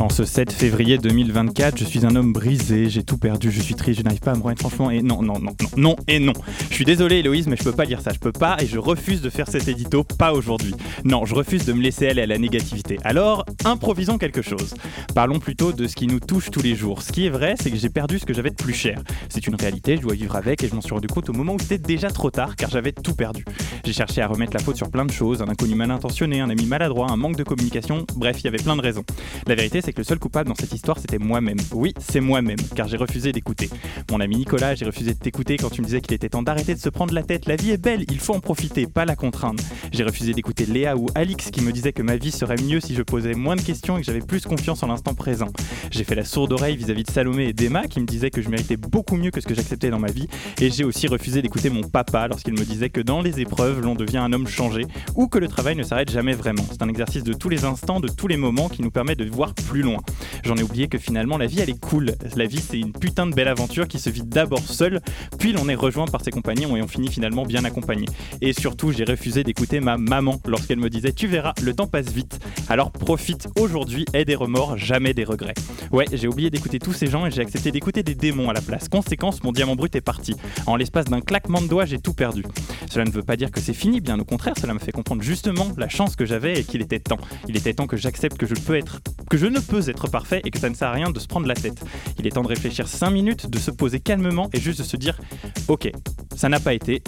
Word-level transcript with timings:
En 0.00 0.08
ce 0.08 0.24
7 0.24 0.50
février 0.50 0.96
2024, 0.96 1.76
je 1.76 1.84
suis 1.84 2.06
un 2.06 2.16
homme 2.16 2.32
brisé, 2.32 2.88
j'ai 2.88 3.02
tout 3.02 3.18
perdu, 3.18 3.50
je 3.50 3.60
suis 3.60 3.74
triste, 3.74 3.98
je 3.98 4.02
n'arrive 4.02 4.20
pas 4.20 4.32
à 4.32 4.34
me 4.34 4.42
remettre 4.42 4.62
franchement 4.62 4.90
et 4.90 5.02
non, 5.02 5.20
non, 5.20 5.38
non, 5.38 5.54
non, 5.60 5.68
non 5.76 5.96
et 6.08 6.18
non. 6.18 6.32
Je 6.70 6.74
suis 6.74 6.86
désolé 6.86 7.16
Héloïse, 7.16 7.46
mais 7.48 7.56
je 7.56 7.62
peux 7.62 7.72
pas 7.72 7.84
lire 7.84 8.00
ça, 8.00 8.10
je 8.14 8.18
peux 8.18 8.32
pas 8.32 8.56
et 8.60 8.66
je 8.66 8.78
refuse 8.78 9.20
de 9.20 9.28
faire 9.28 9.46
cet 9.48 9.68
édito, 9.68 10.02
pas 10.02 10.32
aujourd'hui. 10.32 10.74
Non, 11.04 11.26
je 11.26 11.34
refuse 11.34 11.66
de 11.66 11.74
me 11.74 11.82
laisser 11.82 12.08
aller 12.08 12.22
à 12.22 12.26
la 12.26 12.38
négativité. 12.38 12.98
Alors, 13.04 13.44
improvisons 13.66 14.16
quelque 14.16 14.40
chose. 14.40 14.72
Parlons 15.14 15.38
plutôt 15.38 15.72
de 15.72 15.86
ce 15.86 15.94
qui 15.94 16.06
nous 16.06 16.18
touche 16.18 16.50
tous 16.50 16.62
les 16.62 16.74
jours. 16.74 17.02
Ce 17.02 17.12
qui 17.12 17.26
est 17.26 17.30
vrai, 17.30 17.56
c'est 17.60 17.70
que 17.70 17.76
j'ai 17.76 17.90
perdu 17.90 18.18
ce 18.18 18.24
que 18.24 18.32
j'avais 18.32 18.50
de 18.50 18.54
plus 18.54 18.72
cher. 18.72 19.02
C'est 19.28 19.46
une 19.46 19.54
réalité, 19.54 19.98
je 19.98 20.02
dois 20.02 20.14
vivre 20.14 20.34
avec 20.34 20.64
et 20.64 20.68
je 20.68 20.74
m'en 20.74 20.80
suis 20.80 20.94
rendu 20.94 21.08
compte 21.08 21.28
au 21.28 21.34
moment 21.34 21.52
où 21.52 21.58
c'était 21.58 21.76
déjà 21.76 22.08
trop 22.08 22.30
tard 22.30 22.56
car 22.56 22.70
j'avais 22.70 22.92
tout 22.92 23.14
perdu. 23.14 23.44
J'ai 23.84 23.92
cherché 23.92 24.22
à 24.22 24.28
remettre 24.28 24.54
la 24.54 24.60
faute 24.60 24.76
sur 24.76 24.90
plein 24.90 25.04
de 25.04 25.12
choses, 25.12 25.42
un 25.42 25.48
inconnu 25.48 25.74
mal 25.74 25.90
intentionné, 25.90 26.40
un 26.40 26.48
ami 26.48 26.64
maladroit, 26.64 27.10
un 27.10 27.18
manque 27.18 27.36
de 27.36 27.44
communication, 27.44 28.06
bref, 28.16 28.38
il 28.40 28.44
y 28.44 28.48
avait 28.48 28.56
plein 28.56 28.76
de 28.76 28.82
raisons. 28.82 29.04
La 29.46 29.54
vérité, 29.54 29.82
c'est 29.82 29.89
que 29.92 29.98
le 29.98 30.04
seul 30.04 30.18
coupable 30.18 30.48
dans 30.48 30.54
cette 30.54 30.72
histoire, 30.72 30.98
c'était 30.98 31.18
moi-même. 31.18 31.58
Oui, 31.72 31.94
c'est 31.98 32.20
moi-même, 32.20 32.58
car 32.74 32.88
j'ai 32.88 32.96
refusé 32.96 33.32
d'écouter. 33.32 33.70
Mon 34.10 34.20
ami 34.20 34.36
Nicolas, 34.36 34.74
j'ai 34.74 34.84
refusé 34.84 35.14
de 35.14 35.18
t'écouter 35.18 35.56
quand 35.56 35.70
tu 35.70 35.80
me 35.80 35.86
disais 35.86 36.00
qu'il 36.00 36.14
était 36.14 36.28
temps 36.28 36.42
d'arrêter 36.42 36.74
de 36.74 36.80
se 36.80 36.88
prendre 36.88 37.14
la 37.14 37.22
tête. 37.22 37.46
La 37.46 37.56
vie 37.56 37.70
est 37.70 37.82
belle, 37.82 38.04
il 38.10 38.18
faut 38.18 38.34
en 38.34 38.40
profiter, 38.40 38.86
pas 38.86 39.04
la 39.04 39.16
contraindre. 39.16 39.62
J'ai 39.92 40.04
refusé 40.04 40.32
d'écouter 40.32 40.66
Léa 40.66 40.96
ou 40.96 41.06
Alix 41.14 41.50
qui 41.50 41.62
me 41.62 41.72
disaient 41.72 41.92
que 41.92 42.02
ma 42.02 42.16
vie 42.16 42.30
serait 42.30 42.60
mieux 42.62 42.80
si 42.80 42.94
je 42.94 43.02
posais 43.02 43.34
moins 43.34 43.56
de 43.56 43.62
questions 43.62 43.96
et 43.96 44.00
que 44.00 44.06
j'avais 44.06 44.20
plus 44.20 44.44
confiance 44.46 44.82
en 44.82 44.88
l'instant 44.88 45.14
présent. 45.14 45.48
J'ai 45.90 46.04
fait 46.04 46.14
la 46.14 46.24
sourde 46.24 46.52
oreille 46.52 46.76
vis-à-vis 46.76 47.04
de 47.04 47.10
Salomé 47.10 47.48
et 47.48 47.52
d'Emma 47.52 47.86
qui 47.86 48.00
me 48.00 48.06
disaient 48.06 48.30
que 48.30 48.42
je 48.42 48.48
méritais 48.48 48.76
beaucoup 48.76 49.16
mieux 49.16 49.30
que 49.30 49.40
ce 49.40 49.46
que 49.46 49.54
j'acceptais 49.54 49.90
dans 49.90 49.98
ma 49.98 50.10
vie. 50.10 50.28
Et 50.60 50.70
j'ai 50.70 50.84
aussi 50.84 51.06
refusé 51.06 51.42
d'écouter 51.42 51.70
mon 51.70 51.82
papa 51.82 52.28
lorsqu'il 52.28 52.54
me 52.54 52.64
disait 52.64 52.90
que 52.90 53.00
dans 53.00 53.20
les 53.20 53.40
épreuves, 53.40 53.80
l'on 53.80 53.94
devient 53.94 54.18
un 54.18 54.32
homme 54.32 54.46
changé 54.46 54.86
ou 55.14 55.28
que 55.28 55.38
le 55.38 55.48
travail 55.48 55.76
ne 55.76 55.82
s'arrête 55.82 56.10
jamais 56.10 56.34
vraiment. 56.34 56.64
C'est 56.70 56.82
un 56.82 56.88
exercice 56.88 57.24
de 57.24 57.32
tous 57.32 57.48
les 57.48 57.64
instants, 57.64 58.00
de 58.00 58.08
tous 58.08 58.28
les 58.28 58.36
moments 58.36 58.68
qui 58.68 58.82
nous 58.82 58.90
permet 58.90 59.14
de 59.14 59.24
voir 59.24 59.54
plus 59.54 59.79
J'en 60.44 60.56
ai 60.56 60.62
oublié 60.62 60.88
que 60.88 60.98
finalement 60.98 61.38
la 61.38 61.46
vie 61.46 61.60
elle 61.60 61.70
est 61.70 61.80
cool. 61.80 62.14
La 62.36 62.46
vie 62.46 62.60
c'est 62.60 62.78
une 62.78 62.92
putain 62.92 63.26
de 63.26 63.34
belle 63.34 63.48
aventure 63.48 63.88
qui 63.88 63.98
se 63.98 64.10
vit 64.10 64.22
d'abord 64.22 64.60
seule, 64.60 65.00
puis 65.38 65.52
l'on 65.52 65.68
est 65.68 65.74
rejoint 65.74 66.06
par 66.06 66.22
ses 66.22 66.30
compagnons 66.30 66.76
et 66.76 66.82
on 66.82 66.88
finit 66.88 67.08
finalement 67.08 67.44
bien 67.44 67.64
accompagné. 67.64 68.06
Et 68.40 68.52
surtout 68.52 68.92
j'ai 68.92 69.04
refusé 69.04 69.44
d'écouter 69.44 69.80
ma 69.80 69.96
maman 69.96 70.40
lorsqu'elle 70.46 70.78
me 70.78 70.90
disait 70.90 71.12
tu 71.12 71.26
verras, 71.26 71.54
le 71.62 71.74
temps 71.74 71.86
passe 71.86 72.12
vite. 72.12 72.38
Alors 72.68 72.90
profite 72.90 73.48
aujourd'hui, 73.58 74.04
aie 74.12 74.24
des 74.24 74.34
remords, 74.34 74.76
jamais 74.76 75.14
des 75.14 75.24
regrets. 75.24 75.54
Ouais, 75.90 76.06
j'ai 76.12 76.28
oublié 76.28 76.50
d'écouter 76.50 76.78
tous 76.78 76.92
ces 76.92 77.06
gens 77.06 77.26
et 77.26 77.30
j'ai 77.30 77.42
accepté 77.42 77.72
d'écouter 77.72 78.02
des 78.02 78.14
démons 78.14 78.50
à 78.50 78.52
la 78.52 78.60
place. 78.60 78.88
Conséquence, 78.88 79.42
mon 79.42 79.52
diamant 79.52 79.76
brut 79.76 79.94
est 79.96 80.00
parti. 80.00 80.34
En 80.66 80.76
l'espace 80.76 81.06
d'un 81.06 81.20
claquement 81.20 81.60
de 81.60 81.66
doigts, 81.66 81.84
j'ai 81.84 81.98
tout 81.98 82.14
perdu. 82.14 82.44
Cela 82.90 83.04
ne 83.04 83.10
veut 83.10 83.22
pas 83.22 83.36
dire 83.36 83.50
que 83.50 83.60
c'est 83.60 83.74
fini, 83.74 84.00
bien 84.00 84.18
au 84.18 84.24
contraire, 84.24 84.54
cela 84.60 84.74
me 84.74 84.78
fait 84.78 84.92
comprendre 84.92 85.22
justement 85.22 85.68
la 85.76 85.88
chance 85.88 86.16
que 86.16 86.24
j'avais 86.24 86.60
et 86.60 86.64
qu'il 86.64 86.82
était 86.82 86.98
temps. 86.98 87.18
Il 87.48 87.56
était 87.56 87.74
temps 87.74 87.86
que 87.86 87.96
j'accepte 87.96 88.36
que 88.36 88.46
je 88.46 88.54
peux 88.54 88.76
être 88.76 89.00
que 89.30 89.38
je 89.38 89.46
ne 89.46 89.60
peux 89.60 89.88
être 89.88 90.08
parfait 90.08 90.42
et 90.44 90.50
que 90.50 90.58
ça 90.58 90.68
ne 90.68 90.74
sert 90.74 90.88
à 90.88 90.92
rien 90.92 91.10
de 91.10 91.18
se 91.18 91.28
prendre 91.28 91.46
la 91.46 91.54
tête. 91.54 91.82
Il 92.18 92.26
est 92.26 92.30
temps 92.30 92.42
de 92.42 92.48
réfléchir 92.48 92.88
5 92.88 93.10
minutes, 93.10 93.48
de 93.48 93.58
se 93.58 93.70
poser 93.70 94.00
calmement 94.00 94.50
et 94.52 94.60
juste 94.60 94.80
de 94.80 94.84
se 94.84 94.96
dire 94.96 95.18
Ok, 95.68 95.90
ça 96.36 96.48
n'a 96.48 96.60
pas 96.60 96.74
été. 96.74 97.02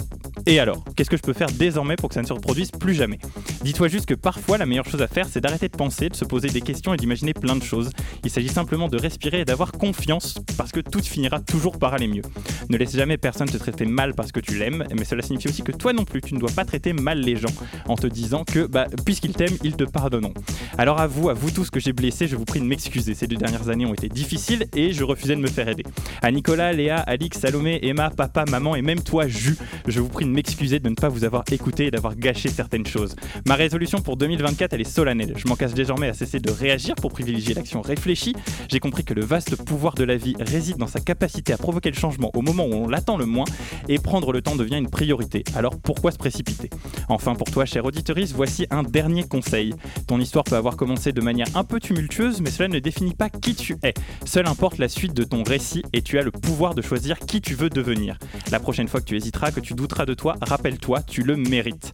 Et 0.45 0.59
alors, 0.59 0.83
qu'est-ce 0.95 1.09
que 1.09 1.17
je 1.17 1.21
peux 1.21 1.33
faire 1.33 1.51
désormais 1.51 1.97
pour 1.97 2.09
que 2.09 2.15
ça 2.15 2.21
ne 2.21 2.27
se 2.27 2.33
reproduise 2.33 2.71
plus 2.71 2.93
jamais? 2.95 3.19
Dis-toi 3.63 3.87
juste 3.87 4.07
que 4.07 4.13
parfois 4.13 4.57
la 4.57 4.65
meilleure 4.65 4.83
chose 4.83 5.01
à 5.01 5.07
faire, 5.07 5.25
c'est 5.25 5.39
d'arrêter 5.39 5.69
de 5.69 5.77
penser, 5.77 6.09
de 6.09 6.15
se 6.15 6.25
poser 6.25 6.49
des 6.49 6.59
questions 6.59 6.93
et 6.93 6.97
d'imaginer 6.97 7.33
plein 7.33 7.55
de 7.55 7.63
choses. 7.63 7.91
Il 8.25 8.29
s'agit 8.29 8.49
simplement 8.49 8.89
de 8.89 8.99
respirer 8.99 9.39
et 9.39 9.45
d'avoir 9.45 9.71
confiance 9.71 10.35
parce 10.57 10.73
que 10.73 10.81
tout 10.81 10.99
finira 10.99 11.39
toujours 11.39 11.79
par 11.79 11.93
aller 11.93 12.07
mieux. 12.07 12.23
Ne 12.69 12.75
laisse 12.75 12.93
jamais 12.93 13.15
personne 13.15 13.47
te 13.47 13.55
traiter 13.55 13.85
mal 13.85 14.15
parce 14.15 14.33
que 14.33 14.41
tu 14.41 14.57
l'aimes, 14.57 14.83
mais 14.93 15.05
cela 15.05 15.21
signifie 15.21 15.47
aussi 15.47 15.63
que 15.63 15.71
toi 15.71 15.93
non 15.93 16.03
plus, 16.03 16.19
tu 16.19 16.33
ne 16.35 16.41
dois 16.41 16.51
pas 16.51 16.65
traiter 16.65 16.91
mal 16.91 17.21
les 17.21 17.37
gens 17.37 17.53
en 17.87 17.95
te 17.95 18.05
disant 18.05 18.43
que 18.43 18.67
bah, 18.67 18.87
puisqu'ils 19.05 19.31
t'aiment, 19.31 19.57
ils 19.63 19.77
te 19.77 19.85
pardonneront. 19.85 20.33
Alors 20.77 20.99
à 20.99 21.07
vous, 21.07 21.29
à 21.29 21.33
vous 21.33 21.49
tous 21.49 21.69
que 21.69 21.79
j'ai 21.79 21.93
blessé, 21.93 22.27
je 22.27 22.35
vous 22.35 22.43
prie 22.43 22.59
de 22.59 22.65
m'excuser. 22.65 23.13
Ces 23.13 23.27
deux 23.27 23.37
dernières 23.37 23.69
années 23.69 23.85
ont 23.85 23.93
été 23.93 24.09
difficiles 24.09 24.65
et 24.75 24.91
je 24.91 25.05
refusais 25.05 25.37
de 25.37 25.41
me 25.41 25.47
faire 25.47 25.69
aider. 25.69 25.85
À 26.21 26.31
Nicolas, 26.31 26.73
Léa, 26.73 26.97
Alix, 26.97 27.39
Salomé, 27.39 27.79
Emma, 27.81 28.09
papa, 28.09 28.43
maman 28.49 28.75
et 28.75 28.81
même 28.81 29.01
toi, 29.01 29.29
Jus, 29.29 29.57
je 29.87 30.01
vous 30.01 30.09
prie 30.09 30.25
de 30.25 30.31
m'excuser 30.31 30.79
de 30.79 30.89
ne 30.89 30.95
pas 30.95 31.07
vous 31.07 31.23
avoir 31.23 31.45
écouté 31.49 31.85
et 31.85 31.91
d'avoir 31.91 32.17
gâché 32.17 32.49
certaines 32.49 32.85
choses. 32.85 33.15
Résolution 33.55 34.01
pour 34.01 34.17
2024, 34.17 34.73
elle 34.73 34.81
est 34.81 34.83
solennelle. 34.83 35.33
Je 35.35 35.47
m'en 35.47 35.55
casse 35.55 35.73
désormais 35.73 36.07
à 36.07 36.13
cesser 36.13 36.39
de 36.39 36.51
réagir 36.51 36.95
pour 36.95 37.11
privilégier 37.11 37.53
l'action 37.53 37.81
réfléchie. 37.81 38.35
J'ai 38.69 38.79
compris 38.79 39.03
que 39.03 39.13
le 39.13 39.23
vaste 39.23 39.55
pouvoir 39.63 39.95
de 39.95 40.03
la 40.03 40.15
vie 40.15 40.35
réside 40.39 40.77
dans 40.77 40.87
sa 40.87 40.99
capacité 40.99 41.53
à 41.53 41.57
provoquer 41.57 41.89
le 41.89 41.95
changement 41.95 42.31
au 42.33 42.41
moment 42.41 42.65
où 42.65 42.73
on 42.73 42.87
l'attend 42.87 43.17
le 43.17 43.25
moins 43.25 43.45
et 43.89 43.99
prendre 43.99 44.31
le 44.31 44.41
temps 44.41 44.55
devient 44.55 44.77
une 44.77 44.89
priorité. 44.89 45.43
Alors 45.55 45.77
pourquoi 45.77 46.11
se 46.11 46.17
précipiter? 46.17 46.69
Enfin 47.09 47.35
pour 47.35 47.49
toi, 47.51 47.65
cher 47.65 47.85
auditoriste, 47.85 48.33
voici 48.35 48.65
un 48.69 48.83
dernier 48.83 49.23
conseil. 49.23 49.73
Ton 50.07 50.19
histoire 50.19 50.43
peut 50.43 50.55
avoir 50.55 50.77
commencé 50.77 51.11
de 51.11 51.21
manière 51.21 51.47
un 51.55 51.63
peu 51.63 51.79
tumultueuse, 51.79 52.41
mais 52.41 52.49
cela 52.49 52.69
ne 52.69 52.79
définit 52.79 53.13
pas 53.13 53.29
qui 53.29 53.55
tu 53.55 53.75
es. 53.83 53.93
Seul 54.25 54.47
importe 54.47 54.77
la 54.77 54.87
suite 54.87 55.13
de 55.13 55.23
ton 55.23 55.43
récit 55.43 55.83
et 55.93 56.01
tu 56.01 56.17
as 56.17 56.23
le 56.23 56.31
pouvoir 56.31 56.75
de 56.75 56.81
choisir 56.81 57.19
qui 57.19 57.41
tu 57.41 57.55
veux 57.55 57.69
devenir. 57.69 58.17
La 58.51 58.59
prochaine 58.59 58.87
fois 58.87 59.01
que 59.01 59.05
tu 59.05 59.15
hésiteras, 59.15 59.51
que 59.51 59.59
tu 59.59 59.73
douteras 59.73 60.05
de 60.05 60.13
toi, 60.13 60.35
rappelle-toi, 60.41 61.01
tu 61.03 61.23
le 61.23 61.35
mérites. 61.35 61.93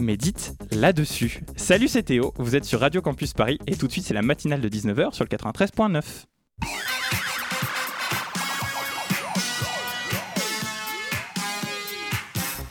Médite 0.00 0.54
là-dessus. 0.72 1.40
Salut, 1.56 1.88
c'est 1.88 2.04
Théo, 2.04 2.32
vous 2.38 2.56
êtes 2.56 2.64
sur 2.64 2.80
Radio 2.80 3.02
Campus 3.02 3.32
Paris 3.32 3.58
et 3.66 3.76
tout 3.76 3.86
de 3.86 3.92
suite 3.92 4.04
c'est 4.04 4.14
la 4.14 4.22
matinale 4.22 4.60
de 4.60 4.68
19h 4.68 5.12
sur 5.12 5.24
le 5.24 5.36
93.9. 5.36 6.99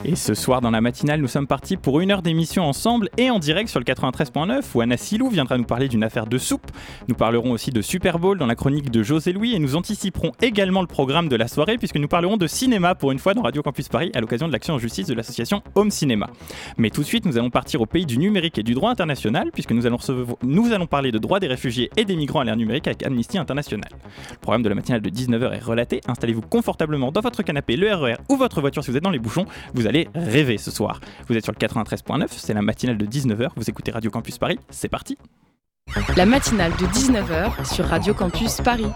Et 0.06 0.16
ce 0.16 0.34
soir 0.34 0.62
dans 0.62 0.72
la 0.72 0.80
matinale, 0.80 1.20
nous 1.20 1.28
sommes 1.28 1.46
partis 1.46 1.76
pour 1.76 2.00
une 2.00 2.12
heure 2.12 2.22
d'émission 2.22 2.64
ensemble 2.64 3.10
et 3.18 3.30
en 3.30 3.38
direct 3.38 3.70
sur 3.70 3.82
le 3.82 3.84
93.9 3.84 4.64
où 4.74 4.80
Anna 4.80 4.96
Silou 4.96 5.30
viendra 5.30 5.58
nous 5.58 5.66
parler 5.66 5.90
d'une 5.90 6.06
affaire 6.06 6.26
de 6.26 6.38
soupe. 6.38 6.72
Nous 7.10 7.16
parlerons 7.16 7.52
aussi 7.52 7.72
de 7.72 7.82
Super 7.82 8.18
Bowl 8.18 8.38
dans 8.38 8.46
la 8.46 8.56
chronique 8.56 8.92
de 8.92 9.04
José 9.04 9.34
Louis 9.34 9.56
et 9.56 9.60
nous 9.60 9.76
anticiperons 9.76 10.32
également 10.42 10.80
le 10.80 10.88
programme 10.88 11.28
de 11.28 11.36
la 11.36 11.50
soirée 11.50 11.78
puisque 11.78 11.98
nous 11.98 12.08
parlerons 12.08 12.38
de 12.38 12.48
cinéma 12.48 12.96
pour 12.96 13.12
une 13.12 13.20
fois 13.20 13.34
dans 13.34 13.42
Radio 13.42 13.62
Campus 13.62 13.90
Paris 13.90 14.10
à 14.16 14.22
l'occasion 14.22 14.48
de 14.48 14.54
l'action 14.54 14.76
en 14.76 14.80
justice 14.80 15.06
de 15.06 15.14
l'association 15.14 15.62
Home 15.76 15.92
Cinéma. 15.92 16.30
Mais 16.78 16.92
tout 16.92 17.02
de 17.02 17.06
suite, 17.06 17.26
nous 17.26 17.38
allons 17.38 17.50
partir 17.50 17.82
au 17.82 17.86
pays 17.86 18.06
du 18.06 18.18
numérique 18.18 18.58
et 18.58 18.64
du 18.64 18.76
droit 18.76 18.92
international 18.92 19.50
puisque 19.52 19.72
nous 19.72 19.86
allons, 19.86 19.98
nous 20.44 20.72
allons 20.72 20.88
parler 20.88 21.12
de 21.12 21.18
droits 21.18 21.42
des 21.42 21.48
réfugiés 21.48 21.90
et 21.98 22.06
des 22.06 22.16
migrants 22.16 22.40
à 22.40 22.46
l'ère 22.46 22.56
numérique 22.56 22.88
avec 22.88 23.04
Amnesty 23.04 23.38
International. 23.38 23.90
Le 24.32 24.38
programme 24.38 24.64
de 24.64 24.70
la 24.70 24.76
matinale 24.76 25.02
de 25.02 25.10
19h 25.10 25.56
est 25.56 25.60
relaté. 25.60 26.00
Installez-vous 26.08 26.44
confortablement 26.44 27.12
dans 27.12 27.22
votre 27.22 27.44
canapé, 27.44 27.76
le 27.76 27.94
RER 27.94 28.16
ou 28.30 28.38
votre 28.38 28.62
voiture 28.62 28.82
si 28.82 28.92
vous 28.92 28.98
êtes 28.98 29.04
dans 29.04 29.10
les 29.10 29.20
bouchons. 29.20 29.46
Allez 29.90 30.08
rêver 30.16 30.58
ce 30.58 30.72
soir. 30.72 31.00
Vous 31.28 31.36
êtes 31.36 31.44
sur 31.44 31.54
le 31.54 31.58
93.9, 31.58 32.28
c'est 32.30 32.54
la 32.54 32.62
matinale 32.62 32.98
de 32.98 33.06
19h, 33.06 33.50
vous 33.56 33.70
écoutez 33.70 33.92
Radio 33.92 34.10
Campus 34.10 34.38
Paris, 34.38 34.60
c'est 34.70 34.90
parti 34.90 35.18
La 36.16 36.26
matinale 36.26 36.72
de 36.74 36.86
19h 36.86 37.74
sur 37.74 37.86
Radio 37.86 38.14
Campus 38.14 38.58
Paris. 38.58 38.88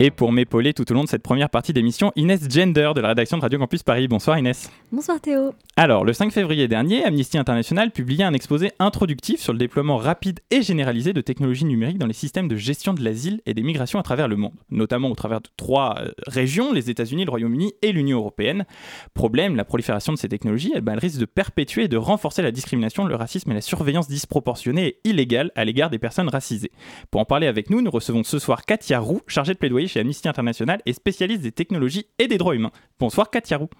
Et 0.00 0.10
pour 0.10 0.32
m'épauler 0.32 0.74
tout 0.74 0.90
au 0.90 0.94
long 0.94 1.04
de 1.04 1.08
cette 1.08 1.22
première 1.22 1.48
partie 1.48 1.72
d'émission, 1.72 2.10
Inès 2.16 2.50
Gender 2.50 2.90
de 2.96 3.00
la 3.00 3.08
rédaction 3.08 3.36
de 3.36 3.42
Radio 3.42 3.60
Campus 3.60 3.84
Paris. 3.84 4.08
Bonsoir 4.08 4.36
Inès. 4.36 4.68
Bonsoir 4.90 5.20
Théo. 5.20 5.54
Alors, 5.76 6.04
le 6.04 6.12
5 6.12 6.32
février 6.32 6.66
dernier, 6.66 7.04
Amnesty 7.04 7.38
International 7.38 7.92
publiait 7.92 8.24
un 8.24 8.34
exposé 8.34 8.72
introductif 8.80 9.40
sur 9.40 9.52
le 9.52 9.58
déploiement 9.60 9.96
rapide 9.96 10.40
et 10.50 10.62
généralisé 10.62 11.12
de 11.12 11.20
technologies 11.20 11.64
numériques 11.64 11.98
dans 11.98 12.08
les 12.08 12.12
systèmes 12.12 12.48
de 12.48 12.56
gestion 12.56 12.92
de 12.92 13.04
l'asile 13.04 13.40
et 13.46 13.54
des 13.54 13.62
migrations 13.62 14.00
à 14.00 14.02
travers 14.02 14.26
le 14.26 14.34
monde, 14.34 14.54
notamment 14.68 15.10
au 15.10 15.14
travers 15.14 15.40
de 15.40 15.48
trois 15.56 15.94
euh, 16.00 16.10
régions, 16.26 16.72
les 16.72 16.90
États-Unis, 16.90 17.24
le 17.24 17.30
Royaume-Uni 17.30 17.74
et 17.82 17.92
l'Union 17.92 18.18
européenne. 18.18 18.66
Problème, 19.14 19.54
la 19.54 19.64
prolifération 19.64 20.12
de 20.12 20.18
ces 20.18 20.28
technologies, 20.28 20.72
elle, 20.74 20.82
elle 20.88 20.98
risque 20.98 21.20
de 21.20 21.24
perpétuer 21.24 21.84
et 21.84 21.88
de 21.88 21.96
renforcer 21.96 22.42
la 22.42 22.50
discrimination, 22.50 23.04
le 23.04 23.14
racisme 23.14 23.52
et 23.52 23.54
la 23.54 23.60
surveillance 23.60 24.08
disproportionnée 24.08 24.86
et 24.86 25.08
illégale 25.08 25.52
à 25.54 25.64
l'égard 25.64 25.90
des 25.90 26.00
personnes 26.00 26.28
racisées. 26.28 26.72
Pour 27.12 27.20
en 27.20 27.24
parler 27.24 27.46
avec 27.46 27.70
nous, 27.70 27.80
nous 27.80 27.92
recevons 27.92 28.24
ce 28.24 28.40
soir 28.40 28.64
Katia 28.64 28.98
Roux, 28.98 29.20
chargée 29.28 29.54
de 29.54 29.58
plaidoyer 29.58 29.83
chez 29.88 30.00
Amnesty 30.00 30.28
International 30.28 30.80
et 30.86 30.92
spécialiste 30.92 31.42
des 31.42 31.52
technologies 31.52 32.06
et 32.18 32.28
des 32.28 32.38
droits 32.38 32.54
humains. 32.54 32.72
Bonsoir 32.98 33.30
Katia 33.30 33.56
Roux. 33.56 33.70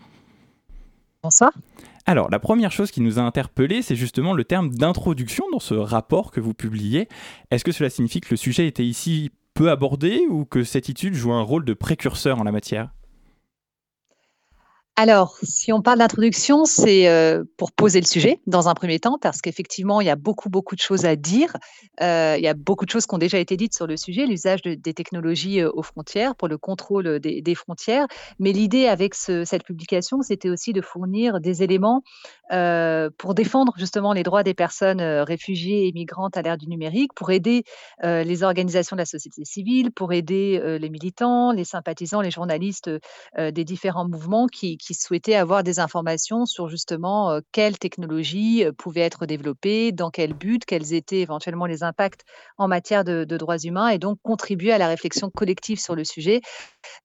Bonsoir. 1.22 1.52
Alors, 2.06 2.28
la 2.30 2.38
première 2.38 2.70
chose 2.70 2.90
qui 2.90 3.00
nous 3.00 3.18
a 3.18 3.22
interpellé, 3.22 3.80
c'est 3.80 3.96
justement 3.96 4.34
le 4.34 4.44
terme 4.44 4.74
d'introduction 4.74 5.46
dans 5.52 5.60
ce 5.60 5.74
rapport 5.74 6.30
que 6.30 6.40
vous 6.40 6.52
publiez. 6.52 7.08
Est-ce 7.50 7.64
que 7.64 7.72
cela 7.72 7.88
signifie 7.88 8.20
que 8.20 8.28
le 8.30 8.36
sujet 8.36 8.66
était 8.66 8.84
ici 8.84 9.30
peu 9.54 9.70
abordé 9.70 10.26
ou 10.28 10.44
que 10.44 10.64
cette 10.64 10.90
étude 10.90 11.14
joue 11.14 11.32
un 11.32 11.42
rôle 11.42 11.64
de 11.64 11.72
précurseur 11.72 12.40
en 12.40 12.44
la 12.44 12.52
matière? 12.52 12.90
Alors, 14.96 15.36
si 15.42 15.72
on 15.72 15.82
parle 15.82 15.98
d'introduction, 15.98 16.64
c'est, 16.64 17.08
heu, 17.08 17.44
pour 17.56 17.72
poser 17.72 18.00
le 18.00 18.06
sujet 18.06 18.38
dans 18.46 18.68
un 18.68 18.74
premier 18.74 19.00
temps 19.00 19.18
parce 19.20 19.40
qu'effectivement, 19.40 20.00
il 20.00 20.06
y 20.06 20.10
a 20.10 20.14
beaucoup, 20.14 20.48
beaucoup 20.50 20.76
de 20.76 20.80
choses 20.80 21.04
à 21.04 21.16
dire. 21.16 21.52
Heu, 22.00 22.36
il 22.38 22.42
y 22.44 22.46
a 22.46 22.54
beaucoup 22.54 22.84
de 22.84 22.90
choses 22.90 23.04
qui 23.06 23.12
ont 23.12 23.18
déjà 23.18 23.38
été 23.40 23.56
dites 23.56 23.74
sur 23.74 23.88
le 23.88 23.96
sujet, 23.96 24.24
l'usage 24.24 24.62
de 24.62 24.74
des 24.74 24.94
technologies, 24.94 25.60
heu, 25.62 25.70
aux 25.74 25.82
frontières, 25.82 26.36
pour 26.36 26.46
le 26.46 26.58
contrôle, 26.58 27.18
des 27.18 27.54
frontières. 27.56 28.06
Mais 28.38 28.52
l'idée 28.52 28.86
avec 28.86 29.16
ce 29.16 29.44
cette 29.44 29.64
publication, 29.64 30.22
c'était 30.22 30.48
aussi 30.48 30.72
de 30.72 30.80
fournir 30.80 31.40
des 31.40 31.64
éléments, 31.64 32.02
pour 33.18 33.34
défendre 33.34 33.72
justement 33.76 34.12
les 34.12 34.22
droits 34.22 34.44
des 34.44 34.54
personnes, 34.54 35.00
réfugiées 35.02 35.88
et 35.88 35.92
migrantes 35.92 36.36
à 36.36 36.42
l'ère 36.42 36.56
du 36.56 36.68
numérique, 36.68 37.12
pour 37.14 37.30
aider, 37.32 37.64
les 38.04 38.42
organisations 38.44 38.94
de 38.94 39.00
la 39.00 39.06
société 39.06 39.44
civile, 39.44 39.90
pour 39.90 40.12
aider, 40.12 40.60
les 40.80 40.88
militants, 40.90 41.50
les 41.50 41.64
sympathisants, 41.64 42.20
les 42.20 42.30
journalistes, 42.30 42.88
des 43.36 43.64
différents 43.64 44.06
mouvements 44.08 44.46
qui 44.46 44.78
qui 44.84 44.94
souhaitaient 44.94 45.34
avoir 45.34 45.62
des 45.64 45.80
informations 45.80 46.46
sur 46.46 46.68
justement, 46.68 47.32
heu, 47.36 47.42
quelles 47.52 47.78
technologies, 47.78 48.64
heu, 48.64 48.72
pouvaient 48.72 49.00
être 49.02 49.26
développées, 49.26 49.92
dans 49.92 50.10
quel 50.10 50.34
but, 50.34 50.64
quels 50.66 50.92
étaient 50.94 51.20
éventuellement 51.20 51.66
les 51.66 51.82
impacts 51.82 52.22
en 52.58 52.68
matière 52.68 53.04
de 53.04 53.24
droits 53.24 53.58
humains 53.58 53.88
et 53.88 53.98
donc 53.98 54.18
contribuer 54.22 54.72
à 54.72 54.78
la 54.78 54.88
réflexion 54.88 55.30
collective 55.30 55.80
sur 55.80 55.94
le 55.96 56.04
sujet. 56.04 56.40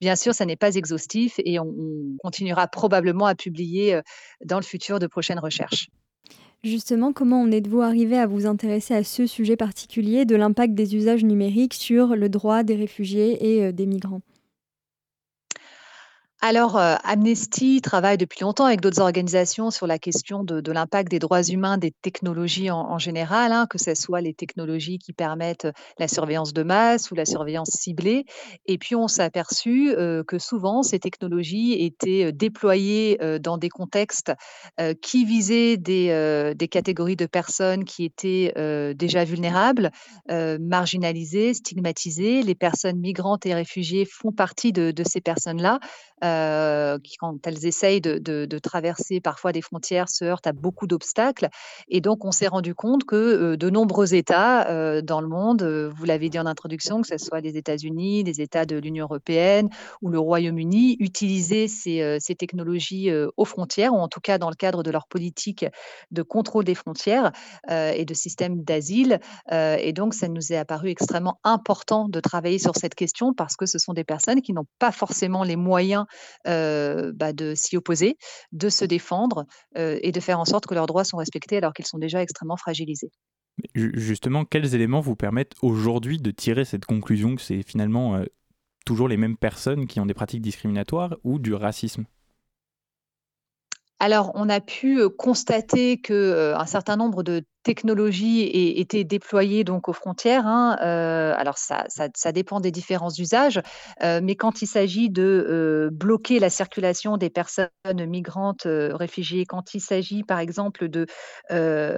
Bien 0.01 0.15
sûr, 0.15 0.33
ça 0.33 0.45
n'est 0.45 0.57
pas 0.57 0.75
exhaustif 0.75 1.35
et 1.45 1.59
on 1.59 1.65
on 1.79 2.17
continuera 2.23 2.67
probablement 2.67 3.25
à 3.27 3.35
publier, 3.35 3.95
heu, 3.95 4.01
dans 4.45 4.57
le 4.59 4.65
futur 4.65 4.99
de 4.99 5.07
prochaines 5.07 5.39
recherches. 5.39 5.87
Justement, 6.63 7.13
comment 7.13 7.41
en 7.41 7.51
êtes-vous 7.51 7.81
arrivé 7.81 8.17
à 8.17 8.27
vous 8.27 8.45
intéresser 8.45 8.93
à 8.93 9.03
ce 9.03 9.25
sujet 9.25 9.55
particulier 9.55 10.25
de 10.25 10.35
l'impact 10.35 10.73
des 10.73 10.95
usages 10.95 11.23
numériques 11.23 11.73
sur 11.73 12.15
le 12.15 12.29
droit 12.29 12.63
des 12.63 12.75
réfugiés 12.75 13.59
et 13.59 13.71
des 13.73 13.85
migrants? 13.85 14.21
Alors, 16.41 16.77
heu, 16.77 16.95
Amnesty 17.03 17.81
travaille 17.81 18.17
depuis 18.17 18.39
longtemps 18.43 18.63
avec 18.63 18.79
d'autres 18.79 19.01
organisations 19.01 19.71
sur 19.71 19.87
la 19.87 19.99
question 19.99 20.45
de 20.45 20.71
l'impact 20.71 21.11
des 21.11 21.19
droits 21.19 21.43
humains, 21.43 21.77
des 21.77 21.91
technologies 21.91 22.71
en 22.71 22.97
général, 22.97 23.51
hein, 23.51 23.67
que 23.69 23.77
ce 23.77 23.93
soit 23.93 24.21
les 24.21 24.33
technologies 24.33 24.99
qui 24.99 25.11
permettent, 25.11 25.67
la 25.97 26.07
surveillance 26.07 26.53
de 26.53 26.63
masse 26.63 27.11
ou 27.11 27.15
la 27.15 27.25
surveillance 27.25 27.71
ciblée 27.71 28.23
et 28.67 28.77
puis 28.77 28.95
on 28.95 29.09
s'est 29.09 29.21
aperçu, 29.21 29.93
heu, 29.97 30.23
que 30.25 30.39
souvent 30.39 30.81
ces 30.81 30.99
technologies 30.99 31.73
étaient, 31.73 32.31
déployées, 32.31 33.19
dans 33.41 33.57
des 33.57 33.69
contextes, 33.69 34.31
qui 35.01 35.25
visaient 35.25 35.75
des, 35.75 36.55
catégories 36.71 37.17
de 37.17 37.25
personnes 37.25 37.83
qui 37.83 38.05
étaient, 38.05 38.53
déjà 38.95 39.25
vulnérables, 39.25 39.91
marginalisées, 40.29 41.53
stigmatisées. 41.53 42.43
Les 42.43 42.55
personnes 42.55 42.99
migrantes 42.99 43.45
et 43.45 43.53
réfugiées 43.53 44.05
font 44.05 44.31
partie 44.31 44.71
de 44.71 45.03
ces 45.05 45.19
personnes-là 45.19 45.79
heu, 46.29 46.99
qui 47.03 47.17
quand 47.17 47.45
elles 47.47 47.65
essayent 47.65 48.01
de 48.01 48.59
traverser 48.59 49.19
parfois 49.21 49.51
des 49.51 49.61
frontières, 49.61 50.09
se 50.09 50.25
heurtent 50.25 50.47
à 50.47 50.53
beaucoup 50.53 50.87
d'obstacles. 50.87 51.49
Et 51.87 52.01
donc 52.01 52.25
on 52.25 52.31
s'est 52.31 52.47
rendu 52.47 52.75
compte 52.75 53.03
que, 53.05 53.15
heu, 53.15 53.57
de 53.57 53.69
nombreux 53.69 54.13
États, 54.13 54.71
heu, 54.71 55.01
dans 55.01 55.21
le 55.21 55.27
monde, 55.27 55.63
vous 55.95 56.05
l'avez 56.05 56.29
dit 56.29 56.39
en 56.39 56.45
introduction, 56.45 57.01
que 57.01 57.07
ce 57.07 57.17
soit 57.17 57.41
les 57.41 57.57
États-Unis, 57.57 58.23
les 58.23 58.41
États 58.41 58.65
de 58.65 58.77
l'Union 58.77 59.05
européenne 59.05 59.69
ou 60.01 60.09
le 60.09 60.19
Royaume-Uni, 60.19 60.97
utilisaient 60.99 61.67
ces, 61.67 62.17
ces 62.19 62.35
technologies, 62.35 63.09
aux 63.37 63.45
frontières 63.45 63.93
ou 63.93 63.97
en 63.97 64.07
tout 64.07 64.21
cas 64.21 64.37
dans 64.37 64.49
le 64.49 64.55
cadre 64.55 64.83
de 64.83 64.91
leur 64.91 65.07
politique 65.07 65.65
de 66.11 66.21
contrôle 66.21 66.65
des 66.65 66.75
frontières, 66.75 67.31
et 67.69 68.05
de 68.05 68.13
système 68.13 68.63
d'asile, 68.63 69.19
et 69.51 69.93
donc 69.93 70.13
ça 70.13 70.27
nous 70.27 70.51
est 70.53 70.57
apparu 70.57 70.89
extrêmement 70.89 71.39
important 71.43 72.09
de 72.09 72.19
travailler 72.19 72.59
sur 72.59 72.75
cette 72.75 72.95
question 72.95 73.33
parce 73.33 73.55
que 73.55 73.65
ce 73.65 73.79
sont 73.79 73.93
des 73.93 74.03
personnes 74.03 74.41
qui 74.41 74.53
n'ont 74.53 74.65
pas 74.79 74.91
forcément 74.91 75.43
les 75.43 75.55
moyens 75.55 76.05
bah, 76.45 77.33
de 77.33 77.53
s'y 77.55 77.77
opposer, 77.77 78.17
de 78.51 78.69
se 78.69 78.85
défendre, 78.85 79.45
heu 79.77 79.99
et 80.01 80.11
de 80.11 80.19
faire 80.19 80.39
en 80.39 80.45
sorte 80.45 80.65
que 80.67 80.73
leurs 80.73 80.87
droits 80.87 81.03
sont 81.03 81.17
respectés 81.17 81.57
alors 81.57 81.73
qu'ils 81.73 81.85
sont 81.85 81.99
déjà 81.99 82.21
extrêmement 82.21 82.57
fragilisés. 82.57 83.11
Ju 83.75 83.91
justement, 83.95 84.45
quels 84.45 84.75
éléments 84.75 85.01
vous 85.01 85.15
permettent 85.15 85.55
aujourd'hui 85.61 86.17
de 86.17 86.31
tirer 86.31 86.65
cette 86.65 86.85
conclusion 86.85 87.35
que 87.35 87.41
c'est 87.41 87.63
finalement, 87.63 88.17
heu, 88.17 88.29
toujours 88.85 89.07
les 89.07 89.17
mêmes 89.17 89.37
personnes 89.37 89.87
qui 89.87 89.99
ont 89.99 90.05
des 90.05 90.13
pratiques 90.13 90.41
discriminatoires 90.41 91.17
ou 91.23 91.39
du 91.39 91.53
racisme? 91.53 92.05
Alors, 93.99 94.31
on 94.35 94.47
a 94.47 94.61
pu, 94.61 95.09
constater 95.09 95.99
que, 95.99 96.53
un 96.55 96.65
certain 96.65 96.95
nombre 96.95 97.21
de 97.21 97.43
technologies 97.63 98.41
aient 98.43 98.79
été 98.79 99.03
déployées 99.03 99.63
donc 99.63 99.89
aux 99.89 99.93
frontières, 99.93 100.47
hein, 100.47 100.77
heu, 100.81 101.33
alors 101.37 101.57
ça 101.57 101.85
ça 101.89 102.31
dépend 102.31 102.59
des 102.59 102.71
différents 102.71 103.11
usages, 103.17 103.59
heu, 104.03 104.21
mais 104.21 104.35
quand 104.35 104.61
il 104.61 104.67
s'agit 104.67 105.09
de, 105.09 105.45
heu, 105.49 105.89
bloquer 105.91 106.39
la 106.39 106.49
circulation 106.49 107.17
des 107.17 107.29
personnes 107.29 107.69
migrantes, 108.07 108.63
réfugiées, 108.65 109.45
quand 109.45 109.73
il 109.73 109.81
s'agit 109.81 110.23
par 110.23 110.39
exemple 110.39 110.87
de, 110.89 111.05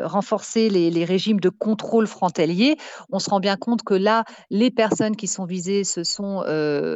renforcer 0.03 0.69
les 0.69 1.05
régimes 1.05 1.39
de 1.39 1.49
contrôle 1.49 2.07
frontalier, 2.07 2.77
on 3.11 3.19
se 3.19 3.29
rend 3.29 3.39
bien 3.39 3.55
compte 3.57 3.83
que 3.83 3.93
là, 3.93 4.23
les 4.49 4.71
personnes 4.71 5.15
qui 5.15 5.27
sont 5.27 5.45
visées, 5.45 5.83
ce 5.83 6.03
sont, 6.03 6.43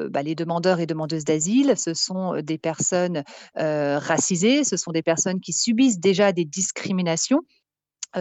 bah, 0.10 0.22
les 0.24 0.36
demandeurs 0.36 0.80
et 0.80 0.86
demandeuses 0.86 1.26
d'asile, 1.26 1.74
ce 1.78 1.94
sont, 1.94 2.36
des 2.42 2.58
personnes, 2.58 3.24
racisées, 3.56 4.64
ce 4.64 4.78
sont 4.78 4.92
des 4.92 5.04
personnes 5.04 5.40
qui 5.40 5.54
subissent 5.54 6.00
déjà 6.00 6.32
des 6.32 6.46
discriminations 6.46 7.42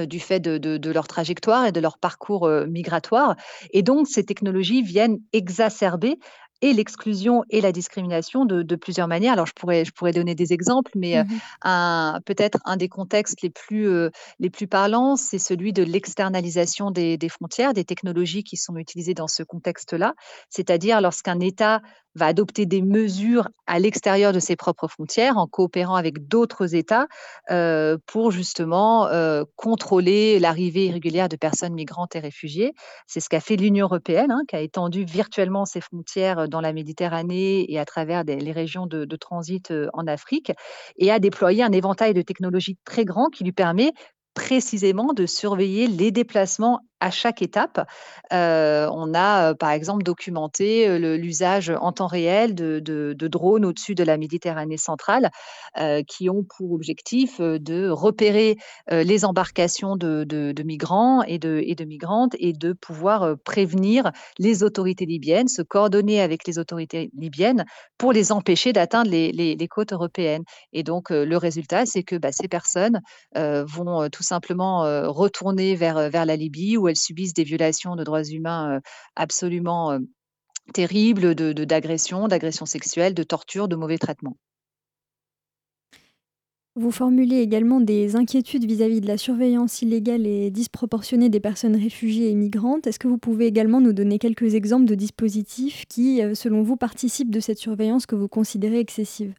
du 0.07 0.21
fait 0.21 0.41
de 0.41 0.59
de 0.59 0.77
de 0.77 0.91
leur 0.91 1.07
trajectoire 1.09 1.67
et 1.67 1.73
de 1.73 1.81
leur 1.81 1.99
parcours, 1.99 2.47
heu, 2.49 2.67
migratoire 2.67 3.37
et 3.73 3.83
donc 3.83 4.07
ces 4.09 4.25
technologies 4.25 4.83
viennent 4.83 5.19
exacerber 5.33 6.17
et 6.63 6.73
l'exclusion 6.73 7.43
et 7.51 7.61
la 7.61 7.73
discrimination 7.73 8.45
de 8.47 8.63
de 8.63 8.77
plusieurs 8.77 9.09
manières. 9.09 9.33
Alors 9.35 9.47
je 9.47 9.53
pourrais 9.55 9.85
je 9.85 9.93
pourrais 9.93 10.13
donner 10.13 10.35
des 10.35 10.53
exemples, 10.53 10.93
mais, 10.97 11.19
heu, 11.19 11.25
Mmh 11.25 11.41
un 11.63 12.21
peut-être 12.25 12.59
un 12.65 12.77
des 12.77 12.89
contextes 12.89 13.43
les 13.43 13.51
plus, 13.51 13.87
les 14.39 14.51
plus 14.51 14.67
parlants, 14.67 15.17
c'est 15.17 15.39
celui 15.39 15.73
de 15.73 15.83
l'externalisation 15.83 16.91
des 16.91 17.17
des 17.19 17.29
frontières, 17.29 17.75
des 17.75 17.85
technologies 17.85 18.45
qui 18.45 18.57
sont 18.57 18.77
utilisées 18.77 19.15
dans 19.15 19.29
ce 19.29 19.43
contexte-là. 19.43 20.15
C'est-à-dire 20.51 21.01
lorsqu'un 21.01 21.41
État 21.41 21.81
va 22.15 22.27
adopter 22.27 22.67
des 22.67 22.83
mesures 22.83 23.49
à 23.67 23.79
l'extérieur 23.79 24.33
de 24.33 24.39
ses 24.41 24.57
propres 24.57 24.89
frontières 24.89 25.39
en 25.39 25.47
coopérant 25.47 25.95
avec 25.97 26.29
d'autres 26.29 26.75
États 26.75 27.07
heu, 27.51 27.99
pour 28.07 28.31
justement, 28.31 29.09
heu, 29.11 29.45
contrôler 29.57 30.39
l'arrivée 30.39 30.87
irrégulière 30.87 31.29
de 31.29 31.37
personnes 31.37 31.75
migrantes 31.75 32.15
et 32.17 32.21
réfugiées. 32.21 32.73
C'est 33.07 33.21
ce 33.21 33.29
qu'a 33.29 33.41
fait 33.41 33.57
l'Union 33.57 33.87
européenne, 33.87 34.31
hein, 34.31 34.43
qui 34.49 34.57
a 34.57 34.61
étendu 34.61 35.05
virtuellement 35.05 35.65
ses 35.65 35.81
frontières, 35.81 36.49
dans 36.49 36.61
la 36.61 36.73
Méditerranée 36.73 37.71
et 37.73 37.79
à 37.79 37.85
travers 37.85 38.25
les 38.25 38.53
régions 38.53 38.87
de 38.87 39.05
de 39.05 39.17
transit, 39.17 39.73
en 39.93 40.07
Afrique 40.07 40.53
et 40.99 41.11
a 41.11 41.19
déployé 41.19 41.63
un 41.63 41.73
éventail 41.73 42.15
de 42.15 42.23
technologies 42.23 42.77
très 42.85 43.05
grand 43.05 43.29
qui 43.29 43.45
lui 43.45 43.53
permet 43.53 43.93
précisément 44.35 45.13
de 45.13 45.27
surveiller 45.27 45.87
les 45.87 46.11
déplacements 46.11 46.81
à 47.05 47.11
chaque 47.11 47.43
étape. 47.43 47.79
Heu, 48.33 48.89
on 48.93 49.15
a, 49.15 49.51
heu, 49.53 49.55
par 49.55 49.71
exemple 49.71 50.03
documenté, 50.05 50.99
le 50.99 51.17
l'usage 51.17 51.71
en 51.71 51.93
temps 51.93 52.07
réel 52.07 52.55
de 52.55 53.29
drones 53.29 53.65
au-dessus 53.65 53.95
de 53.95 54.05
la 54.05 54.17
Méditerranée 54.17 54.77
centrale, 54.79 55.31
qui 56.09 56.31
ont 56.31 56.45
pour 56.57 56.73
objectif, 56.73 57.41
de 57.41 57.89
repérer, 57.89 58.57
les 58.91 59.25
embarcations 59.25 59.97
de 59.97 60.63
migrants 60.65 61.23
et 61.23 61.39
de 61.39 61.85
migrantes 61.85 62.35
et 62.39 62.53
de 62.53 62.73
pouvoir, 62.73 63.35
prévenir 63.45 64.11
les 64.39 64.63
autorités 64.63 65.07
libyennes, 65.07 65.49
se 65.49 65.63
coordonner 65.63 66.21
avec 66.21 66.47
les 66.47 66.59
autorités 66.59 67.11
libyennes 67.19 67.65
pour 67.99 68.13
les 68.13 68.33
empêcher 68.33 68.73
d'atteindre 68.73 69.11
les 69.11 69.69
côtes 69.69 69.93
européennes 69.93 70.45
et 70.73 70.83
donc 70.83 71.11
le 71.11 71.37
résultat, 71.37 71.87
c'est 71.87 72.03
que, 72.03 72.17
bah, 72.17 72.33
ces 72.33 72.49
personnes, 72.49 73.01
vont, 73.35 74.09
tout 74.11 74.23
simplement, 74.23 74.81
retourner 75.11 75.75
vers, 75.77 76.11
vers 76.11 76.25
la 76.27 76.37
Libye 76.37 76.77
où 76.77 76.89
elles 76.89 76.94
subissent 76.95 77.35
des 77.35 77.45
violations 77.45 77.97
de 77.97 78.05
droits 78.05 78.25
humains, 78.25 78.81
absolument, 79.17 79.99
terribles, 80.73 81.35
de 81.35 81.53
de 81.53 81.65
d'agressions, 81.65 82.29
d'agressions 82.29 82.67
sexuelles, 82.67 83.15
de 83.15 83.23
tortures, 83.23 83.69
de 83.69 83.77
mauvais 83.77 83.99
traitements. 83.99 84.37
Vous 86.77 86.91
formulez 86.91 87.37
également 87.37 87.81
des 87.81 88.17
inquiétudes 88.17 88.65
vis-à-vis 88.65 89.01
de 89.01 89.07
la 89.07 89.17
surveillance 89.17 89.81
illégale 89.81 90.27
et 90.27 90.51
disproportionnée 90.51 91.29
des 91.29 91.39
personnes 91.39 91.77
réfugiées 91.77 92.31
et 92.31 92.35
migrantes. 92.35 92.89
Est-ce 92.89 92.99
que 92.99 93.07
vous 93.07 93.19
pouvez 93.19 93.47
également 93.47 93.81
nous 93.81 93.93
donner 93.93 94.19
quelques 94.19 94.55
exemples 94.55 94.87
de 94.87 94.97
dispositifs 94.97 95.85
qui, 95.89 96.21
selon 96.35 96.63
vous, 96.65 96.77
participent 96.77 97.31
de 97.31 97.39
cette 97.39 97.59
surveillance 97.59 98.07
que 98.07 98.17
vous 98.17 98.27
considérez 98.27 98.81
excessive? 98.81 99.35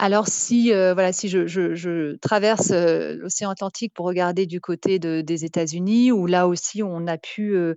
Alors 0.00 0.28
si, 0.28 0.70
heu, 0.72 0.92
voilà, 0.92 1.12
si 1.12 1.28
je 1.28 2.14
traverse, 2.18 2.70
heu, 2.70 3.14
l'océan 3.16 3.50
Atlantique 3.50 3.92
pour 3.94 4.06
regarder 4.06 4.46
du 4.46 4.60
côté 4.60 5.00
de 5.00 5.22
des 5.22 5.44
États-Unis, 5.44 6.12
où 6.12 6.26
là 6.26 6.46
aussi 6.46 6.82
on 6.84 7.06
a 7.08 7.18
pu, 7.18 7.54
heu, 7.56 7.74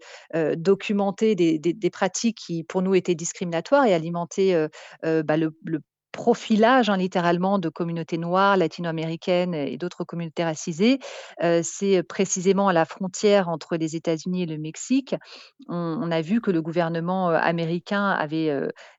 documenter 0.56 1.34
des 1.36 1.90
pratiques 1.90 2.38
qui 2.38 2.64
pour 2.64 2.84
nous 2.84 2.94
étaient 2.94 3.16
discriminatoires 3.16 3.86
et 3.86 3.94
alimenter, 3.96 4.68
bah, 5.04 5.36
le 5.38 5.52
profilage, 6.12 6.90
hein, 6.90 6.98
littéralement 6.98 7.58
de 7.58 7.70
communautés 7.70 8.18
noires, 8.18 8.58
latino-américaines 8.58 9.54
et 9.56 9.78
d'autres 9.78 10.04
communautés 10.04 10.44
racisées. 10.44 11.00
C'est 11.64 12.04
précisément 12.04 12.68
à 12.68 12.74
la 12.74 12.86
frontière 12.86 13.48
entre 13.50 13.78
les 13.78 13.96
États-Unis 13.96 14.44
et 14.44 14.46
le 14.46 14.58
Mexique. 14.60 15.16
On 15.70 16.12
a 16.12 16.22
vu 16.22 16.42
que 16.42 16.52
le 16.52 16.62
gouvernement, 16.62 17.30
américain 17.30 18.10
avait, 18.10 18.52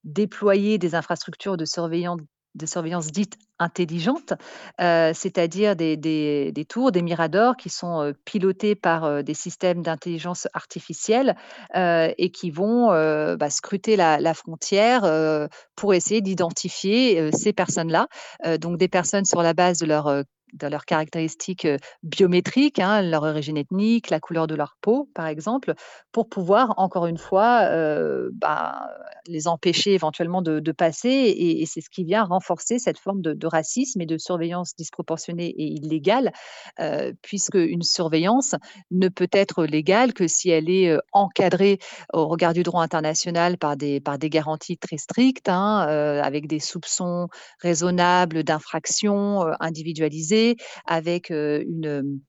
déployé 0.05 0.79
des 0.79 0.95
infrastructures 0.95 1.57
de 1.59 1.65
surveillance 1.67 2.19
de 2.55 2.67
surveillance 2.67 3.07
dite 3.09 3.37
intelligente, 3.59 4.35
euh, 4.81 5.13
c'est-à-dire 5.15 5.77
des, 5.77 6.67
tours, 6.69 6.93
des 6.93 7.03
miradors 7.03 7.57
qui 7.57 7.71
sont 7.71 8.03
euh, 8.03 8.13
pilotés 8.25 8.75
par 8.75 9.05
euh, 9.05 9.23
des 9.23 9.35
systèmes 9.35 9.83
d'intelligence 9.83 10.49
artificielle 10.53 11.37
et 11.75 12.31
qui 12.33 12.51
vont 12.51 12.89
bah, 13.37 13.51
scruter 13.51 13.97
la, 13.97 14.35
frontière 14.35 15.49
pour 15.77 15.95
essayer 15.95 16.21
d'identifier 16.21 17.31
ces 17.33 17.53
personnes-là. 17.53 18.09
donc 18.59 18.79
des 18.79 18.89
personnes 18.89 19.25
sur 19.25 19.43
la 19.43 19.55
base 19.55 19.79
de 19.79 19.87
leur 19.87 20.25
de 20.53 20.67
leurs 20.67 20.85
caractéristiques 20.85 21.67
biométriques, 22.03 22.79
hein, 22.79 23.03
leur 23.03 23.23
origine 23.23 23.57
ethnique, 23.57 24.11
la 24.11 24.21
couleur 24.21 24.47
de 24.47 24.55
leur 24.55 24.77
peau, 24.81 25.09
par 25.15 25.27
exemple, 25.27 25.75
pour 26.13 26.29
pouvoir, 26.29 26.75
encore 26.77 27.07
une 27.07 27.19
fois, 27.19 27.69
bah, 28.33 28.89
les 29.27 29.49
empêcher 29.49 29.95
éventuellement 29.95 30.43
de, 30.43 30.73
passer. 30.73 31.09
Et, 31.09 31.67
c'est 31.67 31.81
ce 31.81 31.91
qui 31.91 32.05
vient 32.05 32.25
renforcer 32.25 32.79
cette 32.79 32.99
forme 32.99 33.23
de, 33.23 33.47
racisme 33.47 34.01
et 34.01 34.07
de 34.07 34.19
surveillance 34.19 34.75
disproportionnée 34.77 35.49
et 35.49 35.65
illégale, 35.65 36.33
puisque 37.23 37.55
une 37.55 37.83
surveillance 37.83 38.55
ne 38.91 39.09
peut 39.09 39.29
être 39.33 39.65
légale 39.65 40.13
que 40.13 40.27
si 40.27 40.51
elle 40.51 40.71
est 40.71 40.97
encadrée 41.13 41.79
au 42.13 42.27
regard 42.27 42.53
du 42.53 42.63
droit 42.63 42.83
international 42.83 43.59
par 43.59 43.77
des, 43.77 44.01
par 44.01 44.19
des 44.19 44.31
garanties 44.31 44.79
très 44.79 44.99
strictes, 44.99 45.49
hein, 45.49 45.79
avec 46.23 46.47
des 46.47 46.61
soupçons 46.61 47.29
raisonnables 47.61 48.45
d'infraction 48.45 49.47
individualisées 49.61 50.42
avec 50.87 51.31
une 51.31 52.21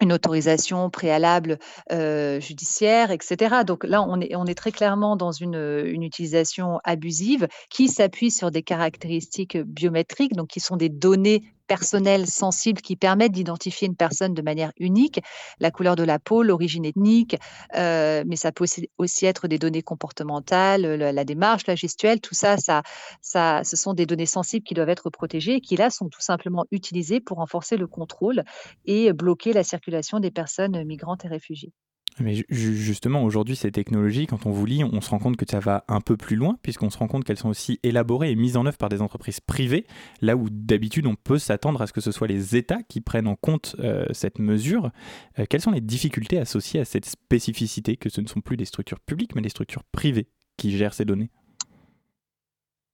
une 0.00 0.12
autorisation 0.12 0.90
préalable 0.90 1.58
judiciaire, 1.88 3.12
etc. 3.12 3.62
Donc 3.64 3.84
là, 3.84 4.02
on 4.02 4.20
est, 4.20 4.54
très 4.56 4.72
clairement 4.72 5.14
dans 5.14 5.30
une 5.30 6.02
utilisation 6.02 6.80
abusive 6.82 7.46
qui 7.70 7.86
s'appuie 7.86 8.32
sur 8.32 8.50
des 8.50 8.64
caractéristiques 8.64 9.56
biométriques, 9.58 10.34
donc 10.34 10.48
qui 10.48 10.58
sont 10.58 10.76
des 10.76 10.88
données 10.88 11.44
personnels 11.72 12.26
sensibles 12.26 12.82
qui 12.82 12.96
permettent 12.96 13.32
d'identifier 13.32 13.88
une 13.88 13.96
personne 13.96 14.34
de 14.34 14.42
manière 14.42 14.72
unique, 14.78 15.20
la 15.58 15.70
couleur 15.70 15.96
de 15.96 16.02
la 16.02 16.18
peau, 16.18 16.42
l'origine 16.42 16.84
ethnique, 16.84 17.34
euh, 17.74 18.24
mais 18.26 18.36
ça 18.36 18.52
peut 18.52 18.66
aussi, 18.98 19.24
être 19.24 19.48
des 19.48 19.58
données 19.58 19.80
comportementales, 19.82 20.82
la, 20.82 21.24
démarche, 21.24 21.66
la 21.66 21.74
gestuelle, 21.74 22.20
tout 22.20 22.34
ça, 22.34 22.58
ça, 22.58 22.82
ça, 23.22 23.62
ce 23.64 23.76
sont 23.76 23.94
des 23.94 24.04
données 24.04 24.26
sensibles 24.26 24.66
qui 24.66 24.74
doivent 24.74 24.90
être 24.90 25.08
protégées 25.08 25.54
et 25.54 25.60
qui 25.62 25.76
là 25.76 25.88
sont 25.88 26.10
tout 26.10 26.20
simplement 26.20 26.66
utilisées 26.72 27.20
pour 27.20 27.38
renforcer 27.38 27.78
le 27.78 27.86
contrôle 27.86 28.44
et 28.84 29.10
bloquer 29.14 29.54
la 29.54 29.64
circulation 29.64 30.20
des 30.20 30.30
personnes 30.30 30.84
migrantes 30.84 31.24
et 31.24 31.28
réfugiées. 31.28 31.72
Mais 32.18 32.44
justement, 32.50 33.24
aujourd'hui, 33.24 33.56
ces 33.56 33.72
technologies, 33.72 34.26
quand 34.26 34.44
on 34.46 34.50
vous 34.50 34.66
lit, 34.66 34.84
on 34.84 35.00
se 35.00 35.10
rend 35.10 35.18
compte 35.18 35.36
que 35.36 35.46
ça 35.48 35.60
va 35.60 35.84
un 35.88 36.00
peu 36.00 36.16
plus 36.16 36.36
loin, 36.36 36.58
puisqu'on 36.62 36.90
se 36.90 36.98
rend 36.98 37.08
compte 37.08 37.24
qu'elles 37.24 37.38
sont 37.38 37.48
aussi 37.48 37.80
élaborées 37.82 38.30
et 38.30 38.36
mises 38.36 38.56
en 38.56 38.66
œuvre 38.66 38.76
par 38.76 38.88
des 38.88 39.00
entreprises 39.00 39.40
privées, 39.40 39.86
là 40.20 40.36
où 40.36 40.48
d'habitude 40.50 41.06
on 41.06 41.14
peut 41.14 41.38
s'attendre 41.38 41.80
à 41.80 41.86
ce 41.86 41.92
que 41.92 42.00
ce 42.00 42.12
soit 42.12 42.28
les 42.28 42.56
États 42.56 42.82
qui 42.82 43.00
prennent 43.00 43.26
en 43.26 43.36
compte 43.36 43.76
euh, 43.78 44.04
cette 44.12 44.38
mesure. 44.38 44.90
Euh, 45.38 45.46
quelles 45.48 45.62
sont 45.62 45.70
les 45.70 45.80
difficultés 45.80 46.38
associées 46.38 46.80
à 46.80 46.84
cette 46.84 47.06
spécificité, 47.06 47.96
que 47.96 48.10
ce 48.10 48.20
ne 48.20 48.26
sont 48.26 48.40
plus 48.40 48.56
des 48.56 48.66
structures 48.66 49.00
publiques, 49.00 49.34
mais 49.34 49.42
des 49.42 49.48
structures 49.48 49.84
privées 49.84 50.28
qui 50.56 50.76
gèrent 50.76 50.94
ces 50.94 51.04
données? 51.04 51.30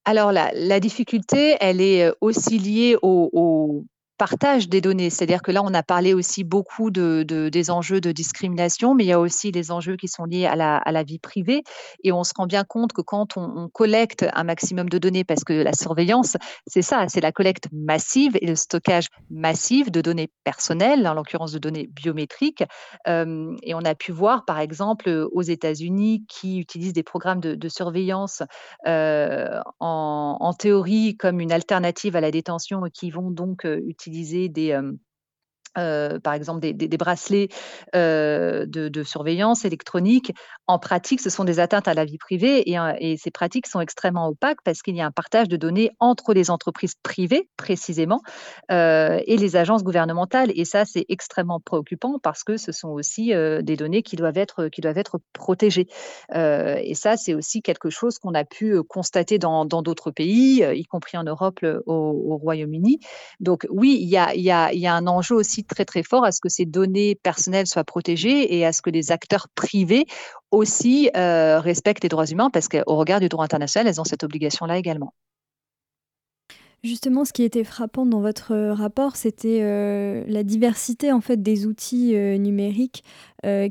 Alors 0.05 0.31
la, 0.31 0.51
la, 0.53 0.79
difficulté, 0.79 1.57
elle 1.59 1.81
est 1.81 2.05
euh, 2.05 2.13
aussi 2.21 2.57
liée 2.57 2.95
au, 3.01 3.85
partage 4.19 4.67
des 4.67 4.81
données. 4.81 5.09
C'est-à-dire 5.09 5.41
que 5.41 5.51
là, 5.51 5.63
on 5.63 5.73
a 5.73 5.81
parlé 5.81 6.13
aussi 6.13 6.43
beaucoup 6.43 6.91
de, 6.91 7.23
des 7.23 7.71
enjeux 7.71 8.01
de 8.01 8.11
discrimination, 8.11 8.93
mais 8.93 9.05
il 9.05 9.07
y 9.07 9.13
a 9.13 9.19
aussi 9.19 9.51
des 9.51 9.71
enjeux 9.71 9.95
qui 9.95 10.09
sont 10.09 10.25
liés 10.25 10.45
à 10.45 10.55
la, 10.55 11.03
vie 11.03 11.19
privée. 11.19 11.63
Et 12.03 12.11
on 12.11 12.25
se 12.25 12.33
rend 12.35 12.45
bien 12.45 12.65
compte 12.65 12.91
que 12.91 13.01
quand 13.01 13.37
on, 13.37 13.69
collecte 13.69 14.25
un 14.33 14.43
maximum 14.43 14.89
de 14.89 14.97
données, 14.97 15.23
parce 15.23 15.43
que 15.45 15.53
la 15.53 15.71
surveillance, 15.73 16.35
c'est 16.67 16.81
ça, 16.81 17.05
c'est 17.07 17.21
la 17.21 17.31
collecte 17.31 17.69
massive 17.71 18.37
et 18.41 18.45
le 18.45 18.55
stockage 18.55 19.07
massif 19.29 19.89
de 19.89 20.01
données 20.01 20.29
personnelles, 20.43 21.07
en 21.07 21.13
l'occurrence 21.13 21.53
de 21.53 21.59
données 21.59 21.87
biométriques. 21.87 22.63
Euh, 23.07 23.55
et 23.63 23.73
on 23.73 23.79
a 23.85 23.95
pu 23.95 24.11
voir, 24.11 24.43
par 24.43 24.59
exemple, 24.59 25.27
aux 25.31 25.41
États-Unis, 25.41 26.25
qui 26.27 26.59
utilisent 26.59 26.93
des 26.93 27.03
programmes 27.03 27.39
de, 27.39 27.69
surveillance 27.69 28.43
euh, 28.87 29.61
en, 29.79 30.37
en, 30.39 30.53
théorie 30.53 31.15
comme 31.15 31.39
une 31.39 31.51
alternative 31.51 32.15
à 32.15 32.21
la 32.21 32.31
détention 32.31 32.85
et 32.85 32.91
qui 32.91 33.11
vont 33.11 33.31
donc 33.31 33.65
euh, 33.65 33.79
utiliser 33.87 34.08
utiliser 34.09 34.49
des, 34.49 34.79
euh, 35.77 36.19
par 36.19 36.33
exemple 36.33 36.59
des, 36.59 36.97
bracelets 36.97 37.49
euh, 37.95 38.65
de, 38.65 39.03
surveillance 39.03 39.65
électronique, 39.65 40.33
en 40.67 40.79
pratique, 40.79 41.21
ce 41.21 41.29
sont 41.29 41.43
des 41.43 41.59
atteintes 41.59 41.87
à 41.87 41.93
la 41.93 42.05
vie 42.05 42.17
privée 42.17 42.63
et, 42.69 43.17
ces 43.17 43.31
pratiques 43.31 43.67
sont 43.67 43.79
extrêmement 43.79 44.27
opaques 44.27 44.59
parce 44.63 44.81
qu'il 44.81 44.95
y 44.95 45.01
a 45.01 45.05
un 45.05 45.11
partage 45.11 45.47
de 45.47 45.57
données 45.57 45.91
entre 45.99 46.33
les 46.33 46.49
entreprises 46.49 46.95
privées, 47.01 47.49
précisément, 47.57 48.21
euh, 48.71 49.19
et 49.25 49.37
les 49.37 49.55
agences 49.55 49.83
gouvernementales. 49.83 50.51
Et 50.55 50.65
ça, 50.65 50.85
c'est 50.85 51.05
extrêmement 51.09 51.59
préoccupant 51.59 52.19
parce 52.21 52.43
que 52.43 52.57
ce 52.57 52.71
sont 52.71 52.89
aussi 52.89 53.31
des 53.61 53.75
données 53.75 54.03
qui 54.03 54.15
doivent 54.15 54.37
être, 54.37 54.67
qui 54.67 54.81
doivent 54.81 54.97
être 54.97 55.19
protégées. 55.33 55.87
et 56.33 56.93
ça, 56.95 57.17
c'est 57.17 57.33
aussi 57.33 57.61
quelque 57.61 57.89
chose 57.89 58.19
qu'on 58.19 58.33
a 58.33 58.43
pu 58.43 58.81
constater 58.83 59.37
dans 59.37 59.65
d'autres 59.65 60.11
pays, 60.11 60.63
y 60.63 60.85
compris 60.85 61.17
en 61.17 61.23
Europe, 61.23 61.59
au, 61.85 62.37
Royaume-Uni. 62.37 62.99
Donc 63.39 63.67
oui, 63.69 63.97
il 63.99 64.07
y 64.07 64.17
y, 64.39 64.79
y 64.79 64.87
a 64.87 64.95
un 64.95 65.07
enjeu 65.07 65.35
aussi 65.35 65.58
très 65.63 65.85
très 65.85 66.03
fort 66.03 66.25
à 66.25 66.31
ce 66.31 66.39
que 66.41 66.49
ces 66.49 66.65
données 66.65 67.15
personnelles 67.15 67.67
soient 67.67 67.83
protégées 67.83 68.55
et 68.55 68.65
à 68.65 68.73
ce 68.73 68.81
que 68.81 68.89
les 68.89 69.11
acteurs 69.11 69.47
privés 69.55 70.05
aussi 70.51 71.09
euh, 71.15 71.59
respectent 71.59 72.03
les 72.03 72.09
droits 72.09 72.25
humains 72.25 72.49
parce 72.49 72.67
qu'au 72.67 72.95
regard 72.95 73.19
du 73.19 73.29
droit 73.29 73.43
international, 73.43 73.87
elles 73.87 74.01
ont 74.01 74.05
cette 74.05 74.23
obligation-là 74.23 74.77
également. 74.77 75.13
Justement, 76.83 77.25
ce 77.25 77.33
qui 77.33 77.43
était 77.43 77.65
frappant 77.65 78.05
dans 78.05 78.21
votre 78.21 78.55
rapport, 78.55 79.17
c'était 79.17 79.59
euh, 79.63 80.23
la 80.27 80.43
diversité 80.43 81.11
en 81.11 81.19
fait 81.19 81.41
des 81.41 81.65
outils 81.65 82.15
euh, 82.15 82.37
numériques 82.37 83.03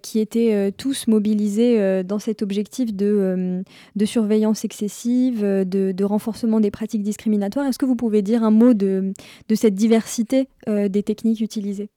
qui 0.03 0.19
étaient 0.19 0.73
tous 0.79 1.09
mobilisés 1.09 2.03
dans 2.03 2.19
cet 2.19 2.41
objectif 2.41 2.95
de, 2.95 3.63
surveillance 4.07 4.65
excessive, 4.65 5.43
de, 5.43 6.05
renforcement 6.05 6.59
des 6.59 6.71
pratiques 6.71 7.03
discriminatoires. 7.03 7.67
Est-ce 7.67 7.79
que 7.79 7.85
vous 7.85 7.95
pouvez 7.95 8.23
dire 8.23 8.43
un 8.43 8.51
mot 8.51 8.73
de 8.73 9.13
cette 9.55 9.75
diversité 9.75 10.49
des 10.67 11.03
techniques 11.03 11.43
utilisées? 11.43 11.91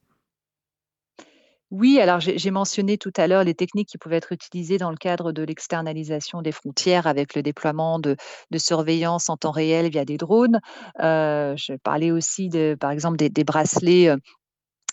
Oui, 1.72 1.98
alors 2.00 2.20
j'ai 2.20 2.50
mentionné 2.50 2.98
tout 2.98 3.14
à 3.16 3.26
l'heure 3.26 3.44
les 3.44 3.54
techniques 3.54 3.88
qui 3.88 3.96
pouvaient 3.96 4.18
être 4.18 4.32
utilisées 4.32 4.76
dans 4.76 4.90
le 4.90 4.96
cadre 4.98 5.32
de 5.32 5.42
l'externalisation 5.42 6.42
des 6.42 6.52
frontières 6.52 7.06
avec 7.06 7.34
le 7.34 7.42
déploiement 7.42 7.98
de, 7.98 8.14
surveillance 8.58 9.30
en 9.30 9.38
temps 9.38 9.52
réel 9.52 9.88
via 9.90 10.04
des 10.04 10.18
drones. 10.18 10.60
Euh, 11.00 11.56
je 11.56 11.72
parlais 11.82 12.10
aussi, 12.10 12.50
de, 12.50 12.76
par 12.78 12.90
exemple, 12.90 13.16
des, 13.16 13.44
bracelets 13.44 14.14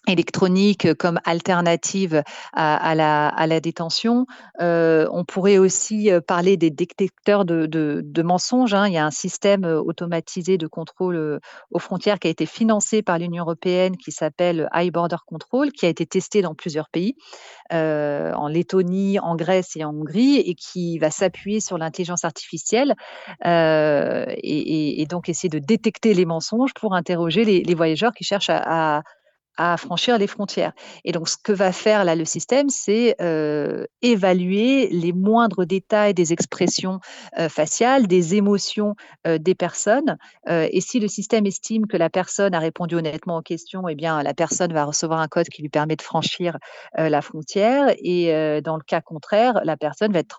euh, 0.10 0.13
électroniques 0.13 0.94
comme 0.96 1.20
alternative 1.25 2.24
à, 2.54 2.96
la, 2.96 3.60
détention. 3.60 4.25
Euh, 4.62 5.08
on 5.12 5.25
pourrait 5.25 5.58
aussi 5.58 6.10
parler 6.28 6.58
des 6.58 6.70
détecteurs 6.70 7.46
de, 7.46 8.22
mensonges. 8.22 8.74
Hein. 8.74 8.88
Il 8.88 8.94
y 8.94 8.98
a 8.98 9.06
un 9.06 9.12
système 9.12 9.66
automatisé 9.66 10.58
de 10.58 10.68
contrôle 10.68 11.39
aux 11.72 11.80
frontières 11.80 12.20
qui 12.20 12.28
a 12.28 12.30
été 12.30 12.46
financé 12.46 13.01
par 13.01 13.18
l'Union 13.18 13.44
européenne 13.44 13.98
qui 13.98 14.12
s'appelle 14.12 14.70
High 14.74 14.92
Border 14.92 15.18
Control, 15.25 15.72
qui 15.72 15.86
a 15.86 15.89
été 15.89 16.06
testé 16.06 16.42
dans 16.42 16.54
plusieurs 16.54 16.89
pays, 16.89 17.16
en 17.72 18.48
Lettonie, 18.48 19.20
en 19.20 19.36
Grèce 19.36 19.75
et 19.75 19.84
en 19.84 19.92
Hongrie, 19.92 20.38
et 20.38 20.56
qui 20.56 21.00
va 21.00 21.12
s'appuyer 21.12 21.60
sur 21.60 21.78
l'intelligence 21.78 22.25
artificielle 22.25 22.96
et, 23.46 25.06
donc 25.10 25.30
essayer 25.30 25.50
de 25.50 25.60
détecter 25.60 26.13
les 26.13 26.25
mensonges 26.25 26.74
pour 26.74 26.94
interroger 26.94 27.46
les, 27.46 27.75
voyageurs 27.75 28.12
qui 28.13 28.24
cherchent 28.24 28.50
à 28.50 29.01
franchir 29.78 30.18
les 30.18 30.28
frontières. 30.28 30.74
Et 31.04 31.12
donc, 31.12 31.28
ce 31.28 31.36
que 31.38 31.51
va 31.51 31.72
faire 31.72 32.06
là 32.06 32.16
le 32.16 32.25
système, 32.25 32.70
c'est 32.70 33.16
euh, 33.22 33.86
évaluer 34.01 34.88
les 34.89 35.12
moindres 35.12 35.66
détails 35.66 36.13
des 36.13 36.32
expressions 36.32 37.00
euh, 37.38 37.50
faciales, 37.50 38.08
des 38.08 38.36
émotions 38.36 38.96
euh, 39.28 39.38
des 39.38 39.56
personnes. 39.56 40.18
et 40.48 40.82
si 40.82 41.00
le 41.00 41.08
système 41.08 41.46
estime 41.46 41.86
que 41.88 41.98
la 41.98 42.10
personne 42.10 42.54
a 42.54 42.60
répondu 42.60 42.96
honnêtement 42.96 43.38
aux 43.38 43.42
questions, 43.42 43.88
eh 43.88 43.96
bien, 43.96 44.24
la 44.24 44.34
personne 44.34 44.74
va 44.74 44.86
recevoir 44.86 45.20
un 45.20 45.28
code 45.28 45.50
qui 45.50 45.62
lui 45.62 45.70
permet 45.70 45.96
de 45.96 46.01
franchir 46.01 46.58
la 46.98 47.22
frontière. 47.22 47.94
Et 48.00 48.32
dans 48.62 48.78
le 48.78 48.84
cas 48.84 49.01
contraire, 49.01 49.62
la 49.63 49.78
personne 49.78 50.12
va 50.12 50.20
être 50.20 50.36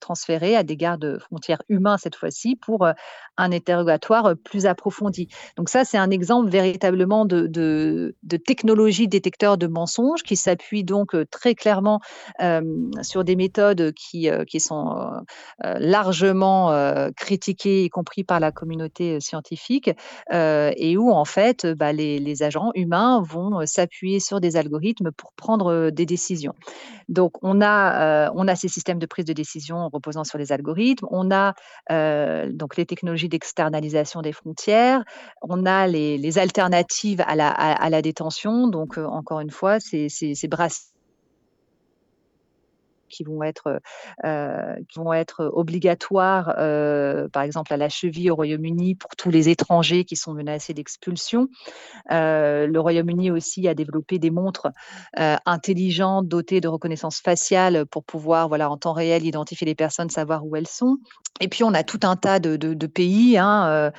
transférée 0.00 0.56
à 0.56 0.62
des 0.62 0.76
gardes 0.76 1.18
frontières 1.18 1.62
humains 1.68 1.98
cette 1.98 2.14
fois-ci 2.14 2.56
pour 2.56 2.86
un 2.86 3.52
interrogatoire 3.52 4.34
plus 4.44 4.66
approfondi. 4.66 5.28
Donc 5.56 5.68
ça, 5.68 5.84
c'est 5.84 5.98
un 5.98 6.10
exemple 6.10 6.50
véritablement 6.50 7.24
de, 7.24 7.46
de, 7.46 8.16
de 8.22 8.36
technologie 8.36 8.57
technologie 8.58 9.06
détecteur 9.06 9.56
de 9.56 9.68
mensonges 9.68 10.22
qui 10.24 10.34
s'appuie 10.34 10.82
donc 10.82 11.14
très 11.30 11.54
clairement 11.54 12.00
sur 13.02 13.22
des 13.22 13.36
méthodes 13.36 13.92
qui, 13.92 14.28
qui 14.48 14.60
sont 14.60 15.12
largement 15.62 16.72
critiquées, 17.16 17.84
y 17.84 17.88
compris 17.88 18.24
par 18.24 18.40
la 18.40 18.50
communauté 18.50 19.20
scientifique, 19.20 19.90
et 20.32 20.96
où 20.96 21.12
en 21.12 21.24
fait 21.24 21.66
bah, 21.66 21.92
les, 21.92 22.18
les 22.18 22.42
agents 22.42 22.70
humains 22.74 23.22
vont 23.22 23.64
s'appuyer 23.64 24.18
sur 24.18 24.40
des 24.40 24.56
algorithmes 24.56 25.12
pour 25.12 25.32
prendre 25.34 25.90
des 25.90 26.06
décisions. 26.06 26.54
Donc 27.08 27.32
on 27.42 27.60
a, 27.62 28.30
on 28.34 28.48
a 28.48 28.56
ces 28.56 28.68
systèmes 28.68 28.98
de 28.98 29.06
prise 29.06 29.24
de 29.24 29.32
décision 29.32 29.88
reposant 29.88 30.24
sur 30.24 30.38
les 30.38 30.50
algorithmes, 30.52 31.06
on 31.10 31.30
a 31.30 31.54
donc 32.48 32.76
les 32.76 32.86
technologies 32.86 33.28
d'externalisation 33.28 34.20
des 34.20 34.32
frontières, 34.32 35.04
on 35.42 35.64
a 35.64 35.86
les, 35.86 36.38
alternatives 36.38 37.22
à 37.26 37.36
la, 37.36 37.48
à, 37.50 37.90
la, 37.90 38.02
détention. 38.02 38.47
Donc, 38.68 38.98
encore 38.98 39.40
une 39.40 39.50
fois, 39.50 39.80
c'est 39.80 40.08
ces 40.08 40.48
brasses 40.48 40.92
qui 43.08 43.24
vont 43.24 43.42
être, 43.42 43.80
euh, 44.24 44.76
qui 44.88 44.98
vont 44.98 45.12
être 45.12 45.50
obligatoires, 45.52 46.54
euh, 46.58 47.28
par 47.28 47.42
exemple 47.42 47.72
à 47.72 47.76
la 47.76 47.88
cheville 47.88 48.30
au 48.30 48.34
Royaume-Uni 48.34 48.94
pour 48.94 49.16
tous 49.16 49.30
les 49.30 49.48
étrangers 49.48 50.04
qui 50.04 50.16
sont 50.16 50.34
menacés 50.34 50.74
d'expulsion. 50.74 51.48
Euh, 52.12 52.66
le 52.66 52.80
Royaume-Uni 52.80 53.30
aussi 53.30 53.68
a 53.68 53.74
développé 53.74 54.18
des 54.18 54.30
montres 54.30 54.68
intelligentes 55.16 56.28
dotées 56.28 56.60
de 56.60 56.68
reconnaissance 56.68 57.20
faciale 57.20 57.86
pour 57.86 58.04
pouvoir, 58.04 58.48
voilà, 58.48 58.70
en 58.70 58.76
temps 58.76 58.92
réel, 58.92 59.24
identifier 59.24 59.66
les 59.66 59.74
personnes, 59.74 60.10
savoir 60.10 60.44
où 60.46 60.56
elles 60.56 60.66
sont. 60.66 60.98
Et 61.40 61.48
puis 61.48 61.64
on 61.64 61.74
a 61.74 61.82
tout 61.82 62.00
un 62.02 62.16
tas 62.16 62.38
de, 62.38 62.86
pays, 62.86 63.38
hein, 63.38 63.92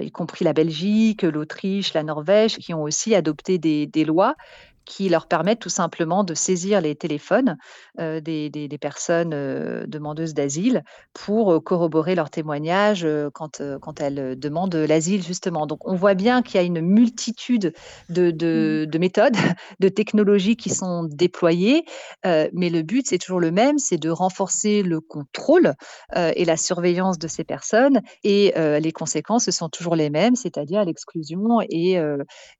y 0.00 0.10
compris 0.10 0.44
la 0.44 0.52
Belgique, 0.52 1.22
l'Autriche, 1.22 1.94
la 1.94 2.02
Norvège, 2.02 2.58
qui 2.58 2.74
ont 2.74 2.82
aussi 2.82 3.14
adopté 3.14 3.58
des 3.58 4.04
lois 4.04 4.34
qui 4.84 5.08
leur 5.08 5.26
permettent 5.26 5.60
tout 5.60 5.68
simplement 5.68 6.24
de 6.24 6.34
saisir 6.34 6.80
les 6.80 6.96
téléphones 6.96 7.56
euh, 7.98 8.20
des, 8.20 8.50
des, 8.50 8.78
personnes 8.78 9.32
euh, 9.32 9.86
demandeuses 9.86 10.34
d'asile 10.34 10.82
pour 11.12 11.52
euh, 11.52 11.60
corroborer 11.60 12.14
leur 12.14 12.30
témoignage 12.30 13.06
quand, 13.34 13.62
quand 13.80 14.00
elles 14.00 14.38
demandent 14.38 14.74
l'asile, 14.74 15.22
justement. 15.22 15.66
Donc, 15.66 15.86
on 15.86 15.94
voit 15.94 16.14
bien 16.14 16.42
qu'il 16.42 16.56
y 16.56 16.58
a 16.58 16.66
une 16.66 16.80
multitude 16.80 17.72
de, 18.08 18.30
de, 18.30 18.84
mmh. 18.86 18.90
de, 18.90 18.98
méthodes, 18.98 19.36
de 19.80 19.88
technologies 19.88 20.56
qui 20.56 20.70
sont 20.70 21.04
déployées, 21.04 21.84
mais 22.24 22.70
le 22.70 22.82
but, 22.82 23.06
c'est 23.06 23.18
toujours 23.18 23.40
le 23.40 23.50
même, 23.50 23.78
c'est 23.78 23.98
de 23.98 24.10
renforcer 24.10 24.82
le 24.82 25.00
contrôle 25.00 25.74
et 26.16 26.44
la 26.44 26.56
surveillance 26.56 27.18
de 27.18 27.28
ces 27.28 27.44
personnes, 27.44 28.00
et 28.24 28.52
les 28.56 28.92
conséquences 28.92 29.50
sont 29.50 29.68
toujours 29.68 29.96
les 29.96 30.10
mêmes, 30.10 30.36
c'est-à-dire 30.36 30.84
l'exclusion 30.84 31.60
et, 31.68 32.00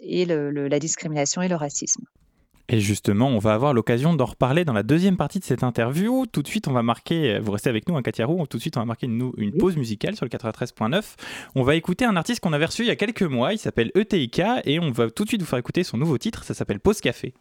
et 0.01 0.25
le, 0.25 0.51
la 0.51 0.79
discrimination 0.79 1.43
et 1.43 1.49
le 1.49 1.57
racisme. 1.57 2.03
Et 2.73 2.79
justement, 2.79 3.27
on 3.27 3.41
va 3.41 3.53
avoir 3.53 3.75
l'occasion 3.75 4.15
d'en 4.15 4.27
reparler 4.27 4.65
dans 4.65 4.73
la 4.73 4.85
deuxième 4.85 5.17
partie 5.17 5.41
de 5.41 5.45
cette 5.45 5.65
interview. 5.65 6.25
Tout 6.31 6.41
de 6.41 6.47
suite, 6.47 6.69
on 6.69 6.73
va 6.73 6.85
marquer, 6.85 7.41
vous 7.41 7.51
restez 7.51 7.69
avec 7.69 7.89
nous, 7.89 7.97
hein, 7.97 8.03
Katia 8.03 8.27
Roux, 8.27 8.47
tout 8.47 8.59
de 8.59 8.63
suite, 8.63 8.77
on 8.77 8.81
va 8.81 8.87
marquer 8.87 9.07
une, 9.07 9.33
une 9.39 9.53
pause 9.57 9.77
musicale 9.77 10.15
sur 10.15 10.25
le 10.25 10.31
93.9. 10.31 11.03
On 11.57 11.65
va 11.65 11.75
écouter 11.75 12.05
un 12.05 12.15
artiste 12.15 12.39
qu'on 12.39 12.53
avait 12.53 12.67
reçu 12.67 12.83
il 12.83 12.89
y 12.89 12.93
a 12.93 12.97
quelques 12.97 13.25
mois, 13.25 13.53
il 13.53 13.59
s'appelle 13.59 13.91
ETIK, 13.97 14.43
et 14.65 14.79
on 14.79 14.93
va 14.93 15.11
tout 15.11 15.25
de 15.25 15.29
suite 15.29 15.41
vous 15.41 15.49
faire 15.49 15.59
écouter 15.59 15.83
son 15.83 15.97
nouveau 15.97 16.17
titre, 16.17 16.45
ça 16.45 16.55
s'appelle 16.55 16.79
Pause 16.79 17.01
Café. 17.01 17.35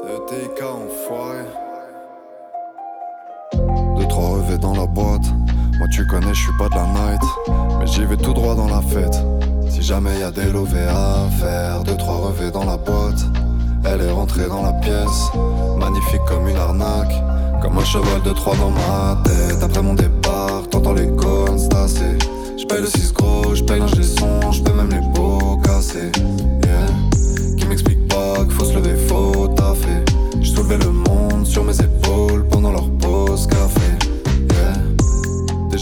C'est 0.00 0.38
ETIK 0.38 0.62
enfoiré 0.62 1.71
dans 4.58 4.74
la 4.74 4.86
boîte. 4.86 5.24
Moi 5.78 5.88
tu 5.90 6.06
connais, 6.06 6.34
je 6.34 6.42
suis 6.42 6.56
pas 6.58 6.68
de 6.68 6.74
la 6.74 6.86
night, 6.86 7.22
mais 7.78 7.86
j'y 7.86 8.04
vais 8.04 8.16
tout 8.16 8.32
droit 8.32 8.54
dans 8.54 8.68
la 8.68 8.80
fête. 8.80 9.18
Si 9.68 9.82
jamais 9.82 10.18
y 10.20 10.22
a 10.22 10.30
des 10.30 10.50
lovés 10.50 10.88
à 10.88 11.28
faire, 11.40 11.82
deux 11.84 11.96
trois 11.96 12.16
revêts 12.28 12.50
dans 12.50 12.64
la 12.64 12.76
boîte. 12.76 13.24
Elle 13.84 14.00
est 14.02 14.10
rentrée 14.10 14.46
dans 14.48 14.62
la 14.62 14.72
pièce, 14.74 15.30
magnifique 15.78 16.24
comme 16.26 16.48
une 16.48 16.56
arnaque, 16.56 17.12
comme 17.60 17.78
un 17.78 17.84
cheval 17.84 18.22
de 18.22 18.30
trois 18.30 18.54
dans 18.56 18.70
ma 18.70 19.20
tête. 19.24 19.62
Après 19.62 19.82
mon 19.82 19.94
départ, 19.94 20.62
t'entends 20.70 20.94
les 20.94 21.08
cônes 21.08 21.58
stasser. 21.58 22.18
J'paye 22.56 22.80
le 22.80 22.86
6 22.86 23.12
gros, 23.12 23.54
j'paye 23.54 23.80
l'ingé 23.80 23.96
des 23.96 24.02
sons, 24.02 24.52
j'paye 24.52 24.74
même 24.74 24.90
les 24.90 25.14
pots 25.14 25.58
cassés. 25.64 26.12
Yeah. 26.64 27.56
Qui 27.56 27.66
m'explique 27.66 28.06
pas 28.08 28.44
qu'il 28.44 28.52
faut 28.52 28.64
se 28.64 28.74
lever, 28.74 28.96
faut 29.08 29.48
taffer. 29.48 30.04
J'soulevais 30.40 30.78
le 30.78 30.90
monde 30.90 31.44
sur 31.44 31.64
mes 31.64 31.74
épaules 31.74 31.91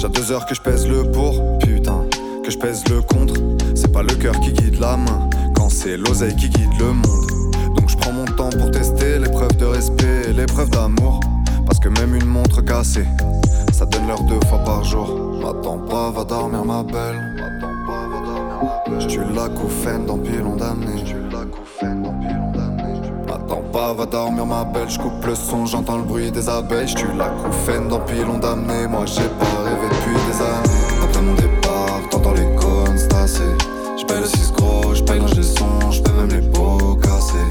Déjà 0.01 0.09
deux 0.09 0.33
heures 0.33 0.47
que 0.47 0.55
je 0.55 0.63
pèse 0.63 0.89
le 0.89 1.03
pour, 1.11 1.59
putain, 1.59 2.07
que 2.43 2.51
je 2.51 2.57
pèse 2.57 2.83
le 2.89 3.03
contre. 3.03 3.35
C'est 3.75 3.93
pas 3.93 4.03
le 4.03 4.15
cœur 4.15 4.33
qui 4.41 4.51
guide 4.51 4.81
la 4.81 4.97
main, 4.97 5.29
quand 5.55 5.69
c'est 5.69 5.99
l'oseille 5.99 6.35
qui 6.37 6.49
guide 6.49 6.73
le 6.79 6.87
monde. 6.87 7.75
Donc 7.77 7.87
je 7.87 7.99
prends 7.99 8.13
mon 8.13 8.25
temps 8.25 8.49
pour 8.49 8.71
tester 8.71 9.19
l'épreuve 9.19 9.55
de 9.59 9.67
respect 9.67 10.23
et 10.31 10.33
l'épreuve 10.33 10.71
d'amour. 10.71 11.21
Parce 11.67 11.79
que 11.81 11.91
même 11.91 12.15
une 12.15 12.25
montre 12.25 12.63
cassée, 12.63 13.05
ça 13.75 13.85
donne 13.85 14.07
l'heure 14.07 14.23
deux 14.23 14.41
fois 14.49 14.61
par 14.61 14.83
jour. 14.85 15.39
M'attends 15.43 15.77
pas, 15.77 16.11
va 16.11 16.25
dormir 16.25 16.65
ma 16.65 16.83
belle. 16.83 17.37
J'tue 19.01 19.21
la 19.35 19.51
couffaine 19.51 20.07
dans 20.07 20.17
pilon 20.17 20.57
d'année. 20.57 21.05
M'attends 23.29 23.63
pas, 23.71 23.93
va 23.93 24.07
dormir 24.07 24.47
ma 24.47 24.65
belle. 24.65 24.89
J'coupe 24.89 25.27
le 25.27 25.35
son, 25.35 25.67
j'entends 25.67 25.99
le 25.99 26.05
bruit 26.05 26.33
des 26.33 26.49
abeilles. 26.49 26.89
J'tue 26.89 27.13
la 27.19 27.29
couffaine 27.29 27.89
dans 27.89 28.01
pilon 28.01 28.39
d'année. 28.39 28.87
Moi 28.89 29.05
j'ai 29.05 29.29
pas 29.39 29.60
rêvé 29.71 29.89
depuis 29.89 30.15
des 30.27 30.41
années. 30.43 31.03
Après 31.03 31.23
mon 31.23 31.35
départ, 31.35 32.01
t'entends 32.11 32.35
les 32.35 32.49
cônes 32.57 32.99
stasser. 32.99 33.55
J'paye 33.97 34.21
le 34.21 34.27
6 34.27 34.53
gros, 34.53 34.95
j'paye 34.95 35.21
l'ingé 35.21 35.43
son, 35.43 35.91
j'paye 35.91 36.15
même 36.15 36.31
les 36.31 36.49
pots 36.49 36.97
cassés. 36.97 37.51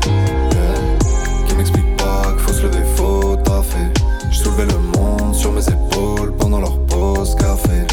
Qui 1.47 1.55
m'explique 1.55 1.97
pas 1.97 2.31
qu'il 2.31 2.39
faut 2.39 2.53
se 2.53 2.63
lever, 2.63 2.83
faut 2.95 3.35
taffer. 3.37 3.87
J'soulevais 4.31 4.65
le 4.65 4.77
monde 4.97 5.33
sur 5.33 5.51
mes 5.51 5.67
épaules 5.67 6.33
pendant 6.37 6.59
leur 6.59 6.77
pause 6.85 7.35
café. 7.35 7.85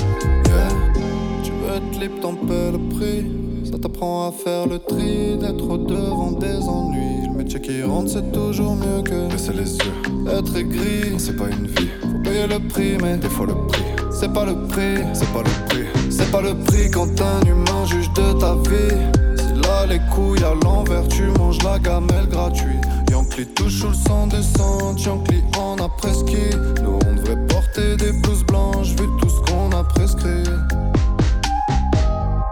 Tu 1.43 1.51
veux 1.53 1.77
être 1.77 2.01
libre, 2.01 2.21
t'en 2.21 2.35
paies 2.35 2.73
le 2.73 2.79
prix. 2.97 3.27
Ça 3.65 3.79
t'apprend 3.79 4.29
à 4.29 4.33
faire 4.33 4.67
le 4.67 4.79
tri, 4.79 5.37
d'être 5.39 5.69
au 5.69 5.77
devant 5.77 6.33
des 6.33 6.57
ennuis. 6.69 7.29
Le 7.29 7.37
métier 7.37 7.61
qui 7.61 7.83
rentre, 7.83 8.11
c'est 8.11 8.33
toujours 8.33 8.77
mieux 8.77 9.03
que 9.03 9.29
baisser 9.31 9.53
les 9.53 9.77
yeux. 9.77 9.93
Être 10.31 10.57
aigri, 10.57 11.19
c'est 11.19 11.37
pas 11.37 11.49
une 11.49 11.67
vie. 11.67 11.91
Faut 12.01 12.19
payer 12.23 12.47
le 12.47 12.59
prix, 12.69 12.97
mais 13.03 13.17
des 13.17 13.29
fois 13.29 13.47
le 13.47 13.55
prix. 13.67 13.86
C'est 14.19 14.33
pas 14.33 14.47
le 14.47 14.55
prix, 14.69 15.05
c'est 15.13 15.31
pas 15.31 15.43
le 15.43 15.67
prix. 15.69 15.87
C'est 16.11 16.31
pas 16.31 16.41
le 16.41 16.55
prix 16.55 16.91
quand 16.91 17.21
un 17.21 17.41
humain 17.43 17.85
juge 17.85 18.11
de 18.15 18.33
ta 18.41 18.55
vie. 18.55 18.97
Si 19.37 19.61
là 19.61 19.85
les 19.87 20.01
couilles 20.11 20.43
à 20.43 20.55
l'envers, 20.65 21.07
tu 21.09 21.25
manges 21.39 21.63
la 21.63 21.79
gamelle 21.79 22.27
gratuite. 22.27 22.83
Yankli 23.11 23.47
touche 23.49 23.85
le 23.85 23.93
sang 23.93 24.27
descend, 24.27 24.99
Yankli 24.99 25.45
en 25.59 25.77
a 25.85 25.89
prescrit. 25.91 26.57
Nous 26.83 26.99
on 27.07 27.13
devrait 27.15 27.47
porter 27.47 27.97
des 27.97 28.13
blouses 28.23 28.45
blanches 28.45 28.89
vu 28.89 29.07
tout 29.21 29.29
ce 29.29 29.41
qu'on 29.51 29.71
a 29.73 29.85
prescrit. 29.85 30.45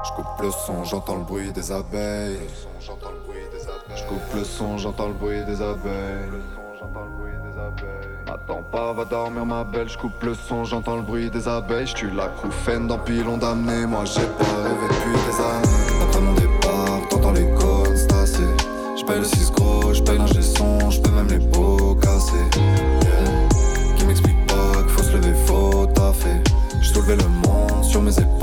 J'coupe 0.04 0.42
le 0.42 0.50
son, 0.50 0.84
j'entends 0.84 1.16
le 1.16 1.24
bruit 1.24 1.50
des 1.50 1.72
abeilles. 1.72 2.36
J'coupe 3.96 4.34
le 4.34 4.44
son, 4.44 4.76
j'entends 4.76 5.08
le 5.08 5.14
bruit 5.14 5.42
des 5.46 5.62
abeilles. 5.62 6.28
Attends 8.34 8.64
pas, 8.72 8.92
va 8.92 9.04
dormir 9.04 9.46
ma 9.46 9.62
belle, 9.62 9.88
je 9.88 9.96
coupe 9.96 10.20
le 10.24 10.34
son, 10.34 10.64
j'entends 10.64 10.96
le 10.96 11.02
bruit 11.02 11.30
des 11.30 11.46
abeilles, 11.46 11.86
je 11.86 12.06
la 12.08 12.26
couffaine 12.26 12.88
dans 12.88 12.98
pilon 12.98 13.36
d'amener, 13.36 13.86
moi 13.86 14.04
j'ai 14.04 14.26
pas 14.26 14.44
rêvé 14.64 14.88
depuis 14.90 15.12
des 15.12 15.40
années. 15.40 16.02
Après 16.02 16.20
mon 16.20 16.34
départ, 16.34 17.08
t'entends 17.10 17.30
les 17.30 17.48
cônes 17.54 17.96
stasser, 17.96 18.42
j'paye 18.96 19.20
le 19.20 19.24
6 19.24 19.52
gros, 19.52 19.94
j'paye 19.94 20.18
l'ingé 20.18 20.42
son, 20.42 20.90
j'paye 20.90 21.12
même 21.12 21.28
les 21.28 21.38
pots 21.48 21.94
cassés. 22.02 22.50
Qui 23.96 24.04
m'explique 24.04 24.46
pas 24.48 24.82
qu'il 24.82 24.88
faut 24.88 25.02
se 25.04 25.12
lever, 25.12 25.34
faut 25.46 25.86
taffer, 25.94 26.42
j'soulevais 26.80 27.16
le 27.16 27.28
monde 27.28 27.84
sur 27.84 28.02
mes 28.02 28.18
épaules 28.18 28.33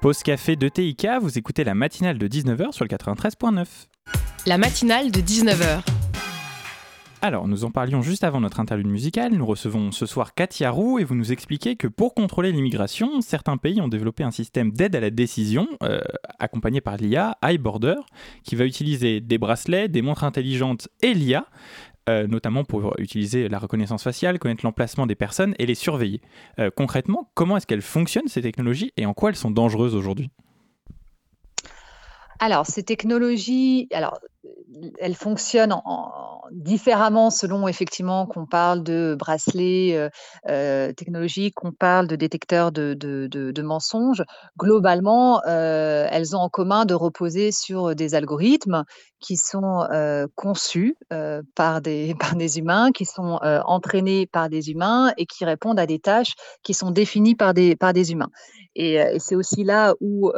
Pause 0.00 0.22
café 0.22 0.56
de 0.56 0.66
TIK, 0.66 1.06
vous 1.20 1.36
écoutez 1.36 1.62
la 1.62 1.74
matinale 1.74 2.16
de 2.16 2.26
19h 2.26 2.72
sur 2.72 2.86
le 2.86 2.88
93.9. 2.88 3.66
La 4.46 4.56
matinale 4.56 5.10
de 5.10 5.20
19h. 5.20 5.82
Alors, 7.20 7.46
nous 7.46 7.66
en 7.66 7.70
parlions 7.70 8.00
juste 8.00 8.24
avant 8.24 8.40
notre 8.40 8.60
interlude 8.60 8.86
musicale. 8.86 9.34
Nous 9.34 9.44
recevons 9.44 9.92
ce 9.92 10.06
soir 10.06 10.32
Katia 10.32 10.70
Roux 10.70 10.98
et 10.98 11.04
vous 11.04 11.14
nous 11.14 11.32
expliquez 11.32 11.76
que 11.76 11.86
pour 11.86 12.14
contrôler 12.14 12.50
l'immigration, 12.50 13.20
certains 13.20 13.58
pays 13.58 13.82
ont 13.82 13.88
développé 13.88 14.24
un 14.24 14.30
système 14.30 14.72
d'aide 14.72 14.96
à 14.96 15.00
la 15.00 15.10
décision, 15.10 15.68
euh, 15.82 16.00
accompagné 16.38 16.80
par 16.80 16.96
l'IA, 16.96 17.36
iBorder, 17.42 17.96
qui 18.42 18.56
va 18.56 18.64
utiliser 18.64 19.20
des 19.20 19.36
bracelets, 19.36 19.88
des 19.88 20.00
montres 20.00 20.24
intelligentes 20.24 20.88
et 21.02 21.12
l'IA, 21.12 21.44
euh, 22.10 22.26
notamment 22.26 22.64
pour 22.64 22.94
utiliser 22.98 23.48
la 23.48 23.58
reconnaissance 23.58 24.02
faciale, 24.02 24.38
connaître 24.38 24.64
l'emplacement 24.64 25.06
des 25.06 25.14
personnes 25.14 25.54
et 25.58 25.66
les 25.66 25.76
surveiller. 25.76 26.20
Euh, 26.58 26.70
concrètement, 26.74 27.30
comment 27.34 27.56
est-ce 27.56 27.66
qu'elles 27.66 27.82
fonctionnent 27.82 28.28
ces 28.28 28.42
technologies 28.42 28.92
et 28.96 29.06
en 29.06 29.14
quoi 29.14 29.30
elles 29.30 29.36
sont 29.36 29.50
dangereuses 29.50 29.94
aujourd'hui? 29.94 30.30
Alors, 32.40 32.66
ces 32.66 32.82
technologies, 32.82 33.88
elles 34.98 35.14
fonctionnent 35.14 35.72
en, 35.72 36.40
différemment 36.52 37.30
selon 37.30 37.68
effectivement 37.68 38.26
qu'on 38.26 38.46
parle 38.46 38.82
de 38.82 39.14
bracelets 39.18 39.94
euh, 39.94 40.08
euh, 40.48 40.92
technologiques, 40.92 41.54
qu'on 41.54 41.72
parle 41.72 42.06
de 42.06 42.16
détecteurs 42.16 42.72
de, 42.72 42.94
de, 42.94 43.62
mensonges. 43.62 44.24
Globalement, 44.58 45.42
euh, 45.46 46.06
elles 46.10 46.34
ont 46.34 46.40
en 46.40 46.48
commun 46.48 46.84
de 46.86 46.94
reposer 46.94 47.52
sur 47.52 47.94
des 47.94 48.14
algorithmes 48.14 48.84
qui 49.20 49.36
sont 49.36 49.86
conçus 50.34 50.96
par, 51.54 51.80
des, 51.80 52.14
par 52.18 52.36
des 52.36 52.58
humains, 52.58 52.90
qui 52.92 53.04
sont 53.04 53.38
entraînés 53.42 54.26
par 54.26 54.48
des 54.48 54.70
humains 54.70 55.12
et 55.18 55.26
qui 55.26 55.44
répondent 55.44 55.78
à 55.78 55.86
des 55.86 55.98
tâches 55.98 56.32
qui 56.62 56.74
sont 56.74 56.90
définies 56.90 57.34
par 57.34 57.54
des, 57.54 57.76
par 57.76 57.92
des 57.92 58.12
humains. 58.12 58.30
Et, 58.76 58.94
et 58.94 59.18
c'est 59.18 59.34
aussi 59.34 59.64
là 59.64 59.94
où, 60.00 60.30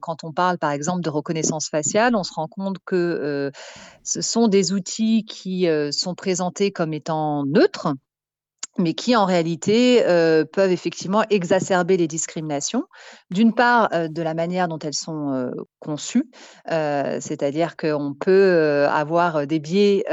quand 0.00 0.24
on 0.24 0.32
parle 0.32 0.58
par 0.58 0.72
exemple 0.72 1.02
de 1.02 1.10
reconnaissance 1.10 1.68
faciale, 1.68 2.14
on 2.14 2.22
se 2.22 2.32
rend 2.34 2.48
compte 2.48 2.76
que 2.84 3.50
ce 4.02 4.20
sont 4.20 4.48
des 4.48 4.72
outils 4.72 5.24
qui 5.24 5.66
sont 5.90 6.14
présentés 6.14 6.70
comme 6.70 6.92
étant 6.92 7.44
neutres, 7.46 7.88
mais 8.78 8.94
qui 8.94 9.16
en 9.16 9.24
réalité 9.24 10.06
euh, 10.06 10.44
peuvent 10.44 10.70
effectivement 10.70 11.24
exacerber 11.30 11.96
les 11.96 12.06
discriminations. 12.06 12.84
D'une 13.30 13.52
part, 13.52 13.88
euh, 13.92 14.08
de 14.08 14.22
la 14.22 14.34
manière 14.34 14.68
dont 14.68 14.78
elles 14.78 14.94
sont 14.94 15.32
euh, 15.32 15.50
conçues, 15.80 16.30
c'est-à-dire 16.66 17.76
qu'on 17.76 18.14
peut 18.14 18.86
avoir 18.88 19.46
des 19.46 19.58
biais 19.58 20.04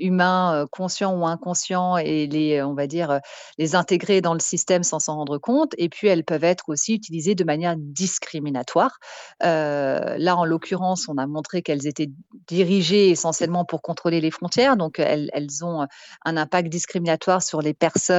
humains 0.00 0.66
conscients 0.70 1.18
ou 1.18 1.26
inconscients 1.26 1.96
et 1.96 2.26
les, 2.26 2.62
on 2.62 2.74
va 2.74 2.86
dire, 2.86 3.20
les 3.58 3.74
intégrer 3.74 4.20
dans 4.20 4.34
le 4.34 4.40
système 4.40 4.82
sans 4.82 4.98
s'en 4.98 5.16
rendre 5.16 5.38
compte. 5.38 5.72
Et 5.78 5.88
puis, 5.88 6.08
elles 6.08 6.24
peuvent 6.24 6.44
être 6.44 6.68
aussi 6.68 6.94
utilisées 6.94 7.34
de 7.34 7.44
manière 7.44 7.74
discriminatoire. 7.76 8.98
là, 9.40 10.36
en 10.36 10.44
l'occurrence, 10.44 11.08
on 11.08 11.16
a 11.16 11.26
montré 11.26 11.62
qu'elles 11.62 11.86
étaient 11.86 12.10
dirigées 12.46 13.10
essentiellement 13.10 13.64
pour 13.64 13.82
contrôler 13.82 14.20
les 14.20 14.30
frontières, 14.30 14.76
donc 14.76 14.98
elles, 14.98 15.30
elles 15.32 15.64
ont 15.64 15.86
un 16.24 16.36
impact 16.36 16.68
discriminatoire 16.68 17.42
sur 17.42 17.60
les 17.60 17.74
personnes 17.74 18.13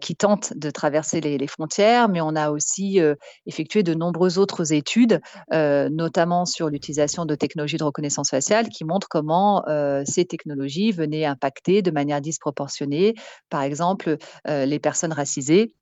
qui 0.00 0.16
tentent 0.16 0.52
de 0.56 0.70
traverser 0.70 1.20
les, 1.20 1.46
frontières, 1.46 2.08
mais 2.08 2.20
on 2.20 2.36
a 2.36 2.50
aussi 2.50 3.00
effectué 3.46 3.82
de 3.82 3.94
nombreuses 3.94 4.38
autres 4.38 4.72
études, 4.72 5.20
notamment 5.52 6.44
sur 6.44 6.68
l'utilisation 6.68 7.24
de 7.26 7.34
technologies 7.34 7.76
de 7.76 7.84
reconnaissance 7.84 8.30
faciale, 8.30 8.68
qui 8.68 8.84
montrent 8.84 9.08
comment 9.08 9.64
ces 10.04 10.24
technologies 10.24 10.92
venaient 10.92 11.24
impacter 11.24 11.82
de 11.82 11.90
manière 11.90 12.20
disproportionnée, 12.20 13.14
par 13.50 13.62
exemple, 13.62 14.16
les 14.46 14.78
personnes 14.78 15.12
racisées 15.12 15.74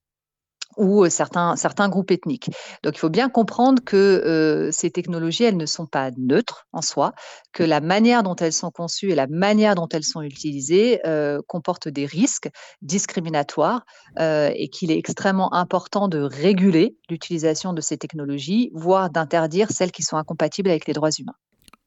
ou 0.76 1.08
certains, 1.08 1.56
certains 1.56 1.88
groupes 1.88 2.10
ethniques. 2.10 2.50
Donc 2.82 2.96
il 2.96 2.98
faut 2.98 3.10
bien 3.10 3.28
comprendre 3.28 3.82
que 3.84 4.70
ces 4.72 4.90
technologies, 4.90 5.44
elles 5.44 5.56
ne 5.56 5.66
sont 5.66 5.86
pas 5.86 6.10
neutres 6.18 6.66
en 6.72 6.82
soi, 6.82 7.12
que 7.52 7.62
la 7.62 7.80
manière 7.80 8.22
dont 8.22 8.36
elles 8.36 8.52
sont 8.52 8.70
conçues 8.70 9.10
et 9.10 9.14
la 9.14 9.26
manière 9.26 9.74
dont 9.74 9.88
elles 9.88 10.04
sont 10.04 10.22
utilisées 10.22 11.00
comportent 11.46 11.88
des 11.88 12.06
risques 12.06 12.48
discriminatoires 12.80 13.84
et 14.18 14.68
qu'il 14.72 14.90
est 14.90 14.98
extrêmement 14.98 15.52
important 15.54 16.08
de 16.08 16.20
réguler 16.20 16.96
l'utilisation 17.10 17.72
de 17.72 17.80
ces 17.80 17.98
technologies, 17.98 18.70
voire 18.74 19.10
d'interdire 19.10 19.70
celles 19.70 19.92
qui 19.92 20.02
sont 20.02 20.16
incompatibles 20.16 20.70
avec 20.70 20.86
les 20.86 20.92
droits 20.92 21.10
humains. 21.10 21.34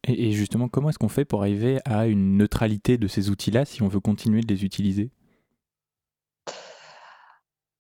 Et, 0.08 0.34
justement, 0.34 0.67
comment 0.67 0.89
est-ce 0.89 1.00
qu'on 1.00 1.10
fait 1.10 1.26
pour 1.26 1.41
arriver 1.41 1.80
à 1.84 2.06
une 2.06 2.38
neutralité 2.38 3.00
de 3.00 3.08
ces 3.08 3.32
outils-là 3.32 3.65
si 3.65 3.82
on 3.82 3.88
veut 3.88 4.00
continuer 4.00 4.41
de 4.41 4.54
les 4.54 4.63
utiliser? 4.63 5.10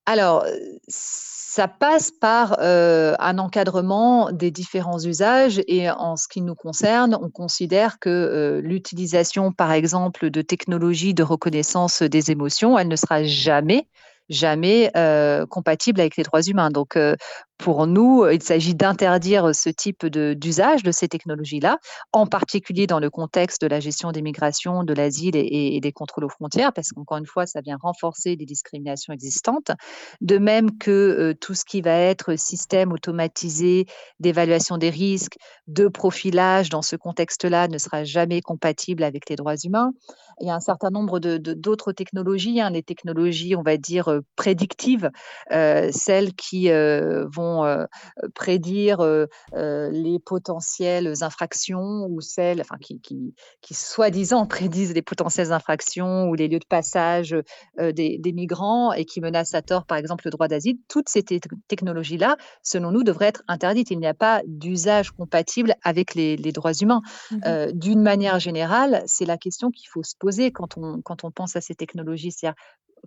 Alors, 0.05 0.45
ça 0.87 1.67
passe 1.67 2.11
par 2.11 2.59
un 2.59 3.37
encadrement 3.37 4.31
des 4.31 4.51
différents 4.51 4.99
usages 4.99 5.61
et 5.67 5.89
en 5.89 6.15
ce 6.15 6.27
qui 6.27 6.41
nous 6.41 6.55
concerne, 6.55 7.17
on 7.21 7.29
considère 7.29 7.99
que 7.99 8.59
l'utilisation, 8.63 9.51
par 9.51 9.71
exemple, 9.71 10.29
de 10.29 10.41
technologies 10.41 11.13
de 11.13 11.23
reconnaissance 11.23 12.01
des 12.01 12.31
émotions, 12.31 12.77
elle 12.77 12.87
ne 12.87 12.95
sera 12.95 13.23
jamais 13.23 13.87
jamais 14.27 14.91
compatible 15.49 15.99
avec 16.01 16.17
les 16.17 16.23
droits 16.23 16.41
humains. 16.41 16.71
Donc, 16.71 16.97
pour 17.57 17.87
nous, 17.87 18.27
il 18.27 18.43
s'agit 18.43 18.75
d'interdire 18.75 19.55
ce 19.55 19.69
type 19.69 20.05
d'usage 20.05 20.83
de, 20.83 20.91
ces 20.91 21.07
technologies-là, 21.07 21.77
en 22.11 22.27
particulier 22.27 22.85
dans 22.85 22.99
le 22.99 23.09
contexte 23.09 23.61
de 23.61 23.67
la 23.67 23.79
gestion 23.79 24.11
des 24.11 24.21
migrations, 24.21 24.83
de 24.83 24.93
l'asile 24.93 25.35
et, 25.35 25.79
des 25.79 25.91
contrôles 25.91 26.25
aux 26.25 26.29
frontières, 26.29 26.73
parce 26.73 26.89
qu'encore 26.91 27.17
une 27.17 27.25
fois, 27.25 27.45
ça 27.45 27.61
vient 27.61 27.77
renforcer 27.81 28.35
les 28.35 28.45
discriminations 28.45 29.13
existantes. 29.13 29.71
De 30.21 30.37
même 30.37 30.77
que 30.77 31.33
tout 31.39 31.53
ce 31.53 31.63
qui 31.65 31.81
va 31.81 31.97
être 31.97 32.35
système 32.37 32.91
automatisé 32.91 33.85
d'évaluation 34.19 34.77
des 34.77 34.89
risques, 34.89 35.37
de 35.67 35.87
profilage 35.87 36.69
dans 36.69 36.81
ce 36.81 36.95
contexte-là 36.95 37.67
ne 37.67 37.77
sera 37.77 38.03
jamais 38.03 38.41
compatible 38.41 39.03
avec 39.03 39.29
les 39.29 39.35
droits 39.35 39.57
humains. 39.63 39.91
Il 40.41 40.47
y 40.47 40.49
a 40.49 40.55
un 40.55 40.59
certain 40.59 40.89
nombre 40.89 41.19
d'autres 41.19 41.91
de, 41.91 41.95
technologies, 41.95 42.59
hein, 42.59 42.69
les 42.69 42.83
technologies, 42.83 43.55
on 43.55 43.63
va 43.63 43.77
dire, 43.77 44.19
prédictives, 44.35 45.09
celles 45.49 46.33
qui 46.33 46.69
vont 46.69 47.44
euh, 47.65 47.85
prédire 48.33 49.01
euh, 49.01 49.25
euh, 49.53 49.89
les 49.91 50.19
potentielles 50.19 51.13
infractions 51.21 52.07
ou 52.09 52.21
celles 52.21 52.61
enfin, 52.61 52.77
qui, 52.79 52.99
qui, 53.01 53.35
qui 53.61 53.73
soi-disant 53.73 54.45
prédisent 54.47 54.93
les 54.93 55.01
potentielles 55.01 55.51
infractions 55.51 56.27
ou 56.27 56.35
les 56.35 56.47
lieux 56.47 56.59
de 56.59 56.65
passage 56.65 57.35
des, 57.77 58.17
des, 58.17 58.31
migrants 58.33 58.91
et 58.93 59.05
qui 59.05 59.21
menacent 59.21 59.53
à 59.53 59.61
tort, 59.61 59.85
par 59.85 59.97
exemple, 59.97 60.23
le 60.25 60.31
droit 60.31 60.47
d'asile. 60.47 60.77
Toutes 60.87 61.09
ces 61.09 61.23
technologies-là, 61.23 62.37
selon 62.63 62.91
nous, 62.91 63.03
devraient 63.03 63.27
être 63.27 63.43
interdites. 63.47 63.91
Il 63.91 63.99
n'y 63.99 64.07
a 64.07 64.13
pas 64.13 64.41
d'usage 64.45 65.11
compatible 65.11 65.75
avec 65.83 66.15
les, 66.15 66.35
les 66.37 66.51
droits 66.51 66.73
humains. 66.73 67.01
Mmh 67.31 67.37
d'une 67.73 68.01
manière 68.01 68.39
générale, 68.39 69.03
c'est 69.05 69.25
la 69.25 69.37
question 69.37 69.69
qu'il 69.69 69.87
faut 69.89 70.03
se 70.03 70.15
poser 70.17 70.51
quand 70.51 70.77
on, 70.77 71.01
quand 71.01 71.23
on 71.23 71.31
pense 71.31 71.55
à 71.55 71.61
ces 71.61 71.75
technologies. 71.75 72.31
C'est-à-dire 72.31 72.55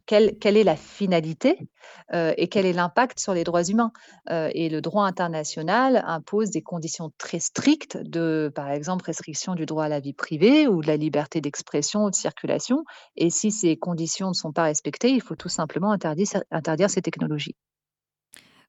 quelle, 0.07 0.57
est 0.57 0.65
la 0.65 0.77
finalité 0.77 1.69
euh, 2.15 2.33
et 2.37 2.49
quel 2.49 2.67
est 2.67 2.73
l'impact 2.73 3.19
sur 3.19 3.35
les 3.35 3.45
droits 3.45 3.65
humains. 3.65 3.93
Euh, 4.31 4.51
et 4.55 4.69
le 4.69 4.81
droit 4.81 5.05
international 5.05 6.03
impose 6.07 6.51
des 6.51 6.63
conditions 6.63 7.11
très 7.19 7.39
strictes 7.39 7.97
de, 7.97 8.51
par 8.55 8.71
exemple, 8.71 9.05
restriction 9.05 9.55
du 9.55 9.67
droit 9.67 9.85
à 9.85 9.89
la 9.89 10.01
vie 10.01 10.13
privée 10.13 10.67
ou 10.67 10.83
de 10.83 10.87
la 10.87 10.97
liberté 10.97 11.41
d'expression 11.41 12.05
ou 12.05 12.11
de 12.11 12.15
circulation. 12.15 12.85
Et 13.17 13.31
si 13.31 13.51
ces 13.51 13.77
conditions 13.77 14.29
ne 14.29 14.35
sont 14.35 14.53
pas 14.53 14.65
respectées, 14.65 15.11
il 15.11 15.21
faut 15.21 15.37
tout 15.37 15.49
simplement 15.49 15.93
interdire, 15.93 16.91
ces 16.91 17.03
technologies. 17.03 17.55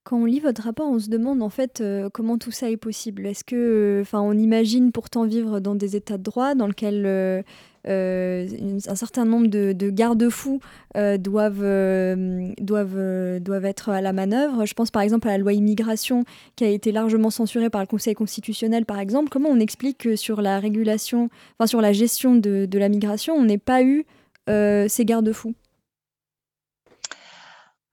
Quand 0.04 0.18
on 0.18 0.26
lit 0.26 0.40
votre 0.40 0.64
rapport, 0.64 0.90
on 0.90 0.98
se 0.98 1.10
demande 1.10 1.44
en 1.44 1.50
fait 1.50 1.82
euh, 1.82 2.10
comment 2.12 2.38
tout 2.38 2.52
ça 2.52 2.72
est 2.72 2.78
possible. 2.78 3.26
Est-ce 3.28 3.44
que, 3.44 4.00
enfin, 4.02 4.22
on 4.22 4.34
imagine 4.34 4.92
pourtant 4.92 5.26
vivre 5.26 5.60
dans 5.60 5.76
des 5.76 5.96
états 5.96 6.18
de 6.18 6.24
droit 6.24 6.56
dans 6.56 6.68
lesquels 6.68 7.44
euh, 7.88 8.48
un 8.88 8.96
certain 8.96 9.26
nombre 9.26 9.48
de, 9.48 9.90
garde-fous 9.90 10.60
euh, 10.98 11.18
doivent, 11.18 11.64
euh, 11.64 12.52
doivent, 12.60 13.66
être 13.66 13.90
à 13.90 14.02
la 14.02 14.14
manœuvre. 14.14 14.66
Je 14.66 14.74
pense 14.74 14.92
par 14.92 15.02
exemple 15.02 15.28
à 15.28 15.32
la 15.32 15.38
loi 15.38 15.54
immigration 15.54 16.24
qui 16.56 16.64
a 16.66 16.68
été 16.68 16.92
largement 16.92 17.30
censurée 17.30 17.70
par 17.70 17.82
le 17.82 17.88
Conseil 17.88 18.16
constitutionnel, 18.16 18.86
par 18.86 19.00
exemple. 19.00 19.30
Comment 19.30 19.50
on 19.50 19.60
explique 19.60 20.00
que 20.00 20.16
sur 20.16 20.42
la 20.42 20.60
régulation, 20.60 21.30
sur 21.66 21.82
la 21.82 21.94
gestion 21.94 22.36
de, 22.36 22.66
de 22.66 22.80
la 22.80 22.90
migration, 22.90 23.36
on 23.36 23.46
n'ait 23.46 23.58
pas 23.58 23.84
eu 23.84 24.06
ces 24.48 25.06
garde-fous? 25.06 25.54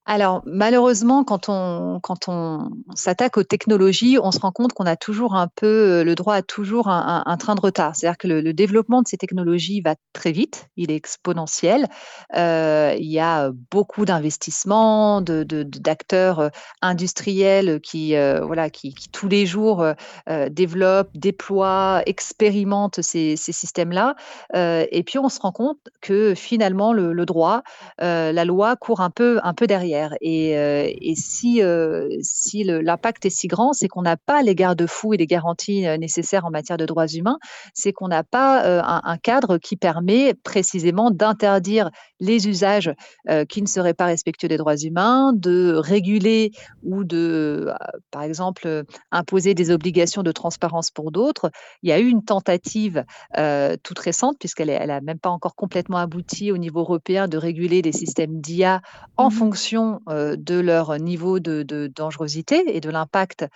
Alors, 0.09 0.43
malheureusement, 0.47 1.25
quand 1.25 1.49
on, 1.49 2.01
s'attaque 2.95 3.37
aux 3.39 3.43
technologies, 3.43 4.19
on 4.23 4.31
se 4.31 4.39
rend 4.39 4.53
compte 4.53 4.73
qu'on 4.73 4.87
a 4.87 4.95
toujours 4.95 5.35
un 5.35 5.49
peu, 5.49 6.05
le 6.05 6.15
droit 6.15 6.37
a 6.37 6.43
toujours 6.43 6.89
un, 6.89 7.37
train 7.39 7.57
de 7.57 7.61
retard. 7.61 7.97
C'est-à-dire 7.97 8.17
que 8.17 8.29
le, 8.29 8.53
développement 8.53 9.03
de 9.03 9.09
ces 9.09 9.17
technologies 9.17 9.81
va 9.81 9.97
très 10.13 10.31
vite, 10.31 10.69
il 10.77 10.93
est 10.93 10.95
exponentiel. 10.95 11.89
Euh, 12.37 12.95
il 12.97 13.11
y 13.11 13.19
a 13.19 13.51
beaucoup 13.73 14.05
d'investissements, 14.05 15.21
d'acteurs 15.21 16.39
euh, 16.39 16.49
industriels 16.83 17.81
qui, 17.81 18.15
euh, 18.15 18.45
voilà, 18.47 18.71
qui, 18.71 18.95
tous 19.11 19.29
les 19.29 19.45
jours 19.45 19.85
développent, 20.51 21.11
déploient, 21.15 22.03
expérimentent 22.07 23.03
ces, 23.03 23.35
systèmes-là. 23.37 24.15
et 24.55 25.03
puis, 25.05 25.19
on 25.19 25.29
se 25.29 25.41
rend 25.41 25.53
compte 25.53 25.79
que 26.01 26.35
finalement, 26.37 26.93
le, 26.93 27.13
le 27.13 27.27
droit, 27.27 27.63
la 27.99 28.45
loi 28.45 28.77
court 28.77 29.01
un 29.01 29.11
peu, 29.11 29.41
un 29.43 29.53
peu 29.53 29.67
derrière. 29.67 29.96
Derrière. 29.97 30.15
Et, 30.21 30.51
et 30.51 31.15
si, 31.15 31.63
si 32.21 32.65
l'impact 32.65 33.25
est 33.27 33.31
si 33.31 33.49
grand, 33.49 33.73
c'est 33.73 33.89
qu'on 33.89 34.03
n'a 34.03 34.17
pas 34.17 34.43
les 34.43 34.55
garde-fous 34.55 35.15
et 35.15 35.17
les 35.17 35.27
garanties 35.27 35.87
nécessaires 35.99 36.45
en 36.45 36.51
matière 36.51 36.77
de 36.77 36.87
droits 36.87 37.07
humains, 37.07 37.39
c'est 37.75 37.93
qu'on 37.93 38.09
n'a 38.09 38.25
pas 38.25 38.81
un, 38.83 39.01
un, 39.05 39.17
cadre 39.19 39.59
qui 39.59 39.77
permet 39.77 40.35
précisément 40.35 41.11
d'interdire 41.11 41.91
les 42.21 42.49
usages 42.49 42.93
qui 43.49 43.63
ne 43.63 43.67
seraient 43.67 43.95
pas 43.95 44.07
respectueux 44.07 44.49
des 44.49 44.57
droits 44.57 44.77
humains, 44.77 45.33
de 45.35 45.75
réguler 45.75 46.53
ou 46.83 47.05
de, 47.05 47.71
par 48.11 48.23
exemple, 48.23 48.85
imposer 49.11 49.55
des 49.55 49.71
obligations 49.71 50.23
de 50.23 50.33
transparence 50.33 50.91
pour 50.91 51.11
d'autres. 51.11 51.51
Il 51.83 51.91
y 51.91 51.93
a 51.93 51.99
eu 51.99 52.09
une 52.09 52.25
tentative 52.25 53.05
toute 53.83 53.99
récente, 53.99 54.37
puisqu'elle 54.39 54.69
n'a 54.69 55.01
même 55.01 55.19
pas 55.19 55.31
encore 55.31 55.55
complètement 55.55 55.99
abouti 55.99 56.53
au 56.53 56.59
niveau 56.59 56.81
européen, 56.81 57.29
de 57.29 57.39
réguler 57.39 57.83
les 57.83 57.93
systèmes 57.93 58.41
d'IA 58.41 58.81
en 59.17 59.29
mmh 59.29 59.37
fonction 59.37 59.86
de 60.09 60.61
leur 60.61 60.99
niveau 60.99 61.41
de, 61.41 61.63
dangerosité 61.95 62.77
et 62.77 62.81
de 62.81 62.91
l'impact 62.91 63.47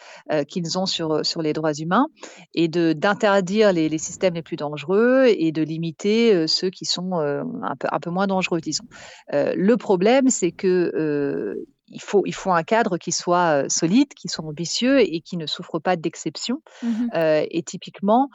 qu'ils 0.49 0.79
ont 0.79 0.87
sur, 0.87 1.25
sur 1.25 1.43
les 1.43 1.53
droits 1.53 1.73
humains, 1.73 2.07
et 2.55 2.69
d'interdire 2.69 3.73
les, 3.73 3.89
les, 3.89 3.99
systèmes 3.99 4.35
les 4.35 4.43
plus 4.43 4.57
dangereux 4.57 5.27
et 5.27 5.53
de 5.53 5.63
limiter 5.63 6.47
ceux 6.47 6.71
qui 6.71 6.85
sont 6.85 7.15
un, 7.15 7.77
peu, 7.79 7.89
un 7.91 8.01
peu 8.01 8.11
moins 8.11 8.27
dangereux, 8.27 8.61
disons. 8.61 8.85
le 9.33 9.75
problème, 9.77 10.29
c'est 10.29 10.53
que 10.53 11.57
il 11.91 12.01
faut, 12.01 12.23
il 12.25 12.35
faut 12.35 12.53
un 12.53 12.63
cadre 12.63 12.99
qui 12.99 13.13
soit 13.13 13.69
solide, 13.69 14.15
qui 14.15 14.29
soit 14.29 14.45
ambitieux 14.45 15.01
et 15.01 15.21
qui 15.21 15.37
ne 15.37 15.47
souffre 15.47 15.79
pas 15.79 15.97
d'exceptions. 15.97 16.63
Mmh 16.83 17.09
et 17.13 17.63
typiquement, 17.63 18.29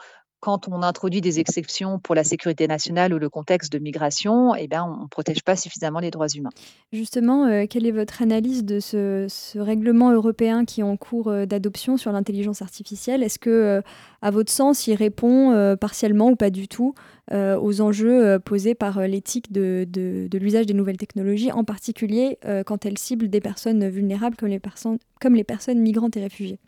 quand 0.46 0.68
on 0.68 0.80
introduit 0.82 1.20
des 1.20 1.40
exceptions 1.40 1.98
pour 1.98 2.14
la 2.14 2.22
sécurité 2.22 2.68
nationale 2.68 3.12
ou 3.12 3.18
le 3.18 3.28
contexte 3.28 3.72
de 3.72 3.80
migration, 3.80 4.54
eh 4.54 4.68
bien, 4.68 4.84
on 4.84 5.02
ne 5.02 5.08
protège 5.08 5.42
pas 5.42 5.56
suffisamment 5.56 5.98
les 5.98 6.12
droits 6.12 6.28
humains. 6.28 6.52
Justement, 6.92 7.46
euh, 7.46 7.64
quelle 7.68 7.84
est 7.84 7.90
votre 7.90 8.22
analyse 8.22 8.64
de 8.64 8.78
ce, 8.78 9.26
règlement 9.58 10.12
européen 10.12 10.64
qui 10.64 10.82
est 10.82 10.84
en 10.84 10.96
cours 10.96 11.30
euh, 11.30 11.46
d'adoption 11.46 11.96
sur 11.96 12.12
l'intelligence 12.12 12.62
artificielle? 12.62 13.24
Est-ce 13.24 13.40
que, 13.40 13.50
euh, 13.50 13.80
à 14.22 14.30
votre 14.30 14.52
sens, 14.52 14.86
il 14.86 14.94
répond 14.94 15.76
partiellement 15.80 16.30
ou 16.30 16.36
pas 16.36 16.50
du 16.50 16.68
tout 16.68 16.94
aux 17.32 17.80
enjeux 17.80 18.38
posés 18.38 18.74
par 18.74 19.00
l'éthique 19.00 19.52
de, 19.52 19.84
de 19.88 20.38
l'usage 20.38 20.66
des 20.66 20.74
nouvelles 20.74 20.96
technologies, 20.96 21.50
en 21.50 21.64
particulier 21.64 22.38
quand 22.66 22.86
elles 22.86 22.98
ciblent 22.98 23.28
des 23.28 23.40
personnes 23.40 23.88
vulnérables 23.88 24.36
comme 24.36 24.48
les 24.48 24.60
personnes, 24.60 24.98
comme 25.20 25.34
les 25.34 25.44
personnes 25.44 25.80
migrantes 25.80 26.16
et 26.16 26.20
réfugiées? 26.20 26.58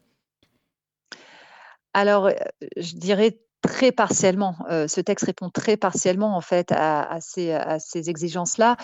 Alors, 1.95 2.31
je 2.77 2.95
dirais 2.95 3.39
très 3.63 3.93
partiellement. 3.93 4.57
ce 4.69 5.01
texte 5.01 5.27
répond 5.27 5.51
très 5.51 5.77
partiellement 5.77 6.37
en 6.37 6.41
fait 6.41 6.73
à, 6.73 7.19
ces, 7.21 8.09
exigences-là. 8.09 8.77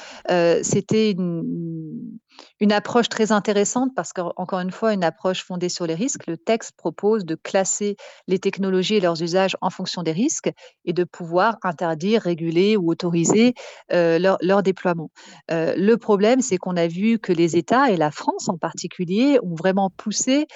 C'était 0.62 1.12
une, 1.12 2.72
approche 2.72 3.08
très 3.08 3.30
intéressante 3.30 3.92
parce 3.94 4.12
qu'encore 4.12 4.60
une 4.60 4.72
fois, 4.72 4.92
une 4.92 5.04
approche 5.04 5.44
fondée 5.44 5.68
sur 5.68 5.86
les 5.86 5.94
risques. 5.94 6.26
Le 6.26 6.36
texte 6.36 6.72
propose 6.76 7.24
de 7.24 7.36
classer 7.36 7.96
les 8.26 8.38
technologies 8.38 8.96
et 8.96 9.00
leurs 9.00 9.22
usages 9.22 9.56
en 9.60 9.70
fonction 9.70 10.02
des 10.02 10.12
risques 10.12 10.50
et 10.84 10.92
de 10.92 11.04
pouvoir 11.04 11.56
interdire, 11.62 12.22
réguler 12.22 12.76
ou 12.76 12.90
autoriser 12.90 13.54
leur, 13.90 14.38
leur, 14.40 14.62
déploiement. 14.62 15.10
le 15.50 15.94
problème, 15.96 16.40
c'est 16.40 16.56
qu'on 16.56 16.76
a 16.76 16.88
vu 16.88 17.18
que 17.18 17.32
les 17.32 17.56
États 17.56 17.90
et 17.90 17.96
la 17.96 18.10
France 18.10 18.48
en 18.48 18.58
particulier 18.58 19.38
ont 19.42 19.54
vraiment 19.54 19.90
poussé 19.90 20.46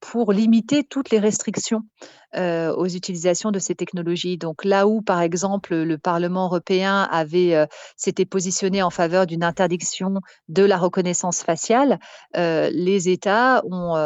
pour 0.00 0.32
limiter 0.32 0.84
toutes 0.84 1.10
les 1.10 1.18
restrictions 1.18 1.82
aux 2.36 2.86
utilisations 2.86 3.50
de 3.50 3.58
ces 3.58 3.74
technologies. 3.74 4.38
Donc 4.38 4.64
là 4.64 4.86
où, 4.86 5.02
par 5.02 5.20
exemple, 5.20 5.74
le 5.74 5.98
Parlement 5.98 6.46
européen 6.46 7.08
avait 7.10 7.66
s'était 7.96 8.26
positionné 8.26 8.82
en 8.82 8.90
faveur 8.90 9.26
d'une 9.26 9.44
interdiction 9.44 10.20
de 10.48 10.64
la 10.64 10.78
reconnaissance 10.78 11.42
faciale, 11.42 11.98
les 12.34 13.08
États 13.08 13.62
ont 13.64 13.96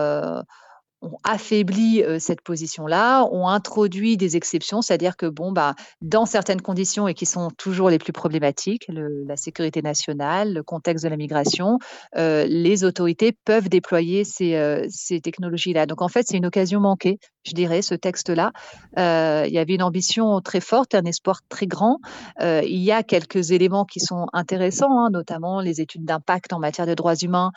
ont 1.03 1.19
affaibli 1.25 2.03
cette 2.19 2.41
position-là, 2.41 3.25
ont 3.31 3.49
introduit 3.49 4.17
des 4.17 4.37
exceptions, 4.37 4.83
c'est-à-dire 4.83 5.17
que 5.17 5.27
bon, 5.27 5.53
bah, 5.53 5.75
dans 6.01 6.27
certaines 6.27 6.63
conditions 6.63 7.09
et 7.09 7.15
qui 7.15 7.27
sont 7.27 7.51
toujours 7.51 7.91
les 7.91 7.99
plus 7.99 8.13
problématiques, 8.13 8.87
la 8.89 9.37
sécurité 9.37 9.83
nationale, 9.83 10.55
le 10.55 10.63
contexte 10.63 11.05
de 11.05 11.11
la 11.11 11.17
migration, 11.17 11.79
les 12.15 12.85
autorités 12.85 13.33
peuvent 13.45 13.69
déployer 13.69 14.25
ces, 14.25 14.87
ces 14.89 15.21
technologies-là. 15.21 15.87
Donc 15.87 16.03
en 16.03 16.09
fait, 16.09 16.27
c'est 16.27 16.37
une 16.37 16.47
occasion 16.47 16.81
manquée, 16.81 17.19
je 17.45 17.53
dirais, 17.53 17.83
ce 17.83 17.95
texte-là. 17.95 18.53
il 18.97 19.53
y 19.53 19.59
avait 19.59 19.75
une 19.75 19.83
ambition 19.83 20.41
très 20.41 20.61
forte, 20.61 20.95
un 20.95 21.05
espoir 21.05 21.41
très 21.49 21.67
grand. 21.67 21.99
il 22.41 22.83
y 22.83 22.93
a 22.93 23.03
quelques 23.03 23.51
éléments 23.51 23.85
qui 23.85 24.01
sont 24.01 24.27
intéressants, 24.33 24.99
hein, 24.99 25.11
notamment 25.11 25.61
les 25.61 25.81
études 25.81 26.05
d'impact 26.05 26.53
en 26.53 26.59
matière 26.59 26.87
de 26.87 26.95
droits 26.95 27.17
humains 27.17 27.51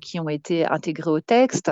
qui 0.00 0.20
ont 0.20 0.28
été 0.28 0.66
intégrées 0.66 1.10
au 1.10 1.20
texte 1.20 1.70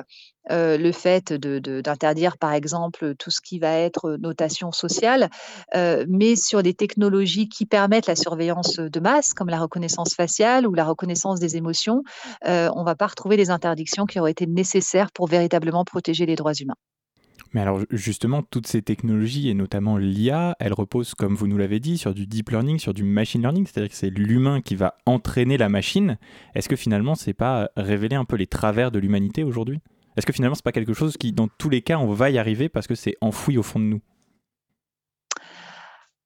le 0.51 0.93
fait 0.93 1.33
d'interdire, 1.33 2.39
par 2.39 2.53
exemple, 2.53 3.15
tout 3.19 3.31
ce 3.31 3.41
qui 3.41 3.59
va 3.59 3.79
être 3.79 4.17
notation 4.21 4.73
sociale, 4.73 5.31
mais 5.75 6.37
sur 6.37 6.63
des 6.63 6.75
technologies 6.75 7.49
qui 7.49 7.67
permettent 7.67 8.07
la 8.07 8.17
surveillance 8.17 8.77
de 8.77 9.01
masse, 9.01 9.35
comme 9.35 9.49
la 9.49 9.61
reconnaissance 9.61 10.15
faciale 10.15 10.67
ou 10.67 10.75
la 10.75 10.85
reconnaissance 10.85 11.41
des 11.41 11.57
émotions, 11.57 12.03
on 12.45 12.81
ne 12.81 12.85
va 12.85 12.95
pas 12.95 13.07
retrouver 13.07 13.37
les 13.37 13.51
interdictions 13.51 14.07
qui 14.07 14.19
auraient 14.19 14.33
été 14.33 14.47
nécessaires 14.47 15.13
pour 15.13 15.29
véritablement 15.29 15.85
protéger 15.85 16.27
les 16.27 16.37
droits 16.37 16.55
humains. 16.55 16.77
Mais 17.55 17.61
alors 17.61 17.81
justement, 17.91 18.43
toutes 18.43 18.67
ces 18.67 18.81
technologies, 18.81 19.51
et 19.51 19.55
notamment 19.55 19.99
l'IA, 19.99 20.57
elles 20.59 20.73
reposent, 20.73 21.13
comme 21.15 21.35
vous 21.35 21.47
nous 21.47 21.59
l'avez 21.59 21.81
dit, 21.81 21.99
sur 21.99 22.15
du 22.15 22.27
deep 22.27 22.49
learning, 22.49 22.79
sur 22.79 22.95
du 22.95 23.05
machine 23.05 23.43
learning, 23.43 23.67
c'est-à-dire 23.67 23.91
que 23.91 23.97
c'est 23.97 24.09
l'humain 24.09 24.63
qui 24.63 24.75
va 24.75 24.97
entraîner 25.05 25.59
la 25.59 25.69
machine. 25.69 26.17
Est-ce 26.55 26.71
que 26.71 26.77
finalement, 26.77 27.15
c'est 27.15 27.35
pas 27.35 27.69
révéler 27.77 28.17
un 28.17 28.25
peu 28.25 28.37
les 28.37 28.47
travers 28.47 28.91
de 28.91 28.99
l'humanité 28.99 29.45
aujourd'hui? 29.45 29.81
Est-ce 30.17 30.27
que 30.27 30.33
finalement, 30.33 30.55
c'est 30.55 30.65
pas 30.65 30.73
quelque 30.73 30.95
chose 30.95 31.17
qui, 31.17 31.33
dans 31.33 31.49
tous 31.49 31.71
les 31.71 31.83
cas, 31.83 31.99
on 31.99 32.13
va 32.13 32.31
y 32.31 32.39
arriver 32.39 32.69
parce 32.69 32.87
que 32.87 32.95
c'est 32.95 33.17
enfoui 33.21 33.59
au 33.59 33.63
fond 33.63 33.79
de 33.79 33.85
nous? 33.85 34.01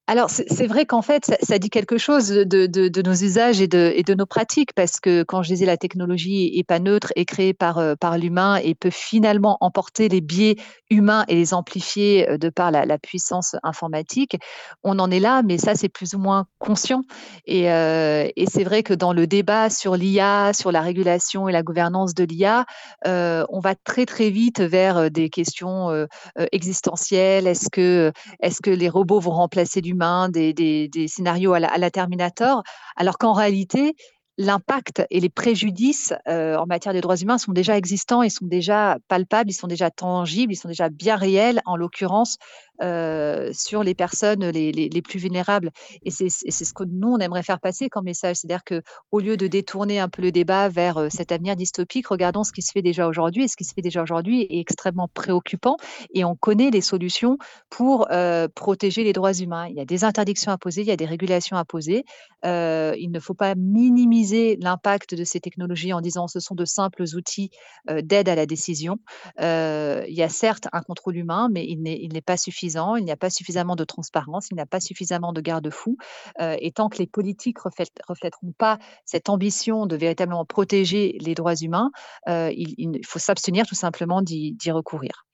Alors, 0.09 0.31
c'est 0.31 0.69
vrai 0.69 0.87
qu'en 0.87 1.03
fait, 1.03 1.37
ça, 1.43 1.59
dit 1.59 1.69
quelque 1.69 1.99
chose 1.99 2.29
de, 2.29 3.03
nos 3.03 3.13
usages 3.13 3.61
et 3.61 3.67
de, 3.67 4.15
nos 4.15 4.27
pratiques, 4.27 4.73
parce 4.73 5.01
que 5.01 5.25
quand 5.25 5.43
je 5.43 5.49
disais 5.49 5.67
la 5.67 5.77
technologie 5.77 6.57
est 6.57 6.63
pas 6.63 6.79
neutre, 6.79 7.13
est 7.17 7.25
créée 7.25 7.55
par, 7.55 7.79
euh, 7.79 7.97
par 7.97 8.17
l'humain 8.17 8.57
et 8.63 8.77
peut 8.77 8.91
finalement 8.91 9.59
emporter 9.61 10.09
les 10.09 10.21
biais 10.21 10.57
humains 10.91 11.25
et 11.27 11.35
les 11.35 11.55
amplifier 11.55 12.31
euh, 12.31 12.39
de 12.39 12.51
par 12.51 12.71
la, 12.71 12.99
puissance 12.99 13.57
informatique, 13.65 14.37
on 14.85 14.99
en 15.01 15.11
est 15.11 15.19
là, 15.19 15.43
mais 15.43 15.59
ça, 15.59 15.75
c'est 15.75 15.89
plus 15.89 16.15
ou 16.15 16.19
moins 16.19 16.47
conscient. 16.61 17.03
Et, 17.45 17.71
euh, 17.73 18.29
c'est 18.49 18.65
vrai 18.65 18.85
que 18.85 18.95
dans 18.95 19.13
le 19.13 19.27
débat 19.27 19.71
sur 19.71 19.97
l'IA, 19.97 20.53
sur 20.53 20.71
la 20.71 20.83
régulation 20.83 21.49
et 21.49 21.53
la 21.53 21.63
gouvernance 21.65 22.15
de 22.15 22.23
l'IA, 22.23 22.65
on 23.05 23.61
va 23.61 23.75
très, 23.75 24.07
très 24.07 24.31
vite 24.31 24.61
vers 24.61 25.11
des 25.11 25.31
questions 25.31 26.07
existentielles. 26.53 27.47
Est-ce 27.47 27.69
que, 27.71 28.13
est 28.41 28.51
-ce 28.51 28.61
que 28.63 28.71
les 28.71 28.89
robots 28.89 29.21
vont 29.21 29.33
remplacer 29.33 29.81
l'humain 29.81 29.96
des, 30.29 31.07
scénarios 31.09 31.55
à 31.55 31.79
la 31.79 31.91
Terminator, 31.91 32.63
alors 32.97 33.19
qu'en 33.19 33.33
réalité, 33.33 33.95
l'impact 34.39 35.03
et 35.11 35.21
les 35.21 35.29
préjudices 35.29 36.13
euh, 36.29 36.57
en 36.57 36.67
matière 36.67 36.93
de 36.93 37.01
droits 37.01 37.17
humains 37.17 37.39
sont 37.39 37.53
déjà 37.53 37.77
existants, 37.77 38.23
ils 38.23 38.31
sont 38.31 38.47
déjà 38.47 38.99
palpables, 39.09 39.51
ils 39.51 39.55
sont 39.55 39.67
déjà 39.67 39.91
tangibles, 39.91 40.53
ils 40.53 40.57
sont 40.57 40.69
déjà 40.69 40.89
bien 40.91 41.17
réels, 41.17 41.63
en 41.65 41.77
l'occurrence 41.77 42.37
euh, 42.83 43.51
sur 43.55 43.83
les 43.83 43.95
personnes 43.95 44.47
les, 44.51 44.73
les, 44.73 45.03
plus 45.03 45.19
vulnérables. 45.19 45.71
Et 46.03 46.11
c'est 46.11 46.29
ce 46.29 46.75
que 46.75 46.85
nous, 46.85 47.09
on 47.09 47.19
aimerait 47.19 47.43
faire 47.43 47.61
passer 47.61 47.89
comme 47.89 48.05
message. 48.05 48.37
C'est-à-dire 48.37 48.65
qu'au 48.65 49.21
lieu 49.21 49.39
de 49.39 49.47
détourner 49.47 49.99
un 49.99 50.09
peu 50.09 50.21
le 50.21 50.33
débat 50.33 50.69
vers 50.69 50.99
euh, 50.99 51.09
cet 51.11 51.33
avenir 51.33 51.57
dystopique, 51.57 52.09
regardons 52.09 52.45
ce 52.45 52.53
qui 52.53 52.61
se 52.61 52.73
fait 52.73 52.83
déjà 52.83 53.09
aujourd'hui. 53.09 53.45
Et 53.45 53.49
ce 53.49 53.57
qui 53.57 53.65
se 53.65 53.73
fait 53.73 53.83
déjà 53.83 54.03
aujourd'hui 54.03 54.43
est 54.43 54.61
extrêmement 54.61 55.09
préoccupant. 55.09 55.77
Et 56.13 56.25
on 56.25 56.37
connaît 56.37 56.71
les 56.71 56.83
solutions 56.83 57.39
pour 57.71 58.09
protéger 58.55 59.05
les 59.05 59.13
droits 59.13 59.33
humains. 59.33 59.67
Il 59.69 59.77
y 59.77 59.81
a 59.81 59.85
des 59.85 60.05
interdictions 60.05 60.53
à 60.53 60.59
poser, 60.59 60.83
il 60.83 60.89
y 60.89 60.93
a 60.93 60.97
des 60.97 61.07
régulations 61.07 61.57
à 61.57 61.65
poser. 61.65 62.05
il 62.45 63.11
ne 63.11 63.21
faut 63.21 63.35
pas 63.35 63.55
minimiser 63.55 64.26
l'impact 64.61 65.15
de 65.15 65.25
ces 65.25 65.41
technologies 65.41 65.93
en 65.93 66.01
disant 66.01 66.29
ce 66.29 66.41
sont 66.41 66.55
de 66.55 66.65
simples 66.65 67.05
outils 67.15 67.51
d'aide 67.89 68.29
à 68.29 68.35
la 68.35 68.47
décision. 68.47 68.99
il 69.39 70.15
y 70.15 70.23
a 70.23 70.29
certes 70.29 70.69
un 70.73 70.83
contrôle 70.83 71.17
humain, 71.17 71.49
mais 71.53 71.65
il 71.67 71.83
n'est 71.83 72.21
pas 72.21 72.37
suffisant. 72.37 72.97
Il 72.97 73.05
n'y 73.05 73.13
a 73.13 73.17
pas 73.17 73.31
suffisamment 73.31 73.77
de 73.77 73.85
transparence, 73.85 74.49
il 74.51 74.55
n'y 74.55 74.61
a 74.61 74.67
pas 74.67 74.81
suffisamment 74.81 75.33
de 75.33 75.41
garde-fous. 75.41 75.97
et 76.41 76.73
tant 76.73 76.89
que 76.89 76.99
les 76.99 77.07
politiques 77.07 77.59
ne 77.65 77.71
reflèteront 78.09 78.53
pas 78.59 78.79
cette 79.05 79.29
ambition 79.29 79.87
de 79.87 79.97
véritablement 79.97 80.45
protéger 80.45 81.17
les 81.21 81.35
droits 81.35 81.57
humains, 81.57 81.91
il 82.27 83.01
faut 83.05 83.19
s'abstenir 83.19 83.67
tout 83.67 83.75
simplement 83.75 84.23
d'y 84.23 84.71
recourir. 84.71 85.27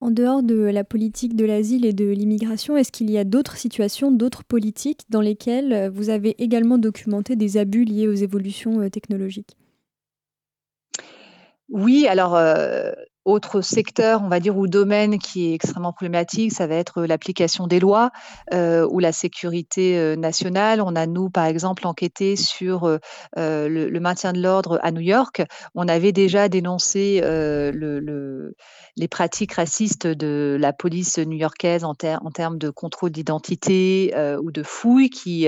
En 0.00 0.10
dehors 0.10 0.42
de 0.42 0.56
la 0.56 0.84
politique 0.84 1.34
de 1.34 1.44
l'asile 1.44 1.86
et 1.86 1.92
de 1.92 2.04
l'immigration, 2.04 2.76
est-ce 2.76 2.92
qu'il 2.92 3.10
y 3.10 3.16
a 3.16 3.24
d'autres 3.24 3.56
situations, 3.56 4.12
d'autres 4.12 4.44
politiques 4.44 5.02
dans 5.08 5.20
lesquelles 5.22 5.72
euh, 5.72 5.90
vous 5.90 6.10
avez 6.10 6.34
également 6.42 6.78
documenté 6.78 7.36
des 7.36 7.56
abus 7.56 7.84
liés 7.84 8.08
aux 8.08 8.14
évolutions 8.14 8.80
euh, 8.80 8.90
technologiques? 8.90 9.56
Oui, 11.68 12.06
alors 12.06 12.36
euh, 12.36 12.92
autre 13.24 13.62
secteur, 13.62 14.22
on 14.22 14.28
va 14.28 14.40
dire, 14.40 14.56
ou 14.56 14.66
domaine 14.66 15.18
qui 15.18 15.50
est 15.50 15.54
extrêmement 15.54 15.92
problématique, 15.92 16.52
ça 16.52 16.66
va 16.66 16.74
être 16.74 17.04
l'application 17.04 17.66
des 17.66 17.80
lois 17.80 18.10
euh, 18.52 18.86
ou 18.90 18.98
la 18.98 19.12
sécurité 19.12 19.98
euh, 19.98 20.16
nationale. 20.16 20.82
On 20.82 20.94
a, 20.94 21.06
nous, 21.06 21.30
par 21.30 21.46
exemple, 21.46 21.86
enquêté 21.86 22.36
sur 22.36 22.84
euh, 22.84 22.98
le, 23.36 24.00
maintien 24.00 24.32
de 24.34 24.42
l'ordre 24.42 24.78
à 24.82 24.92
New 24.92 25.00
York. 25.00 25.42
On 25.74 25.88
avait 25.88 26.12
déjà 26.12 26.48
dénoncé 26.50 27.20
le, 27.22 28.54
les 28.96 29.08
pratiques 29.08 29.54
racistes 29.54 30.06
de 30.06 30.58
la 30.60 30.74
police 30.74 31.18
new-yorkaise 31.18 31.84
en, 31.84 31.94
en, 32.02 32.30
termes 32.30 32.58
de 32.58 32.68
contrôle 32.68 33.10
d'identité 33.10 34.14
ou 34.42 34.50
de 34.50 34.62
fouilles 34.62 35.08
qui 35.08 35.46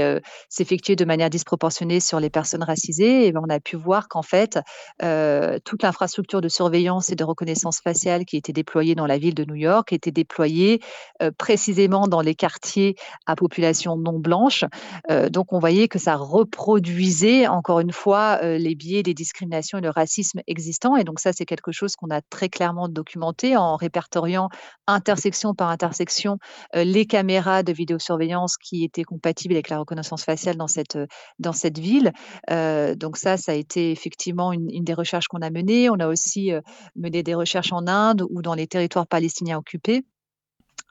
s'effectuaient 0.48 0.96
de 0.96 1.04
manière 1.04 1.28
disproportionnée 1.28 2.00
sur 2.00 2.18
les 2.18 2.30
personnes 2.30 2.62
racisées. 2.62 3.26
Et 3.26 3.32
ben, 3.32 3.42
on 3.44 3.50
a 3.50 3.60
pu 3.60 3.76
voir 3.76 4.08
qu'en 4.08 4.22
fait, 4.22 4.58
toute 5.00 5.82
l'infrastructure 5.82 6.40
de 6.40 6.48
surveillance 6.48 7.10
et 7.10 7.14
de 7.14 7.24
reconnaissance 7.24 7.65
spatiale 7.70 8.24
qui 8.24 8.36
était 8.36 8.52
déployée 8.52 8.94
dans 8.94 9.06
la 9.06 9.18
ville 9.18 9.34
de 9.34 9.44
New 9.44 9.54
York 9.54 9.92
était 9.92 10.10
déployée 10.10 10.80
euh, 11.22 11.30
précisément 11.36 12.06
dans 12.06 12.20
les 12.20 12.34
quartiers 12.34 12.96
à 13.26 13.36
population 13.36 13.96
non 13.96 14.18
blanche. 14.18 14.64
Euh, 15.10 15.28
donc 15.28 15.52
on 15.52 15.58
voyait 15.58 15.88
que 15.88 15.98
ça 15.98 16.16
reproduisait 16.16 17.46
encore 17.46 17.80
une 17.80 17.92
fois 17.92 18.38
euh, 18.42 18.58
les 18.58 18.74
biais 18.74 19.02
des 19.02 19.14
discriminations 19.14 19.78
et 19.78 19.80
le 19.80 19.90
racisme 19.90 20.40
existants. 20.46 20.96
Et 20.96 21.04
donc 21.04 21.20
ça, 21.20 21.32
c'est 21.32 21.46
quelque 21.46 21.72
chose 21.72 21.96
qu'on 21.96 22.10
a 22.10 22.20
très 22.20 22.48
clairement 22.48 22.88
documenté 22.88 23.56
en 23.56 23.76
répertoriant 23.76 24.48
intersection 24.86 25.54
par 25.54 25.68
intersection 25.68 26.38
les 26.74 27.06
caméras 27.06 27.62
de 27.62 27.72
vidéosurveillance 27.72 28.56
qui 28.56 28.84
étaient 28.84 29.02
compatibles 29.02 29.54
avec 29.54 29.68
la 29.68 29.78
reconnaissance 29.78 30.24
faciale 30.24 30.56
dans 30.56 30.68
cette, 30.68 30.98
dans 31.38 31.52
cette 31.52 31.78
ville. 31.78 32.12
donc 32.48 33.16
ça, 33.16 33.36
ça 33.36 33.52
a 33.52 33.54
été 33.54 33.90
effectivement 33.90 34.52
une, 34.52 34.68
une 34.70 34.84
des 34.84 34.94
recherches 34.94 35.28
qu'on 35.28 35.42
a 35.42 35.50
menées. 35.50 35.90
On 35.90 35.98
a 35.98 36.06
aussi 36.06 36.52
mené 36.94 37.22
des 37.22 37.34
recherches 37.34 37.55
en 37.72 37.86
Inde 37.86 38.24
ou 38.30 38.42
dans 38.42 38.54
les 38.54 38.66
territoires 38.66 39.06
palestiniens 39.06 39.58
occupés. 39.58 40.04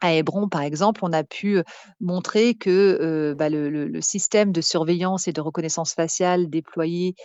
À 0.02 0.14
Hébron, 0.14 0.50
par 0.50 0.62
exemple, 0.62 1.02
on 1.04 1.14
a 1.14 1.24
pu 1.24 1.62
montrer 2.02 2.54
que 2.56 3.34
bah, 3.38 3.50
le, 3.50 4.02
système 4.02 4.52
de 4.52 4.60
surveillance 4.60 5.28
et 5.28 5.32
de 5.32 5.40
reconnaissance 5.40 5.94
faciale 5.94 6.50
déployé 6.50 7.16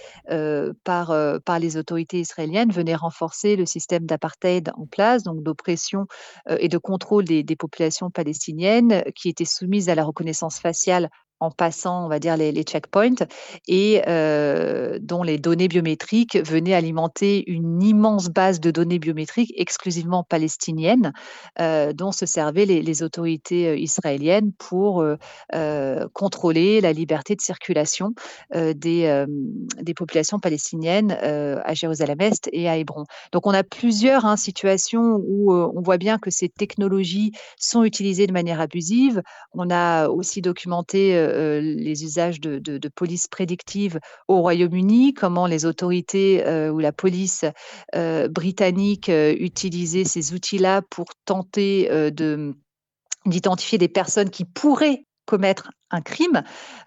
par, 0.85 1.13
par 1.45 1.59
les 1.59 1.77
autorités 1.77 2.21
israéliennes 2.21 2.71
venait 2.71 2.95
renforcer 2.95 3.57
le 3.57 3.67
système 3.67 4.07
d'apartheid 4.07 4.71
en 4.77 4.87
place, 4.87 5.25
donc 5.25 5.43
d'oppression 5.43 6.07
et 6.49 6.69
de 6.69 6.79
contrôle 6.79 7.25
des, 7.25 7.57
populations 7.57 8.09
palestiniennes 8.09 9.03
qui 9.17 9.29
étaient 9.29 9.45
soumises 9.45 9.89
à 9.89 9.97
la 9.97 10.05
reconnaissance 10.05 10.61
faciale 10.61 11.11
en 11.41 11.51
passant, 11.51 12.05
on 12.05 12.09
va 12.09 12.19
dire, 12.19 12.37
les, 12.37 12.63
checkpoints 12.63 13.27
et 13.67 14.03
euh, 14.07 14.99
dont 15.01 15.23
les 15.23 15.39
données 15.39 15.69
biométriques 15.69 16.37
venaient 16.37 16.75
alimenter 16.75 17.51
une 17.51 17.83
immense 17.83 18.29
base 18.29 18.61
de 18.61 18.71
données 18.71 18.99
biométriques 18.99 19.53
exclusivement 19.57 20.23
palestiniennes 20.23 21.13
euh, 21.59 21.95
dont 21.95 22.13
se 22.13 22.27
servaient 22.27 22.67
les, 22.67 23.03
autorités 23.03 23.69
euh, 23.69 23.77
israéliennes 23.77 24.53
pour 24.59 25.05
contrôler 26.13 26.81
la 26.81 26.93
liberté 26.93 27.35
de 27.35 27.41
circulation 27.41 28.13
des, 28.53 29.25
populations 29.97 30.39
palestiniennes 30.39 31.13
à 31.13 31.75
Jérusalem-Est 31.75 32.51
et 32.53 32.69
à 32.69 32.77
Hébron. 32.77 33.05
Donc 33.33 33.47
on 33.47 33.53
a 33.53 33.63
plusieurs 33.63 34.27
hein, 34.27 34.37
situations 34.37 35.21
où 35.27 35.53
on 35.53 35.81
voit 35.81 35.97
bien 35.97 36.19
que 36.19 36.31
ces 36.31 36.49
technologies 36.49 37.33
sont 37.57 37.85
utilisées 37.85 38.27
de 38.27 38.33
manière 38.33 38.61
abusive. 38.61 39.23
On 39.53 39.71
a 39.71 40.09
aussi 40.09 40.43
documenté 40.43 41.15
euh, 41.31 41.61
les 41.61 42.05
usages 42.05 42.41
de, 42.41 42.61
police 42.95 43.29
prédictive 43.29 43.99
au 44.29 44.41
Royaume-Uni, 44.41 45.15
comment 45.15 45.47
les 45.47 45.65
autorités 45.65 46.47
euh, 46.47 46.71
ou 46.71 46.79
la 46.79 46.93
police 46.93 47.45
euh, 47.95 48.29
britannique 48.29 49.11
utilisaient 49.11 50.05
ces 50.05 50.35
outils-là 50.35 50.83
pour 50.83 51.07
tenter 51.25 51.89
de 52.11 52.55
d'identifier 53.27 53.77
des 53.77 53.89
personnes 53.89 54.31
qui 54.31 54.47
pourraient 54.47 55.05
commettre 55.27 55.71
un 55.91 56.01
crime. 56.01 56.43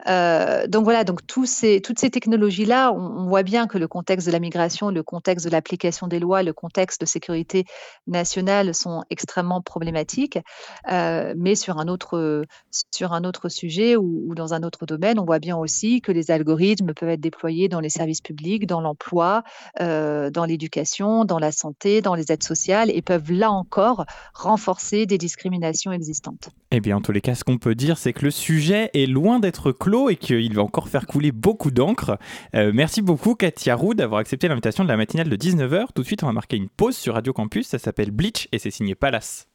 Euh, 0.08 0.68
donc 0.68 0.84
voilà, 0.84 1.04
donc 1.04 1.26
toutes 1.28 1.48
ces 1.48 1.82
technologies-là, 1.82 2.92
on, 2.92 3.28
voit 3.28 3.44
bien 3.44 3.68
que 3.68 3.78
le 3.78 3.88
contexte 3.88 4.28
de 4.28 4.32
la 4.32 4.40
migration, 4.40 4.90
le 4.90 5.04
contexte 5.04 5.46
de 5.46 5.52
l'application 5.52 6.08
des 6.08 6.20
lois, 6.20 6.44
le 6.44 6.54
contexte 6.54 7.02
de 7.02 7.06
sécurité 7.06 7.66
nationale 8.08 8.76
sont 8.76 9.04
extrêmement 9.10 9.62
problématiques. 9.62 10.40
Euh, 10.92 11.34
mais 11.38 11.56
sur 11.56 11.80
un 11.80 11.88
autre, 11.88 12.46
sur 12.92 13.14
un 13.14 13.24
autre 13.24 13.50
sujet 13.50 13.96
ou, 13.96 14.34
dans 14.36 14.54
un 14.54 14.64
autre 14.64 14.86
domaine, 14.86 15.20
on 15.20 15.26
voit 15.26 15.40
bien 15.40 15.58
aussi 15.58 16.02
que 16.02 16.12
les 16.12 16.32
algorithmes 16.32 16.94
peuvent 16.94 17.10
être 17.10 17.22
déployés 17.22 17.70
dans 17.70 17.80
les 17.80 17.90
services 17.90 18.22
publics, 18.22 18.68
dans 18.68 18.82
l'emploi, 18.82 19.44
euh, 19.80 20.30
dans 20.30 20.46
l'éducation, 20.46 21.26
dans 21.26 21.40
la 21.40 21.52
santé, 21.52 22.02
dans 22.02 22.16
les 22.16 22.32
aides 22.32 22.44
sociales 22.44 22.90
et 22.90 23.02
peuvent 23.02 23.32
là 23.32 23.52
encore 23.52 24.06
renforcer 24.34 25.06
des 25.06 25.18
discriminations 25.18 25.92
existantes. 25.92 26.50
Eh 26.72 26.80
bien, 26.80 26.98
en 26.98 27.02
tous 27.02 27.12
les 27.12 27.22
cas, 27.22 27.36
ce 27.36 27.44
qu'on 27.44 27.58
peut 27.58 27.76
dire, 27.76 27.98
c'est 27.98 28.14
que 28.14 28.26
le 28.26 28.32
sujet 28.32 28.90
est 28.94 29.06
loin 29.06 29.40
d'être 29.40 29.72
clos 29.72 30.10
et 30.10 30.16
qu'il 30.16 30.54
va 30.54 30.64
encore 30.64 30.90
faire 30.90 31.08
couler 31.08 31.32
beaucoup 31.32 31.72
d'encre. 31.72 32.18
Euh, 32.56 32.72
merci 32.74 33.02
beaucoup 33.02 33.36
Katia 33.36 33.76
Roux 33.76 33.94
d'avoir 33.94 34.20
accepté 34.20 34.48
l'invitation 34.48 34.84
de 34.84 34.90
la 34.90 34.98
matinale 34.98 35.30
de 35.30 35.36
19h. 35.36 35.88
Tout 35.94 36.02
de 36.02 36.08
suite, 36.08 36.24
on 36.24 36.28
va 36.28 36.34
marquer 36.34 36.58
une 36.58 36.70
pause 36.70 36.96
sur 36.96 37.14
Radio 37.14 37.34
Campus. 37.34 37.68
Ça 37.68 37.80
s'appelle 37.80 38.12
Bleach 38.12 38.48
et 38.52 38.60
c'est 38.60 38.72
signé 38.72 38.96
Palace. 38.96 39.48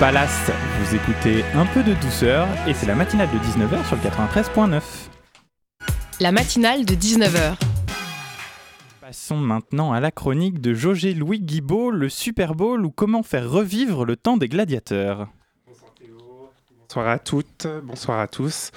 Palace. 0.00 0.50
Vous 0.80 0.96
écoutez 0.96 1.44
un 1.54 1.66
peu 1.66 1.84
de 1.84 1.94
douceur 1.94 2.48
et 2.66 2.74
c'est 2.74 2.86
la 2.86 2.96
matinale 2.96 3.28
de 3.30 3.38
19h 3.38 3.86
sur 3.86 3.94
le 3.94 4.02
93.9. 4.02 4.82
La 6.18 6.32
matinale 6.32 6.84
de 6.84 6.94
19h. 6.94 7.56
Passons 9.00 9.36
maintenant 9.36 9.92
à 9.92 10.00
la 10.00 10.10
chronique 10.10 10.60
de 10.60 10.74
Jogé 10.74 11.14
Louis 11.14 11.40
Guibault, 11.40 11.92
le 11.92 12.08
Super 12.08 12.56
Bowl 12.56 12.84
ou 12.84 12.90
comment 12.90 13.22
faire 13.22 13.48
revivre 13.48 14.04
le 14.04 14.16
temps 14.16 14.36
des 14.36 14.48
gladiateurs. 14.48 15.28
Bonsoir 15.64 15.94
Théo, 15.94 16.50
bonsoir 16.80 17.08
à 17.08 17.18
toutes, 17.20 17.68
bonsoir 17.84 18.18
à 18.18 18.26
tous. 18.26 18.72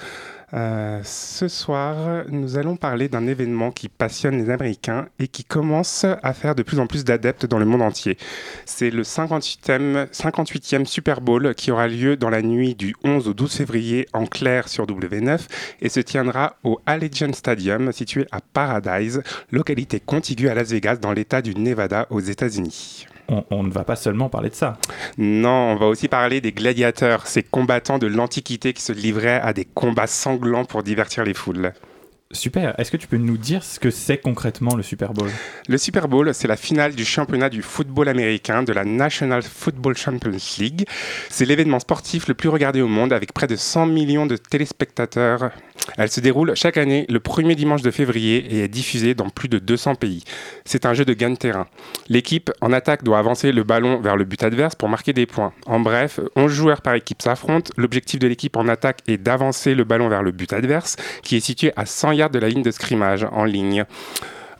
Euh, 0.54 1.00
ce 1.04 1.46
soir, 1.46 2.24
nous 2.28 2.56
allons 2.56 2.76
parler 2.76 3.08
d'un 3.08 3.26
événement 3.26 3.70
qui 3.70 3.88
passionne 3.88 4.38
les 4.38 4.50
Américains 4.50 5.08
et 5.18 5.28
qui 5.28 5.44
commence 5.44 6.04
à 6.04 6.32
faire 6.32 6.54
de 6.54 6.62
plus 6.62 6.78
en 6.78 6.86
plus 6.86 7.04
d'adeptes 7.04 7.44
dans 7.44 7.58
le 7.58 7.66
monde 7.66 7.82
entier. 7.82 8.16
C'est 8.64 8.90
le 8.90 9.02
58e, 9.02 10.08
58e, 10.10 10.86
Super 10.86 11.20
Bowl 11.20 11.54
qui 11.54 11.70
aura 11.70 11.86
lieu 11.86 12.16
dans 12.16 12.30
la 12.30 12.40
nuit 12.42 12.74
du 12.74 12.94
11 13.04 13.28
au 13.28 13.34
12 13.34 13.52
février 13.52 14.06
en 14.14 14.26
clair 14.26 14.68
sur 14.68 14.86
W9 14.86 15.40
et 15.82 15.88
se 15.88 16.00
tiendra 16.00 16.56
au 16.64 16.80
Allegiant 16.86 17.32
Stadium 17.32 17.92
situé 17.92 18.26
à 18.32 18.40
Paradise, 18.40 19.22
localité 19.50 20.00
contiguë 20.00 20.48
à 20.48 20.54
Las 20.54 20.70
Vegas 20.70 20.96
dans 20.96 21.12
l'État 21.12 21.42
du 21.42 21.54
Nevada 21.54 22.06
aux 22.10 22.20
États-Unis 22.20 23.06
on, 23.28 23.62
ne 23.62 23.70
va 23.70 23.84
pas 23.84 23.96
seulement 23.96 24.28
parler 24.28 24.50
de 24.50 24.54
ça. 24.54 24.78
Non, 25.18 25.72
on 25.72 25.76
va 25.76 25.86
aussi 25.86 26.08
parler 26.08 26.40
des 26.40 26.52
gladiateurs, 26.52 27.26
ces 27.26 27.42
combattants 27.42 27.98
de 27.98 28.06
l'Antiquité 28.06 28.72
qui 28.72 28.82
se 28.82 28.92
livraient 28.92 29.40
à 29.40 29.52
des 29.52 29.64
combats 29.64 30.06
sanglants 30.06 30.64
pour 30.64 30.82
divertir 30.82 31.24
les 31.24 31.34
foules. 31.34 31.72
Super. 32.30 32.78
Est-ce 32.78 32.90
que 32.90 32.98
tu 32.98 33.06
peux 33.06 33.16
nous 33.16 33.38
dire 33.38 33.64
ce 33.64 33.80
que 33.80 33.90
c'est 33.90 34.18
concrètement 34.18 34.76
le 34.76 34.82
Super 34.82 35.14
Bowl? 35.14 35.30
Le 35.66 35.78
Super 35.78 36.08
Bowl, 36.08 36.34
c'est 36.34 36.46
la 36.46 36.56
finale 36.56 36.94
du 36.94 37.06
championnat 37.06 37.48
du 37.48 37.62
football 37.62 38.06
américain 38.06 38.62
de 38.62 38.74
la 38.74 38.84
National 38.84 39.42
Football 39.42 39.96
Champions 39.96 40.36
League. 40.58 40.86
C'est 41.30 41.46
l'événement 41.46 41.80
sportif 41.80 42.28
le 42.28 42.34
plus 42.34 42.50
regardé 42.50 42.82
au 42.82 42.88
monde 42.88 43.14
avec 43.14 43.32
près 43.32 43.46
de 43.46 43.56
100 43.56 43.86
millions 43.86 44.26
de 44.26 44.36
téléspectateurs 44.36 45.52
elle 45.96 46.10
se 46.10 46.20
déroule 46.20 46.54
chaque 46.54 46.76
année 46.76 47.06
le 47.08 47.20
premier 47.20 47.54
dimanche 47.54 47.82
de 47.82 47.90
février 47.90 48.36
et 48.54 48.64
est 48.64 48.68
diffusée 48.68 49.14
dans 49.14 49.30
plus 49.30 49.48
de 49.48 49.58
200 49.58 49.94
pays. 49.94 50.24
C'est 50.64 50.84
un 50.84 50.94
jeu 50.94 51.04
de 51.04 51.12
gain 51.14 51.30
de 51.30 51.36
terrain. 51.36 51.66
L'équipe 52.08 52.50
en 52.60 52.72
attaque 52.72 53.04
doit 53.04 53.18
avancer 53.18 53.52
le 53.52 53.64
ballon 53.64 54.00
vers 54.00 54.16
le 54.16 54.24
but 54.24 54.42
adverse 54.42 54.74
pour 54.74 54.88
marquer 54.88 55.12
des 55.12 55.26
points. 55.26 55.52
En 55.66 55.80
bref, 55.80 56.20
11 56.36 56.52
joueurs 56.52 56.82
par 56.82 56.94
équipe 56.94 57.22
s'affrontent. 57.22 57.72
L'objectif 57.76 58.20
de 58.20 58.26
l'équipe 58.26 58.56
en 58.56 58.68
attaque 58.68 59.00
est 59.06 59.18
d'avancer 59.18 59.74
le 59.74 59.84
ballon 59.84 60.08
vers 60.08 60.22
le 60.22 60.32
but 60.32 60.52
adverse, 60.52 60.96
qui 61.22 61.36
est 61.36 61.40
situé 61.40 61.72
à 61.76 61.86
100 61.86 62.12
de 62.26 62.38
la 62.40 62.48
ligne 62.48 62.62
de 62.62 62.72
scrimmage 62.72 63.26
en 63.30 63.44
ligne. 63.44 63.84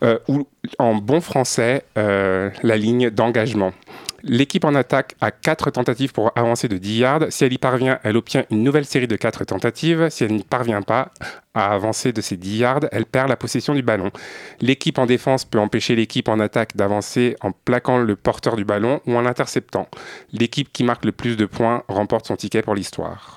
Euh, 0.05 0.19
ou 0.29 0.47
en 0.79 0.95
bon 0.95 1.21
français, 1.21 1.83
euh, 1.97 2.51
la 2.63 2.77
ligne 2.77 3.11
d'engagement. 3.11 3.73
L'équipe 4.25 4.65
en 4.65 4.75
attaque 4.75 5.15
a 5.21 5.31
4 5.31 5.71
tentatives 5.71 6.13
pour 6.13 6.33
avancer 6.37 6.69
de 6.69 6.77
10 6.77 6.99
yards. 6.99 7.21
Si 7.31 7.45
elle 7.45 7.53
y 7.53 7.59
parvient, 7.59 8.01
elle 8.03 8.17
obtient 8.17 8.45
une 8.51 8.65
nouvelle 8.65 8.85
série 8.85 9.07
de 9.07 9.17
4 9.17 9.45
tentatives. 9.45 10.09
Si 10.11 10.25
elle 10.25 10.35
n'y 10.35 10.43
parvient 10.43 10.83
pas 10.83 11.13
à 11.55 11.73
avancer 11.73 12.13
de 12.13 12.21
ces 12.21 12.37
10 12.37 12.59
yards, 12.59 12.81
elle 12.91 13.07
perd 13.07 13.29
la 13.29 13.37
possession 13.37 13.75
du 13.75 13.83
ballon. 13.83 14.11
L'équipe 14.61 14.99
en 14.99 15.07
défense 15.07 15.45
peut 15.45 15.59
empêcher 15.59 15.95
l'équipe 15.95 16.29
en 16.29 16.41
attaque 16.41 16.77
d'avancer 16.77 17.37
en 17.41 17.53
plaquant 17.53 17.99
le 17.99 18.17
porteur 18.17 18.57
du 18.57 18.65
ballon 18.65 19.01
ou 19.07 19.17
en 19.17 19.21
l'interceptant. 19.21 19.89
L'équipe 20.33 20.73
qui 20.73 20.83
marque 20.83 21.05
le 21.05 21.13
plus 21.13 21.37
de 21.37 21.47
points 21.47 21.85
remporte 21.89 22.27
son 22.27 22.37
ticket 22.37 22.63
pour 22.63 22.75
l'histoire. 22.75 23.37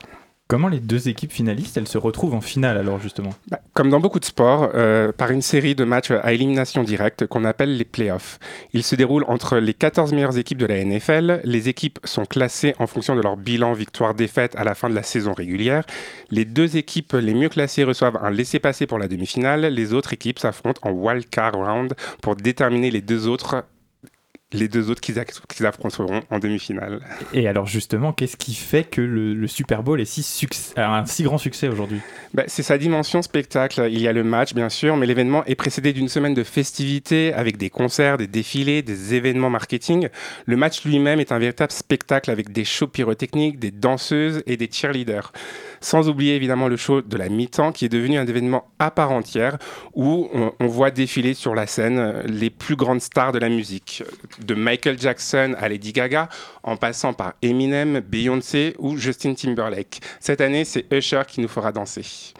Comment 0.52 0.68
les 0.68 0.82
deux 0.82 1.08
équipes 1.08 1.32
finalistes, 1.32 1.78
elles 1.78 1.88
se 1.88 1.98
retrouvent 1.98 2.34
en 2.34 2.42
finale 2.42 2.78
alors 2.78 3.00
justement? 3.00 3.30
Bah, 3.50 3.62
Comme 3.74 3.90
dans 3.90 4.02
beaucoup 4.02 4.20
de 4.20 4.26
sports, 4.26 4.72
euh, 4.76 5.14
par 5.14 5.32
une 5.32 5.42
série 5.42 5.76
de 5.76 5.86
matchs 5.86 6.12
à 6.12 6.34
élimination 6.34 6.84
directe 6.84 7.26
qu'on 7.26 7.46
appelle 7.46 7.78
les 7.78 7.86
playoffs. 7.86 8.38
Ils 8.74 8.84
se 8.84 8.98
déroulent 8.98 9.24
entre 9.30 9.60
les 9.60 9.74
14 9.74 10.12
meilleures 10.12 10.38
équipes 10.38 10.58
de 10.58 10.66
la 10.66 10.84
NFL. 10.84 11.40
Les 11.46 11.70
équipes 11.70 12.00
sont 12.04 12.26
classées 12.26 12.76
en 12.80 12.88
fonction 12.88 13.16
de 13.16 13.22
leur 13.22 13.38
bilan 13.38 13.72
victoire-défaite 13.72 14.58
à 14.58 14.66
la 14.66 14.76
fin 14.76 14.90
de 14.90 14.94
la 14.94 15.04
saison 15.04 15.32
régulière. 15.32 15.86
Les 16.32 16.44
deux 16.44 16.76
équipes 16.76 17.14
les 17.14 17.34
mieux 17.34 17.48
classées 17.48 17.86
reçoivent 17.86 18.20
un 18.22 18.30
laissez-passer 18.30 18.88
pour 18.88 19.00
la 19.00 19.08
demi-finale. 19.08 19.62
Les 19.68 19.94
autres 19.94 20.12
équipes 20.12 20.40
s'affrontent 20.40 20.82
en 20.84 20.92
wild 20.92 21.30
card 21.30 21.54
round 21.54 21.94
pour 22.22 22.36
déterminer 22.36 22.92
les 22.92 23.00
deux 23.00 23.30
autres 23.30 23.64
les 24.54 24.68
deux 24.68 24.90
autres 24.90 25.02
qu'ils 25.02 25.66
affronteront 25.66 26.22
en 26.30 26.40
demi-finale. 26.40 27.00
Et 27.34 27.48
alors 27.48 27.68
justement, 27.68 28.12
qu'est-ce 28.12 28.38
qui 28.38 28.54
fait 28.54 28.84
que 28.84 29.02
le, 29.02 29.48
Super 29.48 29.84
Bowl 29.84 30.00
est 30.00 30.06
si 30.06 30.48
un 30.78 31.06
si 31.06 31.24
grand 31.24 31.38
succès 31.38 31.68
aujourd'hui? 31.68 32.00
Bah, 32.34 32.44
C'est 32.48 32.64
sa 32.64 32.78
dimension 32.78 33.22
spectacle. 33.22 33.88
Il 33.92 34.00
y 34.00 34.08
a 34.08 34.14
le 34.14 34.24
match, 34.24 34.54
bien 34.54 34.70
sûr, 34.70 34.98
mais 34.98 35.06
l'événement 35.06 35.44
est 35.46 35.56
précédé 35.56 35.94
d'une 35.94 36.08
semaine 36.10 36.34
de 36.34 36.44
festivités 36.44 37.34
avec 37.34 37.58
des 37.58 37.70
concerts, 37.70 38.18
des 38.18 38.28
défilés, 38.28 38.82
des 38.82 39.14
événements 39.14 39.50
marketing. 39.50 40.10
Le 40.46 40.58
match 40.58 40.84
lui-même 40.86 41.20
est 41.20 41.32
un 41.32 41.40
véritable 41.40 41.72
spectacle 41.72 42.32
avec 42.32 42.52
des 42.52 42.66
shows 42.66 42.88
pyrotechniques, 42.88 43.60
des 43.60 43.72
danseuses 43.72 44.44
et 44.48 44.58
des 44.58 44.70
cheerleaders. 44.72 45.32
Sans 45.82 46.08
oublier 46.08 46.36
évidemment 46.36 46.68
le 46.68 46.78
show 46.78 47.02
de 47.02 47.18
la 47.18 47.28
mi-temps 47.28 47.72
qui 47.72 47.86
est 47.86 47.90
devenu 47.90 48.18
un 48.18 48.26
événement 48.26 48.68
à 48.80 48.92
part 48.92 49.12
entière 49.12 49.58
où 49.94 50.30
on, 50.34 50.68
voit 50.68 50.92
défiler 50.92 51.34
sur 51.34 51.56
la 51.56 51.68
scène 51.68 51.98
euh, 51.98 52.24
les 52.26 52.50
plus 52.50 52.76
grandes 52.76 53.02
stars 53.02 53.32
de 53.32 53.40
la 53.40 53.50
musique, 53.50 54.04
de 54.40 54.54
Michael 54.54 55.00
Jackson 55.00 55.56
à 55.60 55.68
Lady 55.68 55.92
Gaga, 55.92 56.30
en 56.64 56.78
passant 56.78 57.14
par 57.14 57.34
Eminem, 57.42 58.00
Beyoncé 58.00 58.76
ou 58.80 58.96
Justin 58.96 59.34
Timberlake. 59.34 60.02
Cette 60.20 60.40
année, 60.40 60.66
c'est 60.66 60.86
Usher 60.94 61.24
qui 61.28 61.42
nous 61.42 61.48
fera 61.48 61.72
danser. 61.72 62.34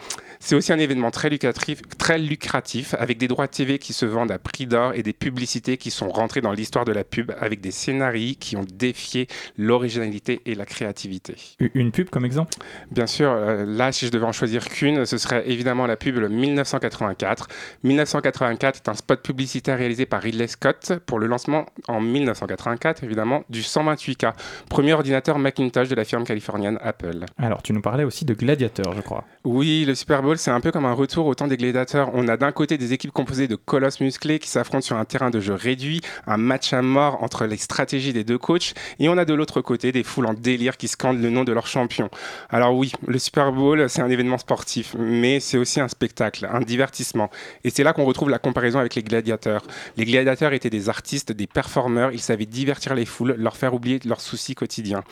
C'est 0.44 0.56
aussi 0.56 0.74
un 0.74 0.80
événement 0.80 1.12
très 1.12 1.30
lucratif, 1.30 1.84
très 2.00 2.18
lucratif, 2.18 2.96
avec 2.98 3.20
des 3.20 3.28
droits 3.28 3.48
TV 3.48 3.78
qui 3.78 3.94
se 3.94 4.08
vendent 4.08 4.32
à 4.32 4.40
prix 4.40 4.66
d'or 4.66 4.94
et 4.96 5.04
des 5.04 5.14
publicités 5.14 5.78
qui 5.78 5.92
sont 5.92 6.10
rentrées 6.10 6.42
dans 6.42 6.52
l'histoire 6.52 6.84
de 6.84 6.92
la 6.92 7.04
pub, 7.04 7.32
avec 7.40 7.62
des 7.62 7.70
scénarios 7.70 8.34
qui 8.40 8.58
ont 8.58 8.66
défié 8.74 9.28
l'originalité 9.56 10.42
et 10.48 10.56
la 10.56 10.66
créativité. 10.66 11.36
Une 11.76 11.92
pub 11.92 12.10
comme 12.10 12.26
exemple? 12.26 12.54
Bien 12.90 13.06
sûr, 13.06 13.30
euh, 13.30 13.66
là, 13.68 13.92
si 13.92 14.08
je 14.08 14.12
devais 14.12 14.26
en 14.26 14.32
choisir 14.32 14.68
qu'une, 14.68 15.06
ce 15.06 15.20
serait 15.20 15.44
évidemment 15.48 15.86
la 15.86 15.96
pub 15.96 16.16
le 16.16 16.28
1984. 16.28 17.48
1984 17.84 18.78
est 18.78 18.90
un 18.90 18.96
spot 18.96 19.22
publicitaire 19.22 19.78
réalisé 19.78 20.08
par 20.08 20.24
Ridley 20.24 20.48
Scott 20.48 20.94
pour 21.06 21.20
le 21.20 21.28
lancement 21.28 21.68
en 21.88 22.02
1984, 22.02 23.04
évidemment, 23.04 23.44
du 23.52 23.62
128K, 23.62 24.34
premier 24.70 24.94
ordinateur 24.94 25.38
Macintosh 25.38 25.88
de 25.88 25.96
la 25.96 26.04
firme 26.04 26.24
californienne 26.24 26.80
Apple. 26.82 27.26
Alors, 27.38 27.62
tu 27.62 27.74
nous 27.74 27.82
parlais 27.82 28.06
aussi 28.06 28.26
de 28.26 28.34
Gladiator, 28.34 28.96
je 28.96 29.02
crois. 29.02 29.24
Oui, 29.44 29.86
le 29.86 29.94
Super 29.94 30.24
Bowl 30.24 30.31
c'est 30.38 30.52
un 30.52 30.60
peu 30.60 30.72
comme 30.72 30.86
un 30.86 30.94
retour 30.94 31.26
au 31.26 31.36
temps 31.36 31.48
des 31.48 31.58
gladiateurs. 31.58 32.12
On 32.14 32.28
a 32.28 32.38
d'un 32.38 32.52
côté 32.52 32.78
des 32.78 32.94
équipes 32.94 33.12
composées 33.12 33.48
de 33.48 33.56
colosses 33.56 34.00
musclés 34.00 34.40
qui 34.40 34.50
s'affrontent 34.50 34.86
sur 34.86 34.98
un 34.98 35.06
terrain 35.06 35.30
de 35.30 35.40
jeu 35.40 35.54
réduit, 35.54 36.02
un 36.28 36.38
match 36.38 36.74
à 36.74 36.82
mort 36.82 37.24
entre 37.24 37.46
les 37.46 37.58
stratégies 37.58 38.14
des 38.14 38.24
deux 38.24 38.38
coachs, 38.38 38.74
et 39.00 39.10
on 39.10 39.18
a 39.18 39.26
de 39.26 39.34
l'autre 39.34 39.62
côté 39.62 39.92
des 39.92 40.04
foules 40.04 40.26
en 40.26 40.34
délire 40.34 40.78
qui 40.78 40.88
scandent 40.88 41.22
le 41.22 41.30
nom 41.30 41.44
de 41.44 41.52
leur 41.52 41.68
champion. 41.68 42.10
Alors 42.50 42.76
oui, 42.76 42.92
le 43.08 43.20
Super 43.20 43.52
Bowl, 43.52 43.90
c'est 43.90 44.02
un 44.02 44.10
événement 44.10 44.38
sportif, 44.38 44.96
mais 44.98 45.40
c'est 45.40 45.58
aussi 45.58 45.80
un 45.80 45.88
spectacle, 45.88 46.48
un 46.52 46.62
divertissement. 46.62 47.30
Et 47.64 47.70
c'est 47.70 47.84
là 47.84 47.94
qu'on 47.94 48.06
retrouve 48.06 48.30
la 48.30 48.40
comparaison 48.40 48.80
avec 48.80 48.96
les 48.96 49.04
gladiateurs. 49.04 49.64
Les 49.98 50.06
gladiateurs 50.06 50.54
étaient 50.54 50.70
des 50.70 50.90
artistes, 50.90 51.32
des 51.32 51.48
performeurs, 51.48 52.12
ils 52.12 52.22
savaient 52.22 52.46
divertir 52.46 52.96
les 52.96 53.06
foules, 53.06 53.36
leur 53.38 53.58
faire 53.58 53.74
oublier 53.74 54.00
leurs 54.06 54.22
soucis 54.22 54.56
quotidiens. 54.56 55.04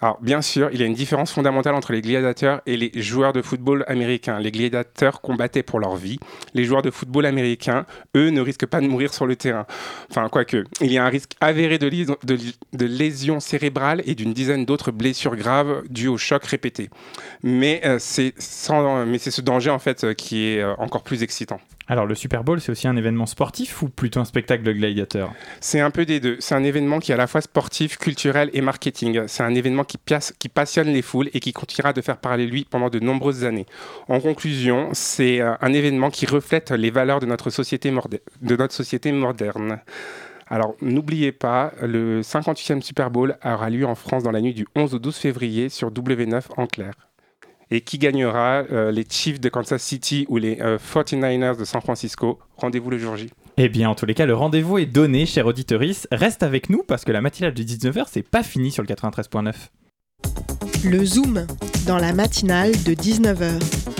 Alors, 0.00 0.18
bien 0.20 0.42
sûr, 0.42 0.68
il 0.72 0.80
y 0.80 0.82
a 0.82 0.86
une 0.86 0.94
différence 0.94 1.32
fondamentale 1.32 1.74
entre 1.74 1.92
les 1.92 2.02
gladiateurs 2.02 2.60
et 2.66 2.76
les 2.76 2.92
joueurs 3.00 3.32
de 3.32 3.40
football 3.40 3.84
américains. 3.88 4.38
Les 4.38 4.50
gladiateurs 4.50 5.20
combattaient 5.20 5.62
pour 5.62 5.80
leur 5.80 5.96
vie. 5.96 6.18
Les 6.54 6.64
joueurs 6.64 6.82
de 6.82 6.90
football 6.90 7.24
américains, 7.24 7.86
eux, 8.14 8.30
ne 8.30 8.40
risquent 8.40 8.66
pas 8.66 8.80
de 8.80 8.86
mourir 8.86 9.14
sur 9.14 9.26
le 9.26 9.36
terrain. 9.36 9.66
Enfin, 10.10 10.28
quoique, 10.28 10.64
il 10.80 10.92
y 10.92 10.98
a 10.98 11.04
un 11.04 11.08
risque 11.08 11.32
avéré 11.40 11.78
de, 11.78 12.86
lésions 12.86 13.40
cérébrales 13.40 14.02
et 14.04 14.14
d'une 14.14 14.34
dizaine 14.34 14.64
d'autres 14.64 14.90
blessures 14.90 15.36
graves 15.36 15.82
dues 15.88 16.08
au 16.08 16.18
choc 16.18 16.44
répété. 16.44 16.90
Mais 17.42 17.80
euh, 17.84 17.98
c'est 17.98 18.34
ce 18.38 19.40
danger, 19.40 19.70
en 19.70 19.78
fait, 19.78 20.04
euh, 20.04 20.14
qui 20.14 20.48
est 20.48 20.60
euh, 20.60 20.74
encore 20.78 21.02
plus 21.02 21.22
excitant. 21.22 21.60
Alors 21.88 22.06
le 22.06 22.16
Super 22.16 22.42
Bowl, 22.42 22.60
c'est 22.60 22.72
aussi 22.72 22.88
un 22.88 22.96
événement 22.96 23.26
sportif 23.26 23.82
ou 23.82 23.88
plutôt 23.88 24.18
un 24.18 24.24
spectacle 24.24 24.64
de 24.64 24.72
gladiateurs 24.72 25.32
C'est 25.60 25.80
un 25.80 25.92
peu 25.92 26.04
des 26.04 26.18
deux. 26.18 26.36
C'est 26.40 26.56
un 26.56 26.64
événement 26.64 26.98
qui 26.98 27.12
est 27.12 27.14
à 27.14 27.18
la 27.18 27.28
fois 27.28 27.40
sportif, 27.40 27.96
culturel 27.96 28.50
et 28.52 28.60
marketing. 28.60 29.22
C'est 29.28 29.44
un 29.44 29.54
événement 29.54 29.84
qui, 29.84 29.98
passionne 30.48 30.88
les 30.88 31.02
foules 31.02 31.30
et 31.32 31.38
qui 31.38 31.52
continuera 31.52 31.92
de 31.92 32.00
faire 32.00 32.16
parler 32.16 32.46
lui 32.46 32.66
pendant 32.68 32.90
de 32.90 32.98
nombreuses 32.98 33.44
années. 33.44 33.66
En 34.08 34.20
conclusion, 34.20 34.90
c'est 34.94 35.40
euh, 35.40 35.54
un 35.60 35.72
événement 35.72 36.10
qui 36.10 36.26
reflète 36.26 36.72
les 36.72 36.90
valeurs 36.90 37.20
de 37.20 37.26
notre 37.26 37.50
société, 37.50 37.92
de 38.42 38.56
notre 38.56 38.74
société 38.74 39.12
moderne. 39.12 39.78
Alors 40.48 40.74
n'oubliez 40.80 41.32
pas, 41.32 41.72
le 41.82 42.20
58e 42.20 42.80
Super 42.80 43.10
Bowl 43.10 43.36
aura 43.44 43.70
lieu 43.70 43.86
en 43.86 43.94
France 43.94 44.22
dans 44.22 44.30
la 44.30 44.40
nuit 44.40 44.54
du 44.54 44.66
11 44.76 44.94
au 44.94 44.98
12 44.98 45.16
février 45.16 45.68
sur 45.68 45.90
W9 45.90 46.42
en 46.56 46.66
clair 46.66 47.05
et 47.70 47.80
qui 47.80 47.98
gagnera 47.98 48.64
euh, 48.70 48.90
les 48.92 49.04
Chiefs 49.08 49.40
de 49.40 49.48
Kansas 49.48 49.82
City 49.82 50.26
ou 50.28 50.36
les 50.36 50.56
49ers 50.56 51.42
euh, 51.42 51.54
de 51.54 51.64
San 51.64 51.80
Francisco? 51.80 52.38
Rendez-vous 52.56 52.90
le 52.90 52.98
jour 52.98 53.16
J. 53.16 53.30
Eh 53.56 53.68
bien, 53.68 53.88
en 53.88 53.94
tous 53.94 54.06
les 54.06 54.14
cas, 54.14 54.26
le 54.26 54.34
rendez-vous 54.34 54.78
est 54.78 54.86
donné, 54.86 55.26
cher 55.26 55.46
auditeurice. 55.46 56.06
Reste 56.12 56.42
avec 56.42 56.70
nous 56.70 56.82
parce 56.86 57.04
que 57.04 57.12
la 57.12 57.20
matinale 57.20 57.54
de 57.54 57.62
19h, 57.62 58.04
c'est 58.10 58.22
pas 58.22 58.42
fini 58.42 58.70
sur 58.70 58.82
le 58.82 58.88
93.9. 58.88 59.54
Le 60.84 61.04
Zoom, 61.04 61.46
dans 61.86 61.98
la 61.98 62.12
matinale 62.12 62.72
de 62.72 62.92
19h. 62.92 63.95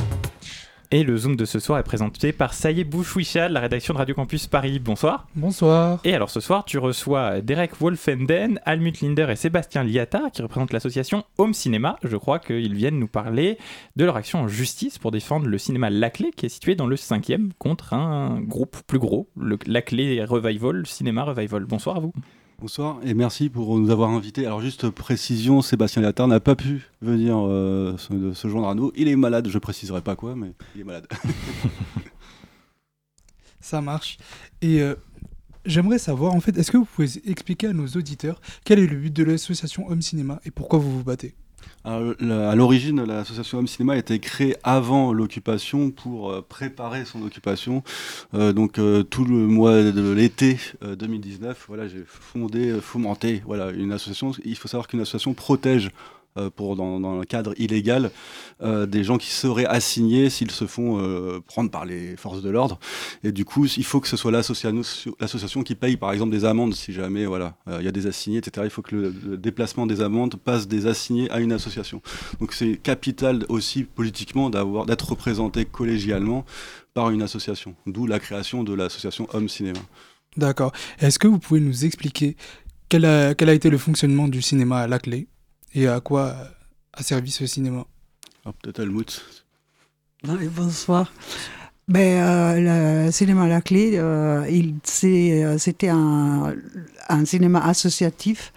Et 0.93 1.03
le 1.03 1.17
Zoom 1.17 1.35
de 1.35 1.45
ce 1.45 1.59
soir 1.59 1.81
est 1.81 1.83
présenté 1.83 2.33
par 2.33 2.55
Saïe 2.55 2.85
Bouchouicha 2.85 3.49
de 3.49 3.55
la 3.55 3.59
rédaction 3.59 3.93
de 3.93 3.99
Radio 3.99 4.15
Campus 4.15 4.47
Paris. 4.47 4.79
Bonsoir. 4.79 5.27
Bonsoir. 5.35 5.99
Et 6.05 6.15
alors 6.15 6.31
ce 6.31 6.39
soir, 6.39 6.65
tu 6.65 6.79
reçois 6.79 7.41
Derek 7.41 7.81
Wolfenden, 7.81 8.61
Almut 8.65 9.01
Linder 9.01 9.27
et 9.29 9.35
Sébastien 9.35 9.83
Liata 9.83 10.31
qui 10.33 10.43
représentent 10.43 10.73
l'association 10.73 11.25
Home 11.39 11.55
Cinéma. 11.55 11.97
Je 12.05 12.17
crois 12.17 12.39
qu'ils 12.39 12.75
viennent 12.75 13.01
nous 13.01 13.09
parler 13.09 13.59
de 13.97 14.05
leur 14.05 14.17
action 14.17 14.43
en 14.43 14.49
justice 14.49 14.99
pour 14.99 15.11
défendre 15.11 15.49
le 15.49 15.59
cinéma 15.59 15.91
Laclé 15.91 16.31
qui 16.31 16.47
est 16.47 16.51
situé 16.51 16.77
dans 16.77 16.87
le 16.87 16.95
5e 16.95 17.51
contre 17.59 17.93
un 17.93 18.41
groupe 18.41 18.77
plus 18.87 19.01
gros, 19.01 19.29
le 19.37 19.59
Laclé 19.67 20.23
Revival, 20.25 20.87
Cinéma 20.87 21.25
Revival. 21.25 21.65
Bonsoir 21.65 21.97
à 21.97 22.01
vous. 22.01 22.13
Bonsoir 22.59 23.01
et 23.05 23.13
merci 23.13 23.51
pour 23.51 23.79
nous 23.79 23.91
avoir 23.91 24.09
invités. 24.09 24.47
Alors 24.47 24.63
juste 24.63 24.89
précision, 24.89 25.61
Sébastien 25.61 26.01
Liata 26.01 26.27
n'a 26.27 26.41
pas 26.41 26.57
pu 26.57 26.89
venir 27.03 27.37
euh, 27.39 27.99
se, 27.99 28.49
joindre 28.49 28.69
à 28.69 28.75
nous. 28.75 28.93
Il 28.97 29.09
est 29.09 29.17
malade, 29.17 29.49
je 29.49 29.59
préciserai 29.59 30.01
pas 30.01 30.17
quoi, 30.17 30.35
mais 30.35 30.53
il 30.75 30.81
est 30.81 30.85
malade. 30.85 31.07
Ça 33.61 33.83
marche. 33.83 34.17
Et 34.63 34.81
euh, 34.81 34.95
j'aimerais 35.67 35.99
savoir, 35.99 36.33
en 36.33 36.41
fait, 36.41 36.57
est-ce 36.57 36.71
que 36.71 36.79
vous 36.79 36.87
pouvez 36.87 37.09
expliquer 37.27 37.67
à 37.67 37.73
nos 37.75 37.89
auditeurs 37.89 38.41
quel 38.65 38.79
est 38.79 38.87
le 38.87 38.97
but 38.97 39.13
de 39.13 39.25
l'association 39.25 39.91
Homme 39.91 40.01
Cinéma 40.01 40.41
et 40.47 40.51
pourquoi 40.51 40.79
vous 40.79 40.91
vous 40.91 41.05
battez? 41.05 41.35
À 41.87 42.55
l'origine, 42.57 43.05
l'association 43.05 43.59
Homme 43.59 43.69
Cinéma 43.69 43.93
a 43.93 43.97
été 43.97 44.19
créée 44.19 44.57
avant 44.65 45.13
l'occupation 45.13 45.93
pour 45.93 46.33
euh, 46.33 46.45
préparer 46.47 47.05
son 47.05 47.23
occupation. 47.23 47.85
Euh, 48.35 48.53
donc 48.53 48.79
euh, 48.79 49.05
tout 49.05 49.25
le 49.25 49.47
mois 49.47 49.83
de 49.83 50.11
l'été 50.11 50.59
2019, 50.83 51.67
voilà, 51.69 51.87
j'ai 51.87 52.03
fondé, 52.05 52.81
fomenté, 52.81 53.43
voilà, 53.47 53.71
une 53.71 53.93
association. 53.93 54.33
Il 54.45 54.57
faut 54.57 54.67
savoir 54.67 54.89
qu'une 54.89 55.01
association 55.01 55.33
protège 55.33 55.91
pour, 56.55 56.77
dans, 56.77 57.01
dans, 57.01 57.21
un 57.21 57.25
cadre 57.25 57.55
illégal 57.59 58.11
euh, 58.63 58.87
des 58.87 59.05
gens 59.05 59.19
qui 59.19 59.31
seraient 59.31 59.67
assignés 59.67 60.31
s'ils 60.31 60.51
se 60.51 60.67
font 60.67 60.99
euh, 60.99 61.41
prendre 61.47 61.71
par 61.71 61.85
les 61.85 62.17
forces 62.17 62.43
de 62.43 62.51
l'ordre. 62.51 62.79
Et 63.25 63.33
du 63.33 63.45
coup, 63.45 63.67
il 63.67 63.85
faut 63.85 64.01
que 64.01 64.09
ce 64.09 64.17
soit 64.17 64.31
l'association 64.31 65.63
qui 65.63 65.75
paye, 65.75 65.97
par 65.97 66.13
exemple, 66.13 66.33
des 66.33 66.45
amendes 66.45 66.75
si 66.75 66.93
jamais 66.93 67.27
voilà 67.27 67.55
il 67.79 67.85
y 67.85 67.89
a 67.89 67.93
des 67.93 68.07
assignés, 68.07 68.39
etc. 68.39 68.67
Il 68.67 68.71
faut 68.71 68.83
que 68.83 68.95
le, 68.95 69.37
déplacement 69.37 69.87
des 69.87 70.01
amendes 70.01 70.37
passe 70.37 70.69
des 70.69 70.87
assignés 70.87 71.31
à 71.31 71.41
une 71.41 71.53
association. 71.53 72.01
Donc 72.41 72.53
c'est 72.53 72.77
capital 72.77 73.45
aussi 73.49 73.85
politiquement 73.85 74.51
d'être 74.51 75.11
représenté 75.11 75.65
collégialement 75.65 76.45
par 76.95 77.11
une 77.11 77.23
association. 77.23 77.75
D'où 77.87 78.07
la 78.07 78.19
création 78.19 78.65
de 78.65 78.73
l'association 78.73 79.29
Homme 79.33 79.49
Cinéma. 79.49 79.81
D'accord. 80.37 80.73
Est-ce 80.99 81.19
que 81.19 81.29
vous 81.29 81.39
pouvez 81.39 81.61
nous 81.61 81.85
expliquer 81.85 82.37
quel 82.89 83.05
a, 83.05 83.35
quel 83.35 83.49
a 83.49 83.55
été 83.55 83.71
le 83.71 83.79
fonctionnement 83.79 84.29
du 84.29 84.43
cinéma 84.43 84.79
à 84.81 84.87
la 84.87 84.99
clé? 84.99 85.29
Et 85.77 85.87
à 85.87 86.01
quoi 86.01 86.35
a 86.93 87.03
servi 87.03 87.31
ce 87.31 87.47
cinéma? 87.47 87.85
Oh, 88.45 88.51
Peut-être 88.63 88.81
Helmut. 88.81 89.25
bonsoir. 90.25 91.13
Ben, 91.87 92.19
euh, 92.19 93.05
le 93.07 93.13
cinéma 93.13 93.45
à 93.45 93.49
la 93.49 93.61
clé, 93.61 93.93
euh, 93.95 94.43
euh, 95.05 95.59
c'était 95.59 95.89
un, 95.89 96.55
un, 97.09 97.25
cinéma 97.25 97.61
associatif 97.65 98.53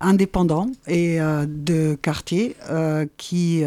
indépendant 0.00 0.70
et 0.86 1.18
de 1.18 1.94
quartier 1.94 2.56
qui 3.16 3.64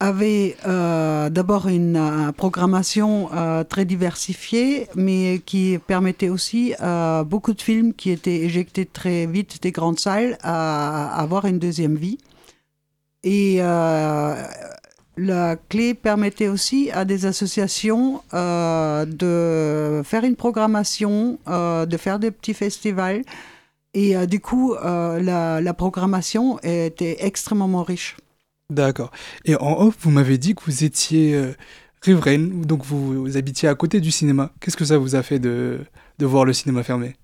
avait 0.00 0.56
euh, 0.66 1.30
d'abord 1.30 1.68
une 1.68 1.96
euh, 1.96 2.32
programmation 2.32 3.30
euh, 3.32 3.64
très 3.64 3.84
diversifiée, 3.84 4.88
mais 4.94 5.40
qui 5.44 5.78
permettait 5.86 6.28
aussi 6.28 6.74
à 6.80 7.24
beaucoup 7.24 7.54
de 7.54 7.62
films 7.62 7.94
qui 7.94 8.10
étaient 8.10 8.40
éjectés 8.40 8.86
très 8.86 9.26
vite 9.26 9.62
des 9.62 9.72
grandes 9.72 10.00
salles 10.00 10.36
à, 10.42 11.20
avoir 11.20 11.46
une 11.46 11.58
deuxième 11.58 11.96
vie. 11.96 12.18
Et 13.22 13.58
la 15.16 15.56
clé 15.70 15.94
permettait 15.94 16.48
aussi 16.48 16.90
à 16.90 17.06
des 17.06 17.24
associations 17.24 18.20
de 18.32 20.02
faire 20.04 20.24
une 20.24 20.36
programmation, 20.36 21.38
de 21.46 21.96
faire 21.96 22.18
des 22.18 22.30
petits 22.30 22.52
festivals. 22.52 23.22
Et 23.94 24.26
du 24.26 24.40
coup, 24.40 24.74
la, 24.74 25.62
la 25.62 25.74
programmation 25.74 26.58
était 26.62 27.16
extrêmement 27.20 27.82
riche. 27.82 28.16
D'accord. 28.74 29.12
Et 29.44 29.54
en 29.54 29.80
off, 29.80 29.94
vous 30.00 30.10
m'avez 30.10 30.36
dit 30.36 30.54
que 30.54 30.62
vous 30.66 30.82
étiez 30.82 31.34
euh, 31.34 31.52
riveraine, 32.02 32.62
donc 32.62 32.84
vous, 32.84 33.36
habitiez 33.36 33.68
à 33.68 33.74
côté 33.76 34.00
du 34.00 34.10
cinéma. 34.10 34.50
Qu'est-ce 34.60 34.76
que 34.76 34.84
ça 34.84 34.98
vous 34.98 35.14
a 35.14 35.22
fait 35.22 35.38
de, 35.38 35.78
de 36.18 36.26
voir 36.26 36.44
le 36.44 36.52
cinéma 36.52 36.82
fermé? 36.82 37.14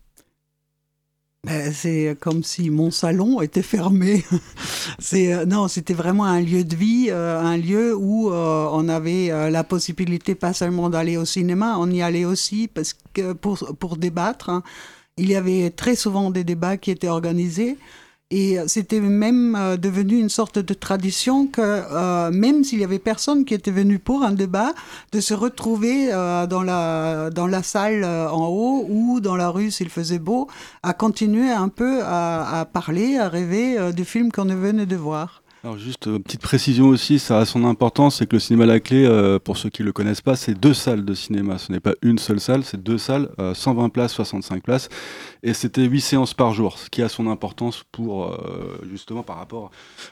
Ben, 1.45 1.73
c'est 1.73 2.17
comme 2.21 2.45
si 2.45 2.71
mon 2.71 2.93
salon 2.93 3.41
était 3.41 3.63
fermé. 3.63 4.25
euh, 5.15 5.45
non, 5.45 5.67
c'était 5.67 5.95
vraiment 5.95 6.25
un 6.25 6.41
lieu 6.41 6.63
de 6.63 6.77
vie, 6.77 7.09
euh, 7.11 7.41
un 7.41 7.57
lieu 7.57 7.97
où 7.97 8.31
on 8.31 8.89
avait 8.89 9.51
la 9.51 9.65
possibilité 9.65 10.37
pas 10.37 10.53
seulement 10.53 10.89
d'aller 10.89 11.17
au 11.17 11.25
cinéma, 11.25 11.77
on 11.79 11.91
y 11.91 12.01
allait 12.01 12.27
aussi 12.27 12.69
parce 12.69 12.95
que 13.13 13.33
pour 13.33 13.75
pour 13.79 13.97
débattre. 13.97 14.51
Hein. 14.51 14.63
Il 15.17 15.29
y 15.29 15.35
avait 15.35 15.71
très 15.71 15.97
souvent 15.97 16.31
des 16.31 16.45
débats 16.45 16.77
qui 16.77 16.91
étaient 16.93 17.09
organisés. 17.09 17.77
Et 18.33 18.59
c'était 18.69 19.01
même 19.01 19.57
euh, 19.57 19.77
devenu 19.77 20.17
une 20.17 20.29
sorte 20.29 20.61
de 20.61 20.73
tradition 20.73 21.49
que 21.49 21.61
euh, 21.61 22.31
même 22.31 22.63
s'il 22.63 22.79
y 22.79 22.85
avait 22.85 23.01
personne 23.01 23.45
qui 23.45 23.55
était 23.55 23.73
venu 23.73 23.99
pour 23.99 24.23
un 24.23 24.31
débat, 24.31 24.73
de 25.11 25.21
se 25.21 25.35
retrouver 25.35 26.13
euh, 26.13 26.47
dans, 26.47 26.63
la, 26.63 27.31
dans 27.31 27.49
la 27.49 27.65
salle 27.65 28.05
en 28.05 28.47
haut 28.47 28.87
ou 28.89 29.19
dans 29.21 29.35
la 29.35 29.49
rue 29.49 29.73
s'il 29.73 29.89
faisait 29.89 30.21
beau, 30.21 30.47
à 30.85 30.93
continuer 30.93 31.51
un 31.51 31.69
peu 31.69 32.03
à, 32.05 32.69
parler, 32.73 33.19
à 33.19 33.29
rêver 33.29 33.93
du 33.93 34.05
film 34.05 34.31
qu'on 34.31 34.45
venait 34.45 34.87
de 34.87 34.97
voir. 34.97 35.43
Alors 35.63 35.77
juste 35.77 36.07
euh, 36.07 36.19
petite 36.19 36.41
précision 36.41 36.89
aussi, 36.89 37.19
ça 37.19 37.39
a 37.41 37.45
son 37.45 37.67
importance, 37.67 38.17
c'est 38.17 38.27
que 38.27 38.37
le 38.37 38.41
cinéma 38.41 38.65
La 38.65 38.81
Clé, 38.81 39.05
euh, 39.05 39.39
pour 39.39 39.59
ceux 39.59 39.69
qui 39.69 39.83
ne 39.83 39.89
le 39.89 39.93
connaissent 39.93 40.23
pas, 40.23 40.35
c'est 40.35 40.55
deux 40.55 40.73
salles 40.73 41.05
de 41.05 41.13
cinéma. 41.13 41.59
Ce 41.59 41.71
n'est 41.71 41.81
pas 41.81 41.93
une 42.01 42.17
seule 42.17 42.41
salle, 42.41 42.65
c'est 42.65 42.83
deux 42.83 42.97
salles, 42.97 43.29
120 43.53 43.85
euh, 43.85 43.89
places, 43.91 44.15
65 44.15 44.63
places, 44.63 44.89
et 45.43 45.55
c'était 45.55 45.85
8 45.85 46.01
séances 46.01 46.35
par 46.35 46.53
jour, 46.53 46.79
ce 46.79 46.91
qui 46.91 47.03
a 47.03 47.09
son 47.09 47.27
importance 47.27 47.85
pour 47.93 48.39
justement 48.91 49.23
par 49.23 49.37
rapport 49.37 49.71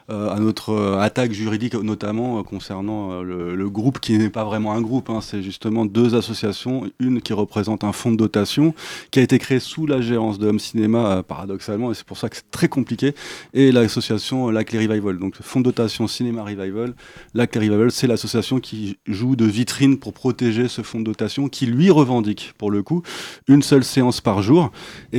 à 0.09 0.39
notre 0.39 0.97
attaque 1.01 1.33
juridique, 1.33 1.75
notamment 1.75 2.43
concernant 2.43 3.23
le, 3.23 3.69
groupe 3.69 4.01
qui 4.01 4.17
n'est 4.17 4.31
pas 4.31 4.45
vraiment 4.45 4.73
un 4.73 4.81
groupe, 4.81 5.11
hein. 5.11 5.21
c'est 5.21 5.43
justement 5.43 5.85
deux 5.85 6.15
associations, 6.15 6.91
une 6.99 7.21
qui 7.21 7.33
représente 7.33 7.85
un 7.85 7.93
fonds 7.93 8.13
de 8.13 8.17
dotation 8.17 8.75
qui 9.11 9.21
a 9.21 9.23
été 9.23 9.39
créé 9.39 9.61
sous 9.61 9.87
la 9.87 10.01
gérance 10.01 10.39
de 10.39 10.49
Home 10.49 10.59
Cinéma, 10.59 11.23
paradoxalement, 11.23 11.91
et 11.91 11.95
c'est 11.95 12.07
pour 12.07 12.19
ça 12.19 12.29
que 12.29 12.37
c'est 12.37 12.51
très 12.51 12.69
compliqué, 12.69 13.15
et 13.55 13.73
l'association 13.73 14.51
La 14.51 14.65
Clé 14.65 14.87
Revival. 14.87 15.19
Donc 15.19 15.35
Fonds 15.41 15.61
de 15.61 15.65
dotation 15.65 16.07
Cinéma 16.07 16.43
Revival. 16.43 16.95
Lac 17.35 17.55
Revival, 17.55 17.91
c'est 17.91 18.07
l'association 18.07 18.61
qui 18.61 18.99
joue 19.07 19.37
de 19.37 19.45
vitrine 19.45 19.99
pour 19.99 20.13
protéger 20.13 20.69
ce 20.69 20.83
fonds 20.83 21.01
de 21.01 21.05
dotation, 21.05 21.49
qui 21.49 21.67
lui 21.67 21.91
revendique, 21.91 22.55
pour 22.59 22.71
le 22.71 22.83
coup, 22.83 23.03
une 23.47 23.63
seule 23.63 23.85
séance 23.85 24.21
par 24.21 24.43
jour. 24.43 24.71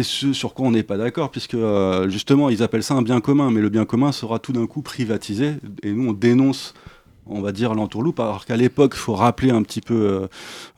Ce 0.04 0.34
sur 0.34 0.54
quoi 0.54 0.68
on 0.68 0.72
n'est 0.72 0.84
pas 0.84 0.97
d'accord, 0.97 1.32
puisque 1.32 1.56
euh, 1.56 2.10
justement, 2.10 2.50
ils 2.50 2.64
appellent 2.64 2.84
ça 2.84 2.95
un 2.95 3.02
bien 3.02 3.22
commun, 3.22 3.52
mais 3.52 3.62
le 3.62 3.70
bien 3.70 3.86
commun 3.86 4.12
sera 4.12 4.39
tout 4.39 4.54
d'un 4.54 4.68
coup 4.68 4.82
privatisé. 4.82 5.54
Et 5.84 5.91
nous, 5.91 6.10
on 6.10 6.14
dénonce 6.14 6.74
on 7.32 7.41
va 7.41 7.52
dire 7.52 7.76
l'entourloupe, 7.76 8.20
alors 8.20 8.45
qu'à 8.45 8.58
l'époque, 8.58 8.93
il 8.95 9.00
faut 9.00 9.14
rappeler 9.14 9.52
un 9.52 9.62
petit 9.62 9.82
peu 9.82 9.93
euh, 9.93 10.28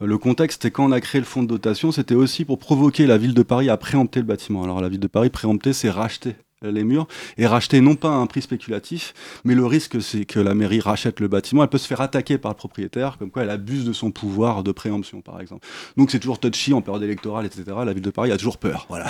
le 0.05 0.17
contexte, 0.17 0.65
et 0.65 0.72
quand 0.72 0.86
on 0.86 0.91
a 0.91 0.99
créé 0.99 1.22
le 1.22 1.26
fonds 1.26 1.43
de 1.43 1.47
dotation, 1.47 1.93
c'était 1.93 2.15
aussi 2.15 2.43
pour 2.43 2.59
provoquer 2.59 3.07
la 3.07 3.17
ville 3.17 3.34
de 3.34 3.43
Paris 3.43 3.69
à 3.69 3.78
préempter 3.78 4.19
le 4.19 4.26
bâtiment. 4.26 4.63
Alors 4.63 4.82
la 4.82 4.89
ville 4.89 4.99
de 4.99 5.07
Paris, 5.07 5.30
préempter, 5.30 5.72
c'est 5.72 5.89
racheter 5.89 6.36
les 6.64 6.84
murs 6.84 7.07
et 7.38 7.47
racheter 7.47 7.82
non 7.82 7.95
pas 7.95 8.09
à 8.09 8.16
un 8.16 8.28
prix 8.28 8.41
spéculatif, 8.41 9.14
mais 9.43 9.55
le 9.55 9.66
risque 9.66 10.01
c'est 10.01 10.26
que 10.26 10.39
la 10.39 10.53
mairie 10.53 10.80
rachète 10.80 11.20
le 11.20 11.28
bâtiment, 11.28 11.64
elle 11.64 11.70
peut 11.70 11.78
se 11.78 11.88
faire 11.88 12.01
attaquer 12.01 12.38
par 12.38 12.51
le 12.51 12.57
propriétaire, 12.57 13.18
comme 13.18 13.32
quoi 13.32 13.43
elle 13.43 13.49
abuse 13.49 13.86
de 13.86 13.93
son 13.93 14.12
pouvoir 14.12 14.64
de 14.64 14.72
préemption 14.72 15.22
par 15.22 15.41
exemple. 15.41 15.68
Donc 15.97 16.12
c'est 16.12 16.20
toujours 16.20 16.39
touchy 16.39 16.74
en 16.74 16.82
période 16.82 17.03
électorale, 17.03 17.45
etc. 17.45 17.64
La 17.86 17.93
ville 17.93 18.03
de 18.03 18.12
Paris 18.12 18.32
a 18.32 18.38
toujours 18.38 18.57
peur, 18.57 18.86
voilà. 18.89 19.09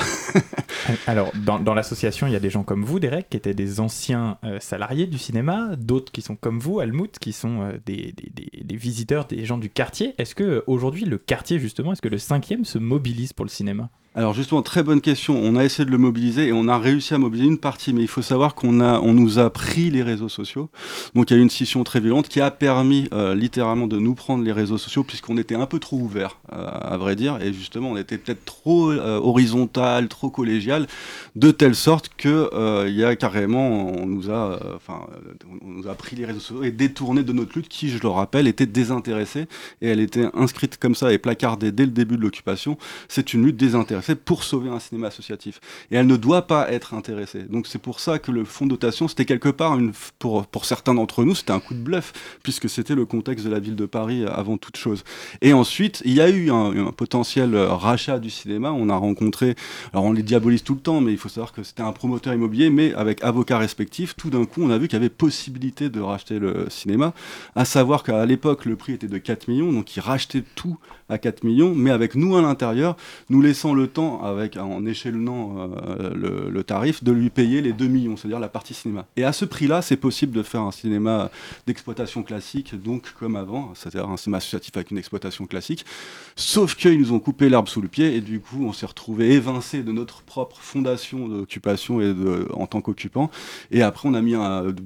Alors 1.07 1.31
dans, 1.45 1.73
l'association, 1.73 2.27
il 2.27 2.33
y 2.33 2.35
a 2.35 2.39
des 2.39 2.49
gens 2.49 2.63
comme 2.63 2.83
vous, 2.83 2.99
Derek, 2.99 3.29
qui 3.29 3.37
étaient 3.37 3.53
des 3.53 3.79
anciens 3.79 4.37
euh, 4.43 4.59
salariés 4.59 5.07
du 5.07 5.17
cinéma, 5.17 5.75
d'autres 5.77 6.11
qui 6.11 6.21
sont 6.21 6.35
comme 6.35 6.59
vous, 6.59 6.79
Almout, 6.79 7.19
qui 7.19 7.33
sont 7.33 7.61
euh, 7.61 7.77
des, 7.85 8.13
des, 8.13 8.75
visiteurs, 8.75 9.25
des 9.25 9.45
gens 9.45 9.57
du 9.57 9.69
quartier. 9.69 10.13
Est-ce 10.17 10.35
que 10.35 10.63
aujourd'hui 10.67 11.05
le 11.05 11.17
quartier 11.17 11.59
justement, 11.59 11.93
est-ce 11.93 12.01
que 12.01 12.09
le 12.09 12.17
cinquième 12.17 12.65
se 12.65 12.77
mobilise 12.77 13.33
pour 13.33 13.45
le 13.45 13.49
cinéma? 13.49 13.89
Alors 14.13 14.33
justement, 14.33 14.61
très 14.61 14.83
bonne 14.83 14.99
question. 14.99 15.39
On 15.41 15.55
a 15.55 15.63
essayé 15.63 15.85
de 15.85 15.91
le 15.91 15.97
mobiliser 15.97 16.47
et 16.47 16.51
on 16.51 16.67
a 16.67 16.77
réussi 16.77 17.13
à 17.13 17.17
mobiliser 17.17 17.47
une 17.47 17.57
partie, 17.57 17.93
mais 17.93 18.01
il 18.01 18.09
faut 18.09 18.21
savoir 18.21 18.55
qu'on 18.55 18.81
a, 18.81 18.99
on 18.99 19.13
nous 19.13 19.39
a 19.39 19.49
pris 19.49 19.89
les 19.89 20.03
réseaux 20.03 20.27
sociaux. 20.27 20.69
Donc 21.15 21.31
il 21.31 21.33
y 21.33 21.37
a 21.37 21.39
eu 21.39 21.43
une 21.43 21.49
scission 21.49 21.85
très 21.85 22.01
violente 22.01 22.27
qui 22.27 22.41
a 22.41 22.51
permis 22.51 23.07
euh, 23.13 23.33
littéralement 23.33 23.87
de 23.87 23.97
nous 23.99 24.13
prendre 24.13 24.43
les 24.43 24.51
réseaux 24.51 24.77
sociaux 24.77 25.05
puisqu'on 25.05 25.37
était 25.37 25.55
un 25.55 25.65
peu 25.65 25.79
trop 25.79 25.95
ouvert, 25.95 26.39
euh, 26.51 26.67
à 26.67 26.97
vrai 26.97 27.15
dire, 27.15 27.41
et 27.41 27.53
justement 27.53 27.91
on 27.91 27.95
était 27.95 28.17
peut-être 28.17 28.43
trop 28.43 28.91
euh, 28.91 29.17
horizontal, 29.17 30.09
trop 30.09 30.29
collégial, 30.29 30.87
de 31.37 31.51
telle 31.51 31.75
sorte 31.75 32.09
que 32.17 32.49
il 32.87 32.95
y 32.95 33.05
a 33.05 33.15
carrément, 33.15 33.93
on 33.93 34.05
nous 34.05 34.29
a, 34.29 34.59
enfin, 34.75 35.05
on 35.61 35.67
nous 35.67 35.87
a 35.87 35.93
pris 35.93 36.17
les 36.17 36.25
réseaux 36.25 36.39
sociaux 36.39 36.63
et 36.63 36.71
détourné 36.71 37.23
de 37.23 37.31
notre 37.31 37.53
lutte 37.55 37.69
qui, 37.69 37.89
je 37.89 37.99
le 38.01 38.09
rappelle, 38.09 38.47
était 38.47 38.65
désintéressée 38.65 39.47
et 39.81 39.87
elle 39.87 40.01
était 40.01 40.27
inscrite 40.33 40.77
comme 40.77 40.95
ça 40.95 41.13
et 41.13 41.17
placardée 41.17 41.71
dès 41.71 41.85
le 41.85 41.91
début 41.91 42.17
de 42.17 42.21
l'occupation. 42.21 42.77
C'est 43.07 43.33
une 43.33 43.45
lutte 43.45 43.57
désintéressée 43.57 44.00
intéressée 44.01 44.15
pour 44.15 44.43
sauver 44.43 44.69
un 44.69 44.79
cinéma 44.79 45.07
associatif. 45.07 45.59
Et 45.91 45.95
elle 45.95 46.07
ne 46.07 46.17
doit 46.17 46.43
pas 46.43 46.71
être 46.71 46.93
intéressée. 46.93 47.43
Donc 47.43 47.67
c'est 47.67 47.79
pour 47.79 47.99
ça 47.99 48.19
que 48.19 48.31
le 48.31 48.45
fonds 48.45 48.65
de 48.65 48.71
dotation, 48.71 49.07
c'était 49.07 49.25
quelque 49.25 49.49
part, 49.49 49.77
une, 49.77 49.93
pour, 50.19 50.45
pour 50.47 50.65
certains 50.65 50.93
d'entre 50.93 51.23
nous, 51.23 51.35
c'était 51.35 51.51
un 51.51 51.59
coup 51.59 51.73
de 51.73 51.79
bluff, 51.79 52.13
puisque 52.43 52.69
c'était 52.69 52.95
le 52.95 53.05
contexte 53.05 53.45
de 53.45 53.51
la 53.51 53.59
ville 53.59 53.75
de 53.75 53.85
Paris 53.85 54.25
avant 54.25 54.57
toute 54.57 54.77
chose. 54.77 55.03
Et 55.41 55.53
ensuite, 55.53 56.01
il 56.05 56.13
y 56.13 56.21
a 56.21 56.29
eu 56.29 56.51
un, 56.51 56.91
potentiel 56.91 57.55
rachat 57.55 58.19
du 58.19 58.29
cinéma. 58.29 58.71
On 58.71 58.89
a 58.89 58.95
rencontré, 58.95 59.55
alors 59.93 60.05
on 60.05 60.13
les 60.13 60.23
diabolise 60.23 60.63
tout 60.63 60.73
le 60.73 60.79
temps, 60.79 61.01
mais 61.01 61.11
il 61.11 61.17
faut 61.17 61.29
savoir 61.29 61.53
que 61.53 61.63
c'était 61.63 61.83
un 61.83 61.91
promoteur 61.91 62.33
immobilier, 62.33 62.69
mais 62.69 62.93
avec 62.93 63.23
avocats 63.23 63.57
respectifs. 63.57 64.15
Tout 64.15 64.29
d'un 64.29 64.45
coup, 64.45 64.61
on 64.63 64.69
a 64.69 64.77
vu 64.77 64.87
qu'il 64.87 64.97
y 64.97 65.01
avait 65.01 65.09
possibilité 65.09 65.89
de 65.89 65.99
racheter 65.99 66.39
le 66.39 66.67
cinéma, 66.69 67.13
à 67.55 67.65
savoir 67.65 68.03
qu'à 68.03 68.25
l'époque, 68.25 68.65
le 68.65 68.75
prix 68.75 68.93
était 68.93 69.07
de 69.07 69.17
4 69.17 69.47
millions, 69.47 69.71
donc 69.71 69.95
ils 69.95 69.99
rachetaient 69.99 70.43
tout 70.55 70.77
à 71.09 71.17
4 71.17 71.43
millions, 71.43 71.73
mais 71.75 71.91
avec 71.91 72.15
nous 72.15 72.35
à 72.37 72.41
l'intérieur, 72.41 72.95
nous 73.29 73.41
laissant 73.41 73.73
le 73.73 73.87
temps, 73.91 74.23
avec, 74.23 74.57
en 74.57 74.85
échelonnant 74.85 75.69
euh, 75.99 76.49
le, 76.49 76.63
tarif, 76.63 77.03
de 77.03 77.11
lui 77.11 77.29
payer 77.29 77.61
les 77.61 77.73
2 77.73 77.87
millions, 77.87 78.17
c'est-à-dire 78.17 78.39
la 78.39 78.49
partie 78.49 78.73
cinéma. 78.73 79.05
Et 79.17 79.23
à 79.23 79.33
ce 79.33 79.45
prix-là, 79.45 79.81
c'est 79.81 79.97
possible 79.97 80.33
de 80.35 80.43
faire 80.43 80.61
un 80.61 80.71
cinéma 80.71 81.29
d'exploitation 81.67 82.23
classique, 82.23 82.75
donc 82.81 83.13
comme 83.19 83.35
avant, 83.35 83.73
c'est-à-dire 83.75 84.09
un 84.09 84.17
cinéma 84.17 84.37
associatif 84.37 84.71
avec 84.75 84.91
une 84.91 84.97
exploitation 84.97 85.45
classique, 85.45 85.85
sauf 86.35 86.75
qu'ils 86.75 86.99
nous 86.99 87.13
ont 87.13 87.19
coupé 87.19 87.49
l'herbe 87.49 87.67
sous 87.67 87.81
le 87.81 87.87
pied, 87.87 88.15
et 88.15 88.21
du 88.21 88.39
coup, 88.39 88.65
on 88.65 88.73
s'est 88.73 88.85
retrouvé 88.85 89.31
évincé 89.31 89.83
de 89.83 89.91
notre 89.91 90.21
propre 90.21 90.57
fondation 90.59 91.27
d'occupation 91.27 92.01
et 92.01 92.13
en 92.53 92.67
tant 92.67 92.81
qu'occupant. 92.81 93.29
Et 93.71 93.81
après, 93.81 94.07
on 94.07 94.13
a 94.13 94.21
mis 94.21 94.35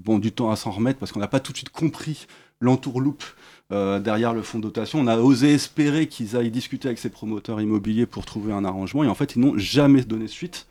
bon, 0.03 0.19
du 0.19 0.31
temps 0.31 0.51
à 0.51 0.55
s'en 0.55 0.71
remettre 0.71 0.99
parce 0.99 1.11
qu'on 1.11 1.19
n'a 1.19 1.27
pas 1.27 1.39
tout 1.39 1.51
de 1.51 1.57
suite 1.57 1.69
compris 1.69 2.27
l'entourloupe 2.65 3.23
euh, 3.71 3.99
derrière 3.99 4.33
le 4.33 4.41
fonds 4.41 4.59
de 4.59 4.63
dotation. 4.63 4.99
On 4.99 5.07
a 5.07 5.17
osé 5.17 5.53
espérer 5.53 6.07
qu'ils 6.07 6.35
aillent 6.35 6.51
discuter 6.51 6.87
avec 6.87 6.99
ces 6.99 7.09
promoteurs 7.09 7.61
immobiliers 7.61 8.05
pour 8.05 8.25
trouver 8.25 8.53
un 8.53 8.65
arrangement 8.65 9.03
et 9.03 9.07
en 9.07 9.15
fait 9.15 9.35
ils 9.35 9.39
n'ont 9.39 9.57
jamais 9.57 10.03
donné 10.03 10.27
suite 10.27 10.67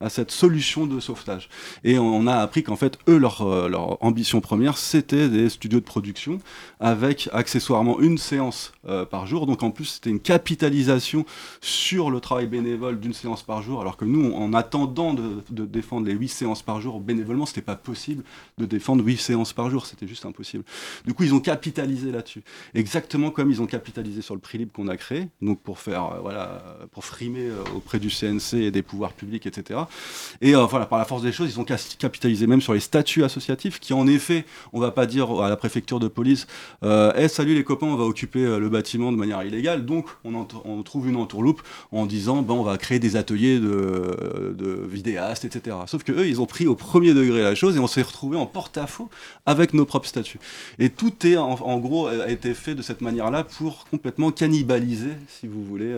à 0.00 0.10
cette 0.10 0.30
solution 0.30 0.86
de 0.86 1.00
sauvetage. 1.00 1.48
Et 1.82 1.98
on 1.98 2.26
a 2.28 2.36
appris 2.36 2.62
qu'en 2.62 2.76
fait, 2.76 2.98
eux, 3.08 3.18
leur, 3.18 3.42
euh, 3.42 3.68
leur 3.68 4.02
ambition 4.02 4.40
première, 4.40 4.78
c'était 4.78 5.28
des 5.28 5.48
studios 5.48 5.80
de 5.80 5.84
production 5.84 6.38
avec 6.78 7.28
accessoirement 7.32 7.98
une 7.98 8.16
séance 8.16 8.72
euh, 8.86 9.04
par 9.04 9.26
jour. 9.26 9.46
Donc 9.46 9.64
en 9.64 9.72
plus, 9.72 9.86
c'était 9.86 10.10
une 10.10 10.20
capitalisation 10.20 11.26
sur 11.60 12.10
le 12.10 12.20
travail 12.20 12.46
bénévole 12.46 13.00
d'une 13.00 13.12
séance 13.12 13.42
par 13.42 13.62
jour, 13.62 13.80
alors 13.80 13.96
que 13.96 14.04
nous, 14.04 14.32
en 14.32 14.54
attendant 14.54 15.14
de, 15.14 15.42
de 15.50 15.66
défendre 15.66 16.06
les 16.06 16.12
huit 16.12 16.28
séances 16.28 16.62
par 16.62 16.80
jour 16.80 17.00
bénévolement, 17.00 17.46
c'était 17.46 17.60
pas 17.60 17.76
possible 17.76 18.22
de 18.58 18.66
défendre 18.66 19.04
huit 19.04 19.18
séances 19.18 19.52
par 19.52 19.68
jour, 19.68 19.86
c'était 19.86 20.06
juste 20.06 20.26
impossible. 20.26 20.62
Du 21.06 21.14
coup, 21.14 21.24
ils 21.24 21.34
ont 21.34 21.40
capitalisé 21.40 22.12
là-dessus. 22.12 22.42
Exactement 22.74 23.30
comme 23.30 23.50
ils 23.50 23.60
ont 23.60 23.66
capitalisé 23.66 24.22
sur 24.22 24.34
le 24.34 24.40
prix 24.40 24.58
libre 24.58 24.72
qu'on 24.72 24.88
a 24.88 24.96
créé, 24.96 25.28
donc 25.42 25.60
pour 25.60 25.80
faire, 25.80 26.04
euh, 26.04 26.20
voilà, 26.20 26.62
pour 26.92 27.04
frimer 27.04 27.48
auprès 27.74 27.98
du 27.98 28.10
CNC 28.10 28.54
et 28.54 28.70
des 28.70 28.82
pouvoirs 28.82 29.12
publics, 29.12 29.46
etc. 29.46 29.80
Et 30.40 30.54
euh, 30.54 30.64
voilà, 30.66 30.86
par 30.86 30.98
la 30.98 31.04
force 31.04 31.22
des 31.22 31.32
choses, 31.32 31.50
ils 31.50 31.60
ont 31.60 31.64
capitalisé 31.64 32.46
même 32.46 32.60
sur 32.60 32.74
les 32.74 32.80
statuts 32.80 33.24
associatifs 33.24 33.80
qui, 33.80 33.92
en 33.92 34.06
effet, 34.06 34.44
on 34.72 34.80
va 34.80 34.90
pas 34.90 35.06
dire 35.06 35.40
à 35.40 35.48
la 35.48 35.56
préfecture 35.56 35.98
de 35.98 36.08
police 36.08 36.46
euh, 36.84 37.12
hey, 37.14 37.28
salut 37.28 37.54
les 37.54 37.64
copains, 37.64 37.86
on 37.86 37.96
va 37.96 38.04
occuper 38.04 38.44
euh, 38.44 38.58
le 38.58 38.68
bâtiment 38.68 39.10
de 39.10 39.16
manière 39.16 39.42
illégale. 39.42 39.84
Donc, 39.84 40.06
on, 40.24 40.82
trouve 40.82 41.08
une 41.08 41.16
entourloupe 41.16 41.62
en 41.92 42.06
disant 42.06 42.42
ben, 42.42 42.54
on 42.54 42.62
va 42.62 42.78
créer 42.78 42.98
des 42.98 43.16
ateliers 43.16 43.58
de, 43.58 44.54
de 44.56 44.86
vidéastes, 44.88 45.44
etc. 45.44 45.76
Sauf 45.86 46.04
que 46.04 46.12
eux, 46.12 46.26
ils 46.26 46.40
ont 46.40 46.46
pris 46.46 46.66
au 46.66 46.74
premier 46.74 47.14
degré 47.14 47.42
la 47.42 47.54
chose 47.54 47.76
et 47.76 47.80
on 47.80 47.86
s'est 47.86 48.02
retrouvé 48.02 48.38
en 48.38 48.46
porte-à-faux 48.46 49.10
avec 49.44 49.74
nos 49.74 49.84
propres 49.84 50.08
statuts. 50.08 50.38
Et 50.78 50.90
tout 50.90 51.26
est, 51.26 51.36
en, 51.36 51.78
gros, 51.78 52.06
a 52.06 52.30
été 52.30 52.54
fait 52.54 52.74
de 52.74 52.82
cette 52.82 53.00
manière-là 53.00 53.44
pour 53.44 53.86
complètement 53.90 54.30
cannibaliser, 54.30 55.12
si 55.28 55.46
vous 55.46 55.64
voulez, 55.64 55.94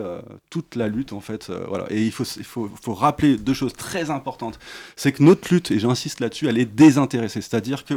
toute 0.49 0.75
la 0.75 0.87
lutte, 0.87 1.13
en 1.13 1.21
fait. 1.21 1.51
voilà. 1.67 1.85
Et 1.91 2.03
il 2.03 2.11
faut, 2.11 2.25
faut 2.25 2.93
rappeler 2.93 3.37
deux 3.37 3.53
choses 3.53 3.73
très 3.81 4.11
importante, 4.11 4.59
c'est 4.95 5.11
que 5.11 5.23
notre 5.23 5.51
lutte, 5.51 5.71
et 5.71 5.79
j'insiste 5.79 6.19
là-dessus, 6.19 6.47
elle 6.47 6.59
est 6.59 6.65
désintéressée. 6.65 7.41
C'est-à-dire 7.41 7.83
que 7.83 7.95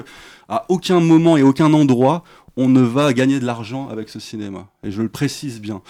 à 0.49 0.65
aucun 0.71 0.99
moment 0.99 1.37
et 1.37 1.43
aucun 1.43 1.73
endroit, 1.75 2.25
on 2.57 2.69
ne 2.69 2.81
va 2.81 3.13
gagner 3.13 3.39
de 3.39 3.45
l'argent 3.45 3.89
avec 3.89 4.09
ce 4.09 4.19
cinéma. 4.19 4.69
Et 4.83 4.91
je 4.91 5.03
le 5.03 5.11
précise 5.11 5.61
bien. 5.61 5.83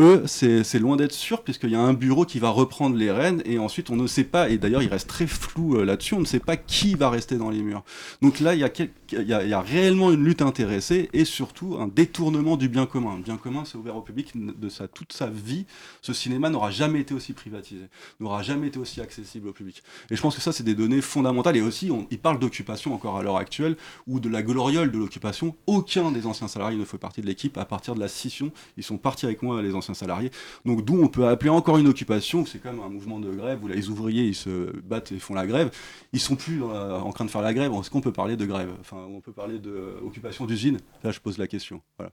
Eux, 0.00 0.22
c'est 0.26 0.78
loin 0.78 0.96
d'être 0.96 1.12
sûr, 1.12 1.42
puisqu'il 1.42 1.70
y 1.70 1.74
a 1.74 1.80
un 1.80 1.92
bureau 1.92 2.24
qui 2.24 2.38
va 2.38 2.50
reprendre 2.50 2.96
les 2.96 3.10
rênes, 3.10 3.42
et 3.44 3.58
ensuite 3.58 3.90
on 3.90 3.96
ne 3.96 4.06
sait 4.06 4.24
pas, 4.24 4.48
et 4.48 4.58
d'ailleurs 4.58 4.82
il 4.82 4.88
reste 4.88 5.08
très 5.08 5.26
flou 5.26 5.76
euh, 5.76 5.84
là-dessus, 5.84 6.14
on 6.14 6.20
ne 6.20 6.24
sait 6.24 6.40
pas 6.40 6.56
qui 6.56 6.94
va 6.94 7.10
rester 7.10 7.36
dans 7.36 7.50
les 7.50 7.62
murs. 7.62 7.84
Donc 8.22 8.40
là, 8.40 8.54
il 8.54 8.60
y, 8.60 9.54
a, 9.54 9.60
réellement 9.60 10.12
une 10.12 10.24
lutte 10.24 10.42
intéressée, 10.42 11.08
et 11.12 11.24
surtout 11.24 11.76
un 11.78 11.88
détournement 11.88 12.56
du 12.56 12.68
bien 12.68 12.86
commun. 12.86 13.16
Le 13.16 13.22
bien 13.22 13.36
commun, 13.36 13.64
c'est 13.64 13.76
ouvert 13.76 13.96
au 13.96 14.02
public 14.02 14.32
de 14.34 14.68
sa, 14.68 14.88
toute 14.88 15.12
sa 15.12 15.28
vie. 15.28 15.66
Ce 16.02 16.12
cinéma 16.12 16.50
n'aura 16.50 16.70
jamais 16.70 17.00
été 17.00 17.14
aussi 17.14 17.32
privatisé, 17.32 17.88
n'aura 18.20 18.42
jamais 18.42 18.68
été 18.68 18.78
aussi 18.78 19.00
accessible 19.00 19.48
au 19.48 19.52
public. 19.52 19.82
Et 20.10 20.16
je 20.16 20.20
pense 20.20 20.34
que 20.34 20.42
ça, 20.42 20.52
c'est 20.52 20.64
des 20.64 20.74
données 20.74 21.00
fondamentales, 21.00 21.56
et 21.56 21.62
aussi, 21.62 21.90
on, 21.90 22.06
il 22.10 22.18
parle 22.18 22.38
d'occupation 22.38 22.94
encore 22.94 23.16
à 23.16 23.22
l'heure 23.22 23.36
actuelle, 23.36 23.76
ou 24.06 24.20
de 24.20 24.28
la 24.28 24.42
gloriole 24.42 24.90
de 24.90 24.98
l'occupation. 24.98 25.56
Aucun 25.66 26.10
des 26.10 26.26
anciens 26.26 26.48
salariés 26.48 26.78
ne 26.78 26.84
fait 26.84 26.98
partie 26.98 27.20
de 27.20 27.26
l'équipe 27.26 27.56
à 27.58 27.64
partir 27.64 27.94
de 27.94 28.00
la 28.00 28.08
scission. 28.08 28.52
Ils 28.76 28.84
sont 28.84 28.98
partis 28.98 29.26
avec 29.26 29.42
moi, 29.42 29.62
les 29.62 29.74
anciens 29.78 29.94
salariés. 29.94 30.30
Donc 30.64 30.84
d'où 30.84 31.02
on 31.02 31.08
peut 31.08 31.26
appeler 31.26 31.50
encore 31.50 31.78
une 31.78 31.88
occupation, 31.88 32.44
c'est 32.44 32.58
comme 32.58 32.80
un 32.80 32.88
mouvement 32.88 33.18
de 33.18 33.30
grève 33.30 33.62
où 33.64 33.68
les 33.68 33.88
ouvriers 33.88 34.24
ils 34.24 34.34
se 34.34 34.76
battent 34.82 35.12
et 35.12 35.18
font 35.18 35.34
la 35.34 35.46
grève. 35.46 35.70
Ils 36.12 36.20
sont 36.20 36.36
plus 36.36 36.62
en 36.62 37.10
train 37.12 37.24
de 37.24 37.30
faire 37.30 37.42
la 37.42 37.54
grève. 37.54 37.72
Est-ce 37.72 37.90
qu'on 37.90 38.00
peut 38.00 38.12
parler 38.12 38.36
de 38.36 38.44
grève? 38.44 38.70
Enfin, 38.80 38.98
on 39.08 39.20
peut 39.20 39.32
parler 39.32 39.58
d'occupation 39.58 40.44
d'usine? 40.44 40.78
Là, 41.02 41.10
je 41.10 41.20
pose 41.20 41.38
la 41.38 41.46
question. 41.46 41.80
Voilà. 41.98 42.12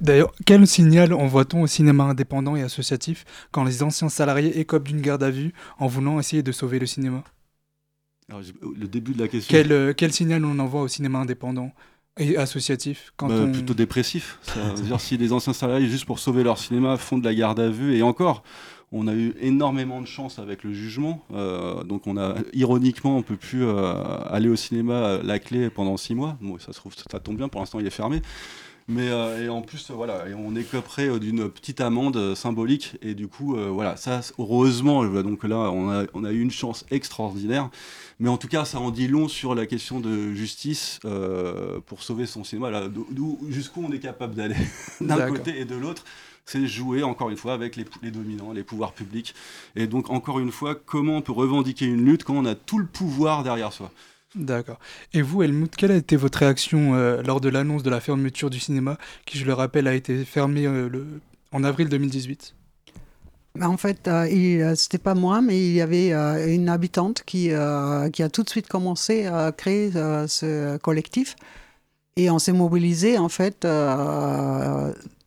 D'ailleurs, 0.00 0.32
quel 0.46 0.66
signal 0.66 1.12
envoie-t-on 1.12 1.62
au 1.62 1.66
cinéma 1.66 2.04
indépendant 2.04 2.56
et 2.56 2.62
associatif 2.62 3.24
quand 3.52 3.62
les 3.62 3.82
anciens 3.82 4.08
salariés 4.08 4.58
écopent 4.58 4.88
d'une 4.88 5.00
garde 5.00 5.22
à 5.22 5.30
vue 5.30 5.52
en 5.78 5.86
voulant 5.86 6.18
essayer 6.18 6.42
de 6.42 6.50
sauver 6.50 6.78
le 6.78 6.86
cinéma? 6.86 7.22
Le 8.28 8.86
début 8.88 9.12
de 9.12 9.20
la 9.20 9.28
question. 9.28 9.54
Quel, 9.54 9.72
euh, 9.72 9.92
quel 9.94 10.12
signal 10.12 10.44
on 10.44 10.58
envoie 10.58 10.80
au 10.80 10.88
cinéma 10.88 11.18
indépendant 11.18 11.70
et 12.18 12.36
associatif 12.36 13.12
quand 13.16 13.28
bah, 13.28 13.46
Plutôt 13.52 13.74
dépressif. 13.74 14.38
Ça 14.42 14.60
veut 14.60 14.82
dire 14.82 15.00
si 15.00 15.16
les 15.16 15.32
anciens 15.32 15.52
salariés, 15.52 15.88
juste 15.88 16.04
pour 16.04 16.18
sauver 16.18 16.42
leur 16.42 16.58
cinéma, 16.58 16.96
font 16.96 17.18
de 17.18 17.24
la 17.24 17.34
garde 17.34 17.60
à 17.60 17.68
vue, 17.68 17.96
et 17.96 18.02
encore, 18.02 18.42
on 18.92 19.08
a 19.08 19.14
eu 19.14 19.34
énormément 19.40 20.00
de 20.00 20.06
chance 20.06 20.38
avec 20.38 20.64
le 20.64 20.72
jugement. 20.72 21.24
Euh, 21.32 21.82
donc 21.82 22.06
on 22.06 22.18
a 22.18 22.34
ironiquement 22.52 23.16
on 23.16 23.22
peut 23.22 23.36
plus 23.36 23.64
euh, 23.64 23.94
aller 24.28 24.50
au 24.50 24.56
cinéma 24.56 25.18
la 25.22 25.38
clé 25.38 25.70
pendant 25.70 25.96
six 25.96 26.14
mois. 26.14 26.36
Bon, 26.42 26.58
ça 26.58 26.72
se 26.72 26.78
trouve 26.78 26.94
ça 26.94 27.18
tombe 27.18 27.38
bien. 27.38 27.48
Pour 27.48 27.60
l'instant 27.60 27.80
il 27.80 27.86
est 27.86 27.90
fermé. 27.90 28.20
Mais 28.88 29.08
euh, 29.10 29.44
et 29.44 29.48
en 29.48 29.62
plus, 29.62 29.90
voilà, 29.90 30.28
et 30.28 30.34
on 30.34 30.56
écoperait 30.56 31.18
d'une 31.18 31.48
petite 31.48 31.80
amende 31.80 32.34
symbolique. 32.34 32.96
Et 33.02 33.14
du 33.14 33.28
coup, 33.28 33.56
voilà, 33.56 33.96
ça, 33.96 34.20
heureusement, 34.38 35.04
donc 35.04 35.44
là, 35.44 35.56
on 35.70 35.90
a, 35.90 36.04
on 36.14 36.24
a 36.24 36.32
eu 36.32 36.40
une 36.40 36.50
chance 36.50 36.84
extraordinaire. 36.90 37.70
Mais 38.22 38.28
en 38.28 38.36
tout 38.36 38.46
cas, 38.46 38.64
ça 38.64 38.78
en 38.78 38.92
dit 38.92 39.08
long 39.08 39.26
sur 39.26 39.54
la 39.56 39.66
question 39.66 39.98
de 39.98 40.32
justice 40.32 41.00
euh, 41.04 41.80
pour 41.86 42.04
sauver 42.04 42.24
son 42.24 42.44
cinéma. 42.44 42.70
Jusqu'où 43.48 43.84
on 43.84 43.92
est 43.92 43.98
capable 43.98 44.36
d'aller 44.36 44.54
d'un 45.00 45.28
côté 45.28 45.58
et 45.58 45.64
de 45.64 45.74
l'autre 45.74 46.04
c'est 46.44 46.66
jouer 46.66 47.04
encore 47.04 47.30
une 47.30 47.36
fois 47.36 47.52
avec 47.52 47.76
les, 47.76 47.84
les, 48.02 48.10
dominants, 48.10 48.52
les 48.52 48.64
pouvoirs 48.64 48.92
publics. 48.92 49.32
Et 49.76 49.86
donc 49.86 50.10
encore 50.10 50.40
une 50.40 50.50
fois, 50.50 50.74
comment 50.74 51.16
on 51.16 51.22
peut 51.22 51.32
revendiquer 51.32 51.86
une 51.86 52.04
lutte 52.04 52.24
quand 52.24 52.34
on 52.34 52.44
a 52.44 52.56
tout 52.56 52.78
le 52.78 52.86
pouvoir 52.86 53.44
derrière 53.44 53.72
soi? 53.72 53.92
D'accord. 54.34 54.78
Et 55.12 55.20
vous, 55.20 55.42
Helmut, 55.42 55.74
quelle 55.76 55.92
a 55.92 55.96
été 55.96 56.16
votre 56.16 56.38
réaction 56.38 56.94
euh, 56.94 57.22
lors 57.22 57.40
de 57.40 57.50
l'annonce 57.50 57.82
de 57.82 57.90
la 57.90 58.00
fermeture 58.00 58.48
du 58.48 58.60
cinéma, 58.60 58.96
qui, 59.26 59.38
je 59.38 59.44
le 59.44 59.52
rappelle, 59.52 59.86
a 59.86 59.94
été 59.94 60.24
fermée 60.24 60.66
euh, 60.66 60.88
en 61.52 61.64
avril 61.64 61.88
2018 61.88 62.54
bah, 63.54 63.68
en 63.68 63.76
fait, 63.76 64.08
euh, 64.08 64.26
euh, 64.32 64.74
c'était 64.74 64.96
pas 64.96 65.14
moi, 65.14 65.42
mais 65.42 65.60
il 65.60 65.74
y 65.74 65.82
avait 65.82 66.12
une 66.54 66.70
habitante 66.70 67.22
qui, 67.26 67.50
qui 68.12 68.22
a 68.22 68.28
tout 68.32 68.42
de 68.42 68.48
suite 68.48 68.66
commencé 68.66 69.26
à 69.26 69.52
créer 69.52 69.90
ce 69.92 70.78
collectif. 70.78 71.36
Et 72.16 72.30
on 72.30 72.38
s'est 72.38 72.54
mobilisé, 72.54 73.18
en 73.18 73.28
fait, 73.28 73.66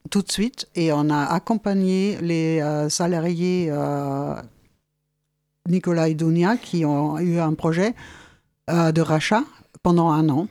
tout 0.10 0.22
de 0.24 0.32
suite. 0.32 0.68
Et 0.74 0.91
on 0.91 1.12
a 1.12 1.24
accompagné 1.26 2.18
les 2.20 2.64
salariés 2.89 3.72
Nicolas 5.70 6.10
et 6.10 6.16
Dunia 6.16 6.58
qui 6.58 6.84
ont 6.84 7.20
eu 7.20 7.38
un 7.38 7.53
projet 7.53 7.93
de 8.68 9.01
rachat 9.01 9.43
pendant 9.84 10.09
un 10.09 10.30
an. 10.30 10.47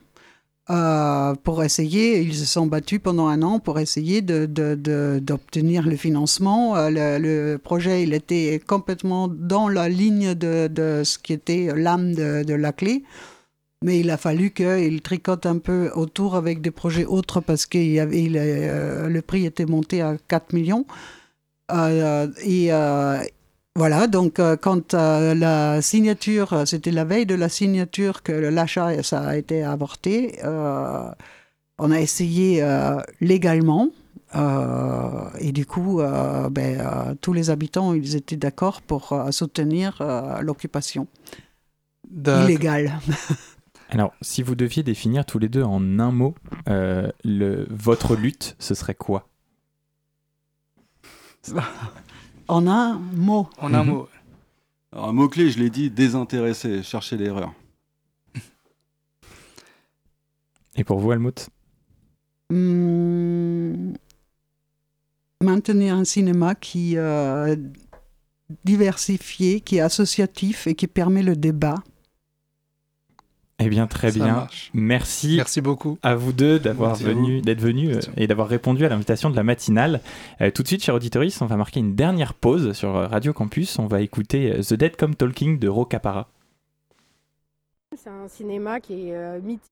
Euh, 0.71 1.35
pour 1.43 1.62
essayer, 1.62 2.23
ils 2.23 2.35
se 2.35 2.47
sont 2.47 2.67
battus 2.67 2.99
pendant 3.03 3.27
un 3.27 3.43
an 3.43 3.59
pour 3.59 3.79
essayer 3.79 4.23
d'obtenir 4.23 5.85
de, 5.85 5.91
le 5.91 5.97
financement. 5.97 6.77
Euh, 6.77 7.19
le, 7.19 7.59
projet, 7.59 8.03
il 8.03 8.15
était 8.15 8.61
complètement 8.67 9.29
dans 9.29 9.69
la 9.69 9.91
ligne 9.91 10.35
de, 10.35 11.03
ce 11.05 11.19
qui 11.19 11.35
était 11.35 11.69
l'âme 11.75 12.15
de, 12.15 12.55
la 12.55 12.73
clé. 12.73 13.05
Mais 13.83 14.01
il 14.01 14.09
a 14.09 14.17
fallu 14.17 14.53
qu'il 14.53 15.03
tricote 15.03 15.45
un 15.45 15.59
peu 15.59 15.91
autour 15.95 16.37
avec 16.37 16.62
des 16.62 16.71
projets 16.71 17.05
autres 17.05 17.43
parce 17.43 17.67
que 17.67 17.77
euh, 17.79 19.09
le 19.09 19.23
prix 19.23 19.45
était 19.45 19.67
monté 19.67 20.01
à 20.01 20.17
4 20.29 20.55
millions. 20.55 20.87
Voilà, 23.77 24.07
donc 24.07 24.39
euh, 24.39 24.57
quand 24.57 24.95
euh, 24.95 25.35
la 25.35 25.83
signature, 25.83 26.53
euh, 26.53 26.64
c'était 26.64 26.93
la 26.93 27.05
veille 27.05 27.27
de 27.27 27.35
la 27.35 27.49
signature 27.49 28.22
que 28.22 28.31
l'achat 28.31 29.03
ça 29.03 29.22
a 29.22 29.37
été 29.37 29.64
avorté, 29.64 30.39
on 30.45 31.91
a 31.91 31.99
essayé 31.99 32.64
légalement 33.20 33.89
et 34.33 35.53
du 35.53 35.66
coup, 35.66 36.01
ben, 36.51 37.16
tous 37.20 37.33
les 37.33 37.51
habitants, 37.51 37.95
ils 37.95 38.14
étaient 38.14 38.37
d'accord 38.37 38.81
pour 38.81 39.12
soutenir 39.31 40.01
l'occupation 40.41 41.09
illégale. 42.09 42.93
Alors, 43.91 44.12
si 44.22 44.43
vous 44.43 44.55
deviez 44.55 44.85
définir 44.85 45.27
tous 45.27 45.41
les 45.41 45.49
deux 45.49 45.64
en 45.64 45.99
un 45.99 46.12
mot 46.12 46.37
le, 46.66 47.66
votre 47.70 48.14
lutte, 48.14 48.55
ce 48.61 48.75
serait 48.75 48.95
quoi? 48.95 49.29
En 52.49 52.66
un 52.66 52.99
mot. 52.99 53.49
En 53.59 53.72
un 53.74 53.84
mot. 53.84 54.09
Alors, 54.92 55.09
un 55.09 55.12
mot-clé, 55.12 55.51
je 55.51 55.59
l'ai 55.59 55.70
dit, 55.70 55.90
désintéressé, 55.90 56.82
chercher 56.82 57.16
l'erreur. 57.16 57.53
Et 60.76 60.84
pour 60.84 60.99
vous, 60.99 61.12
Helmut? 61.12 61.49
Hmm, 62.51 63.92
Maintenir 65.40 65.95
un 65.95 66.05
cinéma 66.05 66.55
qui 66.55 66.97
euh, 66.97 67.57
diversifié, 68.64 69.61
qui 69.61 69.76
est 69.76 69.80
associatif 69.80 70.66
et 70.66 70.74
qui 70.74 70.86
permet 70.86 71.22
le 71.22 71.36
débat. 71.36 71.82
Eh 73.61 73.69
bien, 73.69 73.87
très 73.87 74.11
bien. 74.11 74.49
Merci. 74.73 75.37
Merci 75.37 75.61
beaucoup 75.61 75.99
à 76.03 76.17
vous 76.17 76.33
deux 76.33 76.59
d'avoir 76.59 76.97
venu, 76.97 77.41
d'être 77.41 77.61
venus 77.61 77.97
euh, 77.97 78.01
et 78.17 78.27
d'avoir 78.27 78.49
répondu 78.49 78.85
à 78.85 78.89
l'invitation 78.89 79.31
de 79.31 79.37
la 79.37 79.45
matinale. 79.45 80.01
Euh, 80.41 80.51
tout 80.51 80.63
de 80.63 80.69
suite, 80.69 80.83
chers 80.83 80.95
auditeurs, 80.95 81.23
on 81.41 81.47
va 81.47 81.57
marquer 81.57 81.81
une 81.81 81.95
dernière 81.95 82.35
pause 82.35 82.73
sur 82.73 82.93
Radio 82.93 83.33
Campus. 83.33 83.79
On 83.79 83.87
va 83.87 84.01
écouter 84.01 84.59
The 84.61 84.75
Dead 84.75 84.97
Come 84.97 85.15
Talking 85.15 85.59
de 85.59 85.69
Rocapara. 85.69 86.29
C'est 87.97 88.11
un 88.11 88.27
cinéma 88.29 88.81
qui 88.81 89.11
est 89.11 89.41
mythique 89.41 89.71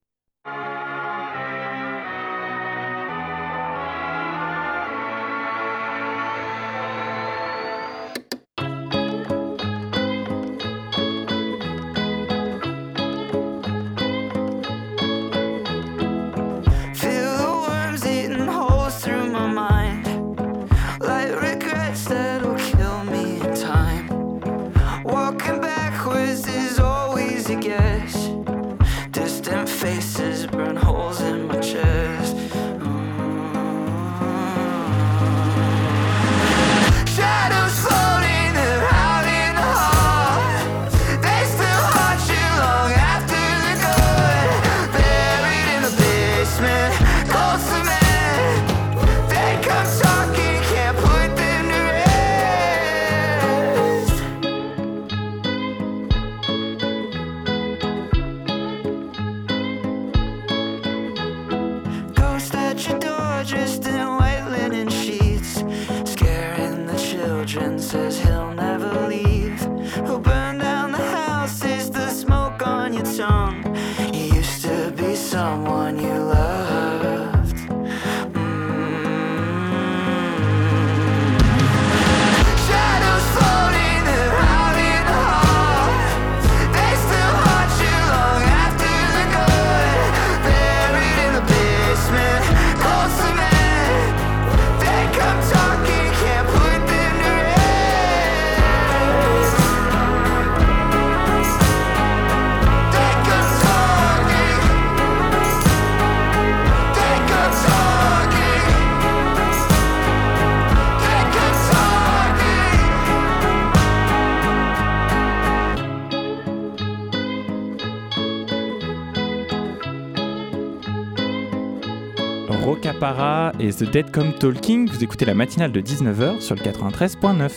et 123.59 123.71
The 123.73 123.91
Dead 123.91 124.13
Come 124.13 124.35
Talking. 124.35 124.89
Vous 124.89 125.03
écoutez 125.03 125.25
la 125.25 125.35
matinale 125.35 125.73
de 125.73 125.81
19h 125.81 126.41
sur 126.41 126.55
le 126.55 126.61
93.9. 126.61 127.51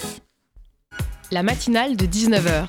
La 1.31 1.43
matinale 1.43 1.95
de 1.95 2.05
19h. 2.07 2.67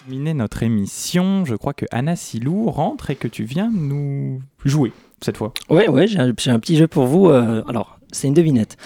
Terminer 0.00 0.34
notre 0.34 0.64
émission, 0.64 1.44
je 1.44 1.54
crois 1.54 1.72
que 1.72 1.86
Anna 1.92 2.16
Silou 2.16 2.68
rentre 2.68 3.10
et 3.10 3.14
que 3.14 3.28
tu 3.28 3.44
viens 3.44 3.70
nous 3.72 4.42
jouer 4.64 4.92
cette 5.20 5.36
fois. 5.36 5.54
Ouais, 5.70 5.88
ouais, 5.88 6.08
j'ai 6.08 6.18
un, 6.18 6.32
petit 6.34 6.76
jeu 6.76 6.88
pour 6.88 7.06
vous. 7.06 7.28
Euh, 7.28 7.62
alors, 7.68 8.00
c'est 8.10 8.26
une 8.26 8.34
devinette. 8.34 8.76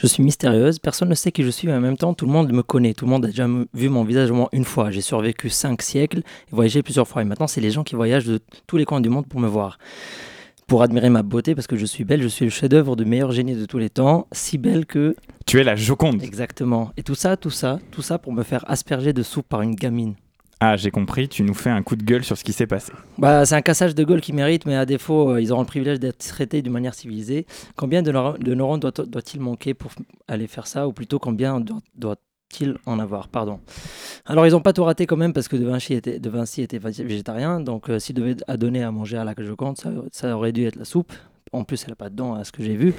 Je 0.00 0.06
suis 0.06 0.22
mystérieuse, 0.22 0.78
personne 0.78 1.10
ne 1.10 1.14
sait 1.14 1.32
qui 1.32 1.42
je 1.42 1.50
suis, 1.50 1.68
mais 1.68 1.74
en 1.74 1.80
même 1.80 1.98
temps, 1.98 2.14
tout 2.14 2.24
le 2.24 2.32
monde 2.32 2.50
me 2.50 2.62
connaît. 2.62 2.94
Tout 2.94 3.04
le 3.04 3.10
monde 3.10 3.26
a 3.26 3.28
déjà 3.28 3.46
vu 3.74 3.90
mon 3.90 4.04
visage 4.04 4.30
au 4.30 4.34
moins 4.34 4.48
une 4.52 4.64
fois. 4.64 4.90
J'ai 4.90 5.02
survécu 5.02 5.50
cinq 5.50 5.82
siècles 5.82 6.20
et 6.20 6.50
voyagé 6.54 6.82
plusieurs 6.82 7.06
fois. 7.06 7.20
Et 7.20 7.26
maintenant, 7.26 7.46
c'est 7.46 7.60
les 7.60 7.70
gens 7.70 7.84
qui 7.84 7.94
voyagent 7.94 8.26
de 8.26 8.40
tous 8.66 8.78
les 8.78 8.86
coins 8.86 9.02
du 9.02 9.10
monde 9.10 9.26
pour 9.26 9.38
me 9.38 9.48
voir 9.48 9.78
pour 10.66 10.82
admirer 10.82 11.10
ma 11.10 11.22
beauté, 11.22 11.54
parce 11.54 11.66
que 11.66 11.76
je 11.76 11.86
suis 11.86 12.04
belle, 12.04 12.22
je 12.22 12.28
suis 12.28 12.44
le 12.44 12.50
chef-d'œuvre 12.50 12.96
du 12.96 13.04
meilleur 13.04 13.32
génie 13.32 13.54
de 13.54 13.66
tous 13.66 13.78
les 13.78 13.90
temps, 13.90 14.26
si 14.32 14.58
belle 14.58 14.86
que. 14.86 15.16
Tu 15.46 15.60
es 15.60 15.64
la 15.64 15.76
Joconde. 15.76 16.22
Exactement. 16.22 16.90
Et 16.96 17.02
tout 17.02 17.14
ça, 17.14 17.36
tout 17.36 17.50
ça, 17.50 17.78
tout 17.90 18.02
ça 18.02 18.18
pour 18.18 18.32
me 18.32 18.42
faire 18.42 18.64
asperger 18.68 19.12
de 19.12 19.22
soupe 19.22 19.48
par 19.48 19.62
une 19.62 19.74
gamine. 19.74 20.14
Ah, 20.60 20.76
j'ai 20.76 20.90
compris, 20.90 21.28
tu 21.28 21.42
nous 21.42 21.52
fais 21.52 21.70
un 21.70 21.82
coup 21.82 21.94
de 21.94 22.04
gueule 22.04 22.24
sur 22.24 22.38
ce 22.38 22.44
qui 22.44 22.52
s'est 22.52 22.66
passé. 22.66 22.92
Bah, 23.18 23.44
c'est 23.44 23.54
un 23.54 23.60
cassage 23.60 23.94
de 23.94 24.02
gueule 24.02 24.20
qui 24.20 24.32
mérite, 24.32 24.64
mais 24.66 24.76
à 24.76 24.86
défaut, 24.86 25.32
euh, 25.32 25.40
ils 25.42 25.52
auront 25.52 25.60
le 25.60 25.66
privilège 25.66 26.00
d'être 26.00 26.18
traités 26.18 26.62
d'une 26.62 26.72
manière 26.72 26.94
civilisée. 26.94 27.46
Combien 27.76 28.02
de, 28.02 28.10
neurones 28.10 28.80
doit-il 28.80 29.40
manquer 29.40 29.74
pour 29.74 29.90
aller 30.28 30.46
faire 30.46 30.66
ça 30.66 30.88
Ou 30.88 30.92
plutôt, 30.92 31.18
combien 31.18 31.60
doit, 31.94 32.16
doit 32.60 32.74
en 32.86 32.98
avoir 32.98 33.28
Pardon. 33.28 33.60
Alors, 34.26 34.46
ils 34.46 34.52
n'ont 34.52 34.60
pas 34.60 34.72
tout 34.72 34.84
raté 34.84 35.06
quand 35.06 35.16
même 35.16 35.32
parce 35.32 35.48
que 35.48 35.56
De 35.56 35.64
Vinci 35.64 35.94
était, 35.94 36.18
de 36.18 36.30
Vinci 36.30 36.62
était 36.62 36.78
végétarien. 36.78 37.60
Donc, 37.60 37.90
euh, 37.90 37.98
s'il 37.98 38.14
devait 38.14 38.36
donner 38.56 38.82
à 38.82 38.90
manger 38.90 39.16
à 39.16 39.24
la 39.24 39.34
Joconde, 39.36 39.76
ça, 39.76 39.90
ça 40.12 40.36
aurait 40.36 40.52
dû 40.52 40.64
être 40.64 40.76
la 40.76 40.84
soupe. 40.84 41.12
En 41.52 41.62
plus, 41.62 41.84
elle 41.84 41.90
n'a 41.90 41.96
pas 41.96 42.10
de 42.10 42.16
dents 42.16 42.34
à 42.34 42.42
ce 42.42 42.50
que 42.50 42.64
j'ai 42.64 42.74
vu. 42.74 42.94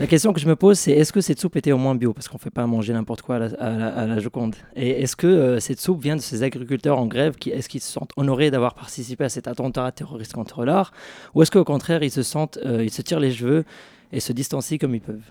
La 0.00 0.06
question 0.06 0.32
que 0.32 0.40
je 0.40 0.48
me 0.48 0.56
pose, 0.56 0.78
c'est 0.78 0.92
est-ce 0.92 1.12
que 1.12 1.20
cette 1.20 1.38
soupe 1.38 1.56
était 1.56 1.72
au 1.72 1.78
moins 1.78 1.94
bio? 1.94 2.14
Parce 2.14 2.26
qu'on 2.26 2.38
ne 2.38 2.40
fait 2.40 2.50
pas 2.50 2.66
manger 2.66 2.94
n'importe 2.94 3.20
quoi 3.20 3.36
à 3.36 4.06
la, 4.06 4.18
Joconde. 4.18 4.56
Et 4.76 5.02
est-ce 5.02 5.14
que 5.14 5.26
euh, 5.26 5.60
cette 5.60 5.78
soupe 5.78 6.00
vient 6.00 6.16
de 6.16 6.20
ces 6.22 6.42
agriculteurs 6.42 6.98
en 6.98 7.06
grève 7.06 7.36
qui, 7.36 7.50
Est-ce 7.50 7.68
qu'ils 7.68 7.82
se 7.82 7.92
sentent 7.92 8.12
honorés 8.16 8.50
d'avoir 8.50 8.74
participé 8.74 9.24
à 9.24 9.28
cet 9.28 9.46
attentat 9.46 9.92
terroriste 9.92 10.32
contre 10.32 10.64
l'art? 10.64 10.92
Ou 11.34 11.42
est-ce 11.42 11.50
qu'au 11.50 11.64
contraire, 11.64 12.02
ils 12.02 12.10
se 12.10 12.22
sentent, 12.22 12.58
euh, 12.64 12.82
ils 12.82 12.90
se 12.90 13.02
tirent 13.02 13.20
les 13.20 13.32
cheveux 13.32 13.64
et 14.10 14.20
se 14.20 14.32
distancient 14.32 14.78
comme 14.78 14.94
ils 14.94 15.02
peuvent? 15.02 15.30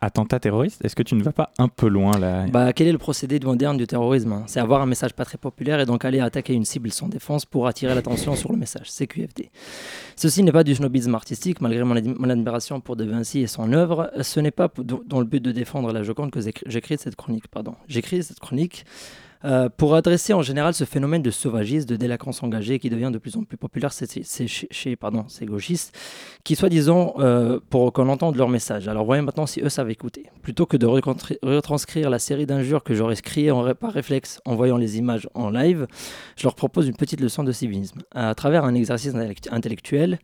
Attentat 0.00 0.38
terroriste, 0.40 0.84
est-ce 0.84 0.96
que 0.96 1.02
tu 1.02 1.14
ne 1.14 1.22
vas 1.22 1.32
pas 1.32 1.50
un 1.58 1.68
peu 1.68 1.88
loin 1.88 2.18
là? 2.18 2.46
Bah, 2.46 2.72
Quel 2.72 2.86
est 2.88 2.92
le 2.92 2.98
procédé 2.98 3.40
moderne 3.40 3.76
du 3.76 3.86
terrorisme 3.86 4.32
hein? 4.32 4.44
C'est 4.46 4.60
avoir 4.60 4.82
un 4.82 4.86
message 4.86 5.14
pas 5.14 5.24
très 5.24 5.38
populaire 5.38 5.80
et 5.80 5.86
donc 5.86 6.04
aller 6.04 6.20
attaquer 6.20 6.54
une 6.54 6.64
cible 6.64 6.90
sans 6.90 7.08
défense 7.08 7.44
pour 7.44 7.66
attirer 7.66 7.94
l'attention 7.94 8.36
sur 8.36 8.52
le 8.52 8.58
message. 8.58 8.90
C'est 8.90 9.06
QFD. 9.06 9.50
Ceci 10.16 10.42
n'est 10.42 10.52
pas 10.52 10.64
du 10.64 10.74
snobisme 10.74 11.14
artistique, 11.14 11.60
malgré 11.60 11.84
mon, 11.84 11.96
admiration 12.30 12.80
pour 12.80 12.96
De 12.96 13.04
Vinci 13.04 13.40
et 13.40 13.46
son 13.46 13.72
œuvre. 13.72 14.10
Ce 14.22 14.40
n'est 14.40 14.50
pas 14.50 14.70
dans 14.76 15.20
le 15.20 15.26
but 15.26 15.42
de 15.42 15.52
défendre 15.52 15.92
la 15.92 16.02
Joconde 16.02 16.30
que 16.30 16.40
j'écris 16.66 16.98
cette 16.98 17.16
chronique. 17.16 17.48
Pardon. 17.48 17.74
J'écris 17.88 18.22
cette 18.22 18.40
chronique 18.40 18.84
euh, 19.44 19.68
pour 19.68 19.94
adresser 19.94 20.32
en 20.32 20.42
général 20.42 20.72
ce 20.74 20.84
phénomène 20.84 21.22
de 21.22 21.30
sauvagisme, 21.30 21.88
de 21.88 21.96
délinquance 21.96 22.42
engagée 22.42 22.78
qui 22.78 22.90
devient 22.90 23.10
de 23.12 23.18
plus 23.18 23.36
en 23.36 23.42
plus 23.42 23.56
populaire 23.56 23.90
chez, 23.92 24.96
pardon, 24.96 25.24
ces 25.28 25.46
gauchistes, 25.46 25.96
qui 26.44 26.56
soi-disant 26.56 27.14
euh, 27.18 27.60
pour 27.70 27.92
qu'on 27.92 28.08
entende 28.08 28.36
leur 28.36 28.48
message. 28.48 28.88
Alors 28.88 29.04
voyons 29.04 29.22
maintenant 29.22 29.46
si 29.46 29.60
eux 29.60 29.68
savent 29.68 29.90
écouter. 29.90 30.26
Plutôt 30.42 30.66
que 30.66 30.76
de 30.76 30.86
retranscrire 30.86 32.10
la 32.10 32.18
série 32.18 32.46
d'injures 32.46 32.82
que 32.82 32.94
j'aurais 32.94 33.14
criées 33.16 33.52
par 33.78 33.92
réflexe 33.92 34.40
en 34.44 34.56
voyant 34.56 34.76
les 34.76 34.98
images 34.98 35.28
en 35.34 35.50
live, 35.50 35.86
je 36.36 36.44
leur 36.44 36.54
propose 36.54 36.88
une 36.88 36.96
petite 36.96 37.20
leçon 37.20 37.44
de 37.44 37.52
civisme. 37.52 38.02
À 38.12 38.34
travers 38.34 38.64
un 38.64 38.74
exercice 38.74 39.14
intellectuel, 39.50 40.18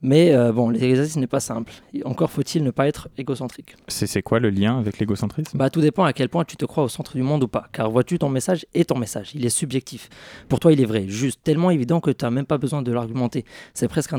Mais 0.00 0.32
euh, 0.32 0.52
bon, 0.52 0.70
l'exercice 0.70 1.16
n'est 1.16 1.26
pas 1.26 1.40
simple. 1.40 1.72
Encore 2.04 2.30
faut-il 2.30 2.62
ne 2.62 2.70
pas 2.70 2.86
être 2.86 3.08
égocentrique. 3.18 3.74
C'est 3.88 4.22
quoi 4.22 4.38
le 4.38 4.50
lien 4.50 4.78
avec 4.78 4.98
l'égocentrisme? 4.98 5.58
Bah, 5.58 5.70
Tout 5.70 5.80
dépend 5.80 6.04
à 6.04 6.12
quel 6.12 6.28
point 6.28 6.44
tu 6.44 6.56
te 6.56 6.64
crois 6.64 6.84
au 6.84 6.88
centre 6.88 7.16
du 7.16 7.22
monde 7.22 7.42
ou 7.42 7.48
pas. 7.48 7.66
Car 7.72 7.90
vois-tu, 7.90 8.18
ton 8.18 8.28
message 8.28 8.64
est 8.74 8.88
ton 8.88 8.98
message. 8.98 9.32
Il 9.34 9.44
est 9.44 9.50
subjectif. 9.50 10.08
Pour 10.48 10.60
toi, 10.60 10.72
il 10.72 10.80
est 10.80 10.84
vrai, 10.84 11.08
juste, 11.08 11.40
tellement 11.42 11.70
évident 11.70 12.00
que 12.00 12.10
tu 12.12 12.24
n'as 12.24 12.30
même 12.30 12.46
pas 12.46 12.58
besoin 12.58 12.80
de 12.82 12.92
l'argumenter. 12.92 13.44
C'est 13.74 13.88
presque 13.88 14.12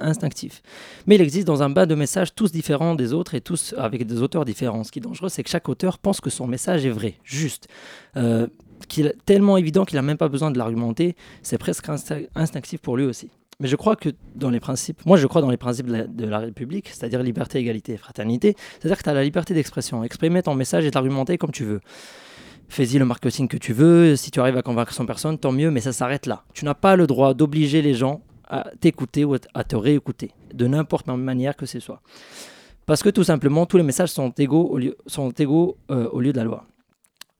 instinctif. 0.00 0.62
Mais 1.06 1.14
il 1.14 1.20
existe 1.20 1.46
dans 1.46 1.62
un 1.62 1.70
bas 1.70 1.86
de 1.86 1.94
messages 1.94 2.34
tous 2.34 2.52
différents 2.52 2.94
des 2.94 3.12
autres 3.12 3.34
et 3.34 3.40
tous 3.40 3.74
avec 3.78 4.06
des 4.06 4.22
auteurs 4.22 4.44
différents. 4.44 4.84
Ce 4.84 4.92
qui 4.92 4.98
est 4.98 5.02
dangereux, 5.02 5.28
c'est 5.28 5.42
que 5.42 5.50
chaque 5.50 5.68
auteur 5.68 5.98
pense 5.98 6.20
que 6.20 6.30
son 6.30 6.46
message 6.46 6.84
est 6.86 6.90
vrai, 6.90 7.14
juste. 7.24 7.68
Euh, 8.16 8.46
qu'il 8.86 9.12
tellement 9.26 9.56
évident 9.56 9.84
qu'il 9.84 9.96
n'a 9.96 10.02
même 10.02 10.16
pas 10.16 10.28
besoin 10.28 10.50
de 10.50 10.58
l'argumenter, 10.58 11.16
c'est 11.42 11.58
presque 11.58 11.88
instinctif 12.34 12.80
pour 12.80 12.96
lui 12.96 13.04
aussi. 13.04 13.30
Mais 13.60 13.66
je 13.66 13.74
crois 13.74 13.96
que 13.96 14.10
dans 14.36 14.50
les 14.50 14.60
principes, 14.60 15.04
moi 15.04 15.16
je 15.16 15.26
crois 15.26 15.40
dans 15.40 15.50
les 15.50 15.56
principes 15.56 15.88
de 15.88 16.24
la, 16.26 16.38
République, 16.38 16.90
c'est-à-dire 16.90 17.22
liberté, 17.24 17.58
égalité 17.58 17.94
et 17.94 17.96
fraternité, 17.96 18.54
c'est-à-dire 18.78 18.98
que 18.98 19.02
tu 19.02 19.10
as 19.10 19.14
la 19.14 19.24
liberté 19.24 19.52
d'expression, 19.52 20.04
exprimer 20.04 20.44
ton 20.44 20.54
message 20.54 20.84
et 20.84 20.90
t'argumenter 20.92 21.38
comme 21.38 21.50
tu 21.50 21.64
veux. 21.64 21.80
Fais-y 22.68 22.98
le 22.98 23.04
marketing 23.04 23.48
que 23.48 23.56
tu 23.56 23.72
veux, 23.72 24.14
si 24.14 24.30
tu 24.30 24.38
arrives 24.38 24.56
à 24.56 24.62
convaincre 24.62 24.92
son 24.92 25.06
personne, 25.06 25.38
tant 25.38 25.50
mieux, 25.50 25.72
mais 25.72 25.80
ça 25.80 25.92
s'arrête 25.92 26.26
là. 26.26 26.44
Tu 26.54 26.64
n'as 26.64 26.74
pas 26.74 26.94
le 26.94 27.08
droit 27.08 27.34
d'obliger 27.34 27.82
les 27.82 27.94
gens 27.94 28.20
à 28.48 28.70
t'écouter 28.78 29.24
ou 29.24 29.34
à 29.34 29.64
te 29.64 29.74
réécouter, 29.74 30.30
de 30.54 30.66
n'importe 30.66 31.06
quelle 31.06 31.16
manière 31.16 31.56
que 31.56 31.66
ce 31.66 31.80
soit. 31.80 32.02
Parce 32.86 33.02
que 33.02 33.10
tout 33.10 33.24
simplement, 33.24 33.66
tous 33.66 33.76
les 33.76 33.82
messages 33.82 34.10
sont 34.10 34.30
égaux 34.30 34.66
au 34.66 34.78
lieu, 34.78 34.96
sont 35.06 35.30
égaux, 35.32 35.76
euh, 35.90 36.08
au 36.08 36.20
lieu 36.20 36.32
de 36.32 36.38
la 36.38 36.44
loi. 36.44 36.64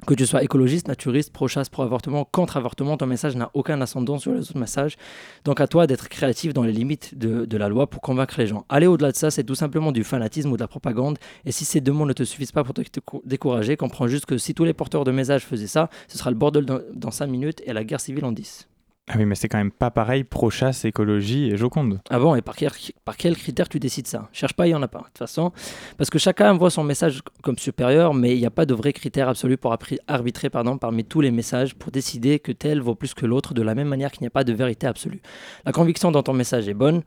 Que 0.06 0.14
tu 0.14 0.26
sois 0.26 0.44
écologiste, 0.44 0.88
naturiste, 0.88 1.32
pro-chasse, 1.32 1.68
pro-avortement, 1.70 2.24
contre-avortement, 2.24 2.96
ton 2.96 3.06
message 3.06 3.34
n'a 3.34 3.50
aucun 3.54 3.80
ascendant 3.80 4.18
sur 4.18 4.32
les 4.32 4.40
autres 4.40 4.58
messages. 4.58 4.96
Donc 5.44 5.60
à 5.60 5.66
toi 5.66 5.86
d'être 5.86 6.08
créatif 6.08 6.52
dans 6.52 6.62
les 6.62 6.72
limites 6.72 7.18
de, 7.18 7.56
la 7.56 7.68
loi 7.68 7.88
pour 7.88 8.00
convaincre 8.00 8.34
les 8.38 8.46
gens. 8.46 8.64
Aller 8.68 8.86
au-delà 8.86 9.10
de 9.10 9.16
ça, 9.16 9.30
c'est 9.30 9.42
tout 9.42 9.56
simplement 9.56 9.90
du 9.90 10.04
fanatisme 10.04 10.52
ou 10.52 10.56
de 10.56 10.60
la 10.60 10.68
propagande. 10.68 11.18
Et 11.46 11.50
si 11.50 11.64
ces 11.64 11.80
deux 11.80 11.92
mots 11.92 12.06
ne 12.06 12.12
te 12.12 12.22
suffisent 12.22 12.52
pas 12.52 12.62
pour 12.62 12.74
te 12.74 12.82
décourager, 13.24 13.76
comprends 13.76 14.06
juste 14.06 14.26
que 14.26 14.38
si 14.38 14.54
tous 14.54 14.64
les 14.64 14.74
porteurs 14.74 15.04
de 15.04 15.10
messages 15.10 15.44
faisaient 15.44 15.66
ça, 15.66 15.88
ce 16.06 16.16
sera 16.16 16.30
le 16.30 16.36
bordel 16.36 16.64
dans, 16.64 16.80
dans 16.94 17.10
5 17.10 17.26
minutes 17.26 17.62
et 17.66 17.72
la 17.72 17.84
guerre 17.84 18.00
civile 18.00 18.24
en 18.24 18.32
10. 18.32 18.68
Ah 19.10 19.14
oui, 19.16 19.24
mais 19.24 19.34
c'est 19.34 19.48
quand 19.48 19.58
même 19.58 19.70
pas 19.70 19.90
pareil 19.90 20.22
pro-chasse, 20.22 20.84
écologie 20.84 21.50
et 21.50 21.56
Joconde. 21.56 22.00
Ah 22.10 22.18
bon, 22.18 22.34
et 22.34 22.42
par 22.42 22.56
quel, 22.56 22.70
par 23.06 23.16
quel 23.16 23.36
critère 23.36 23.68
tu 23.68 23.80
décides 23.80 24.06
ça? 24.06 24.28
Cherche 24.32 24.52
pas, 24.52 24.66
il 24.66 24.70
y 24.70 24.74
en 24.74 24.82
a 24.82 24.88
pas. 24.88 24.98
De 24.98 25.04
toute 25.04 25.18
façon, 25.18 25.50
parce 25.96 26.10
que 26.10 26.18
chacun 26.18 26.52
voit 26.52 26.68
son 26.70 26.84
message 26.84 27.22
comme 27.42 27.56
supérieur, 27.56 28.12
mais 28.12 28.36
il 28.36 28.40
n'y 28.40 28.46
a 28.46 28.50
pas 28.50 28.66
de 28.66 28.74
vrai 28.74 28.92
critère 28.92 29.28
absolu 29.28 29.56
pour 29.56 29.74
arbitrer 30.08 30.50
pardon, 30.50 30.76
parmi 30.76 31.04
tous 31.04 31.22
les 31.22 31.30
messages 31.30 31.74
pour 31.74 31.90
décider 31.90 32.38
que 32.38 32.52
tel 32.52 32.80
vaut 32.80 32.94
plus 32.94 33.14
que 33.14 33.24
l'autre, 33.24 33.54
de 33.54 33.62
la 33.62 33.74
même 33.74 33.88
manière 33.88 34.12
qu'il 34.12 34.22
n'y 34.22 34.28
a 34.28 34.30
pas 34.30 34.44
de 34.44 34.52
vérité 34.52 34.86
absolue. 34.86 35.22
La 35.64 35.72
conviction 35.72 36.10
dans 36.10 36.22
ton 36.22 36.34
message 36.34 36.68
est 36.68 36.74
bonne, 36.74 37.02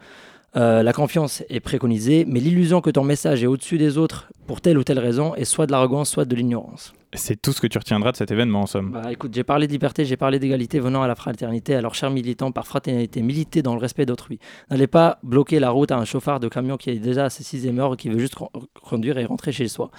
euh, 0.58 0.84
la 0.84 0.92
confiance 0.92 1.44
est 1.50 1.62
préconisée, 1.62 2.26
mais 2.28 2.40
l'illusion 2.40 2.82
que 2.82 2.90
ton 2.90 3.04
message 3.04 3.44
est 3.44 3.48
au-dessus 3.48 3.78
des 3.78 3.98
autres 3.98 4.30
pour 4.48 4.60
telle 4.60 4.78
ou 4.78 4.84
telle 4.84 5.00
raison 5.00 5.34
est 5.36 5.46
soit 5.46 5.66
de 5.66 5.72
l'arrogance, 5.72 6.10
soit 6.10 6.26
de 6.26 6.36
l'ignorance. 6.36 6.94
C'est 7.14 7.42
tout 7.42 7.52
ce 7.52 7.62
que 7.62 7.68
tu 7.68 7.78
retiendras 7.78 8.12
de 8.12 8.18
cet 8.18 8.32
événement 8.32 8.62
en 8.62 8.66
somme. 8.66 8.92
Bah 8.92 9.12
écoute, 9.12 9.34
j'ai 9.34 9.44
parlé 9.44 9.68
de 9.68 9.72
liberté, 9.72 10.06
j'ai 10.06 10.18
parlé 10.18 10.40
d'égalité 10.40 10.80
venant 10.80 11.04
à 11.04 11.08
la 11.08 11.16
fraternité. 11.16 11.76
Alors, 11.76 11.94
chers 11.94 12.10
militants, 12.10 12.52
par 12.52 12.66
fraternité, 12.68 13.22
militez 13.22 13.62
dans 13.62 13.76
le 13.76 13.82
respect 13.82 14.06
d'autrui. 14.06 14.40
N'allez 14.70 14.88
pas 14.88 15.20
bloquer 15.24 15.60
la 15.60 15.70
route 15.70 15.92
à 15.92 15.98
un 15.98 16.06
chauffard 16.06 16.40
de 16.40 16.48
camion 16.48 16.78
qui 16.78 16.90
est 16.90 17.00
déjà 17.00 17.26
à 17.26 17.30
ses 17.30 17.44
sixième 17.44 17.80
heure, 17.80 17.98
qui 17.98 18.10
veut 18.10 18.20
juste 18.20 18.36
conduire 18.82 19.18
et 19.18 19.26
rentrer 19.26 19.52
chez 19.52 19.68
soi. 19.68 19.92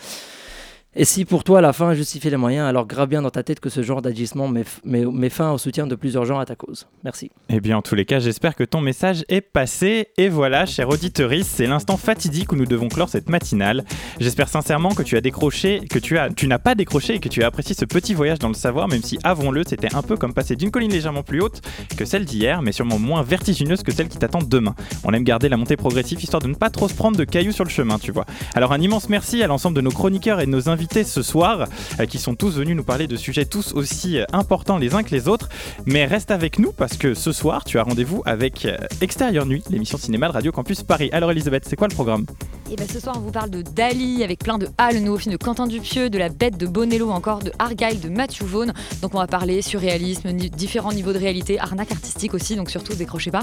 Et 0.95 1.07
si 1.07 1.25
pour 1.25 1.43
toi 1.43 1.63
la 1.63 1.73
fin 1.73 1.95
justifie 1.95 2.29
les 2.29 2.37
moyens, 2.37 2.69
alors 2.69 2.87
grave 2.87 3.09
bien 3.09 3.23
dans 3.23 3.31
ta 3.31 3.43
tête 3.43 3.61
que 3.61 3.71
ce 3.71 3.83
genre 3.83 4.03
d'agissement 4.03 4.47
met, 4.47 5.31
fin 5.31 5.51
au 5.51 5.57
soutien 5.57 5.87
de 5.87 5.95
plusieurs 5.95 6.27
gens 6.27 6.39
à 6.39 6.45
ta 6.45 6.55
cause. 6.55 6.87
Merci. 7.03 7.31
Eh 7.49 7.61
bien, 7.61 7.79
en 7.79 7.83
tous 7.83 7.95
les 7.95 8.05
cas, 8.05 8.19
j'espère 8.19 8.55
que 8.55 8.63
ton 8.63 8.83
message 8.83 9.25
est 9.31 9.41
passé. 9.41 10.09
Et 10.19 10.29
voilà, 10.29 10.67
cher 10.67 10.91
auditeuriste, 10.91 11.51
c'est 11.51 11.67
l'instant 11.67 11.97
fatidique 11.97 12.53
où 12.53 12.57
nous 12.57 12.67
devons 12.67 12.89
clore 12.89 13.09
cette 13.09 13.31
matinale. 13.31 13.85
J'espère 14.21 14.51
sincèrement 14.51 14.91
que 14.91 15.03
tu 15.03 15.17
as 15.17 15.23
décroché, 15.23 15.81
que 15.89 15.99
tu 15.99 16.19
as, 16.19 16.29
tu 16.29 16.47
n'as 16.47 16.59
pas 16.59 16.75
décroché 16.75 17.15
et 17.15 17.21
que 17.21 17.31
tu 17.31 17.43
as 17.43 17.47
apprécié 17.47 17.75
ce 17.75 17.87
petit 17.87 18.13
voyage 18.13 18.39
dans 18.39 18.49
le 18.49 18.55
savoir, 18.55 18.87
même 18.87 19.03
si, 19.03 19.19
avouons-le, 19.25 19.63
c'était 19.67 19.95
un 19.95 20.03
peu 20.03 20.19
comme 20.19 20.35
passer 20.35 20.57
d'une 20.57 20.71
colline 20.71 20.93
légèrement 20.93 21.23
plus 21.23 21.41
haute 21.41 21.63
que 21.97 22.05
celle 22.05 22.27
d'hier, 22.27 22.61
mais 22.61 22.73
sûrement 22.73 22.99
moins 22.99 23.23
vertigineuse 23.23 23.83
que 23.83 23.93
celle 23.93 24.09
qui 24.09 24.19
t'attend 24.19 24.41
demain. 24.43 24.75
On 25.05 25.15
aime 25.15 25.25
garder 25.25 25.49
la 25.49 25.57
montée 25.57 25.79
progressive 25.79 26.23
histoire 26.23 26.43
de 26.43 26.49
ne 26.49 26.55
pas 26.55 26.69
trop 26.69 26.87
se 26.87 26.95
prendre 26.95 27.17
de 27.17 27.25
cailloux 27.25 27.53
sur 27.53 27.65
le 27.65 27.71
chemin, 27.71 27.99
tu 27.99 28.13
vois. 28.13 28.27
Alors, 28.55 28.75
un 28.75 28.81
immense 28.83 29.09
merci 29.09 29.43
à 29.43 29.47
l'ensemble 29.47 29.75
de 29.75 29.81
nos 29.81 29.91
chroniqueurs 29.91 30.41
et 30.41 30.45
de 30.45 30.51
nos 30.51 30.69
invités 30.69 30.82
ce 30.91 31.23
soir, 31.23 31.67
euh, 32.01 32.07
qui 32.07 32.19
sont 32.19 32.35
tous 32.35 32.57
venus 32.57 32.77
nous 32.77 32.85
parler 32.85 33.07
de 33.07 33.17
sujets 33.17 33.45
tous 33.45 33.73
aussi 33.73 34.19
euh, 34.19 34.25
importants 34.33 34.79
les 34.79 34.95
uns 34.95 35.03
que 35.03 35.11
les 35.11 35.29
autres. 35.29 35.49
Mais 35.87 36.05
reste 36.07 36.31
avec 36.31 36.59
nous 36.59 36.73
parce 36.73 36.97
que 36.97 37.15
ce 37.15 37.33
soir, 37.33 37.65
tu 37.65 37.79
as 37.79 37.83
rendez-vous 37.83 38.23
avec 38.27 38.65
euh, 38.65 38.77
Extérieur 39.01 39.47
Nuit, 39.47 39.63
l'émission 39.71 39.99
cinéma 39.99 40.29
de 40.29 40.33
Radio 40.33 40.53
Campus 40.53 40.83
Paris. 40.83 41.09
Alors 41.13 41.31
Elisabeth, 41.31 41.65
c'est 41.67 41.77
quoi 41.77 41.89
le 41.89 41.95
programme? 41.95 42.27
Et 42.69 42.75
eh 42.75 42.77
bien 42.77 42.87
ce 42.91 43.01
soir, 43.01 43.17
on 43.19 43.21
vous 43.21 43.33
parle 43.33 43.51
de 43.51 43.63
Dali 43.63 44.25
avec 44.25 44.39
plein 44.39 44.59
de 44.59 44.69
A, 44.79 44.93
le 44.93 45.01
nouveau 45.01 45.19
film 45.19 45.33
de 45.33 45.37
Quentin 45.37 45.67
Dupieux, 45.67 46.11
de 46.11 46.19
La 46.19 46.29
Bête 46.29 46.57
de 46.57 46.67
Bonello, 46.67 47.11
encore 47.11 47.41
de 47.41 47.53
Argyle 47.59 48.01
de 48.01 48.09
Matthew 48.09 48.45
Vaughn. 48.45 48.73
Donc 49.03 49.15
on 49.15 49.19
va 49.19 49.27
parler 49.27 49.63
surréalisme, 49.63 50.33
différents 50.33 50.93
niveaux 50.93 51.13
de 51.13 51.19
réalité, 51.19 51.59
arnaque 51.61 51.93
artistique 51.93 52.35
aussi, 52.35 52.57
donc 52.57 52.71
surtout 52.71 52.95
décrochez 52.95 53.31
pas. 53.31 53.43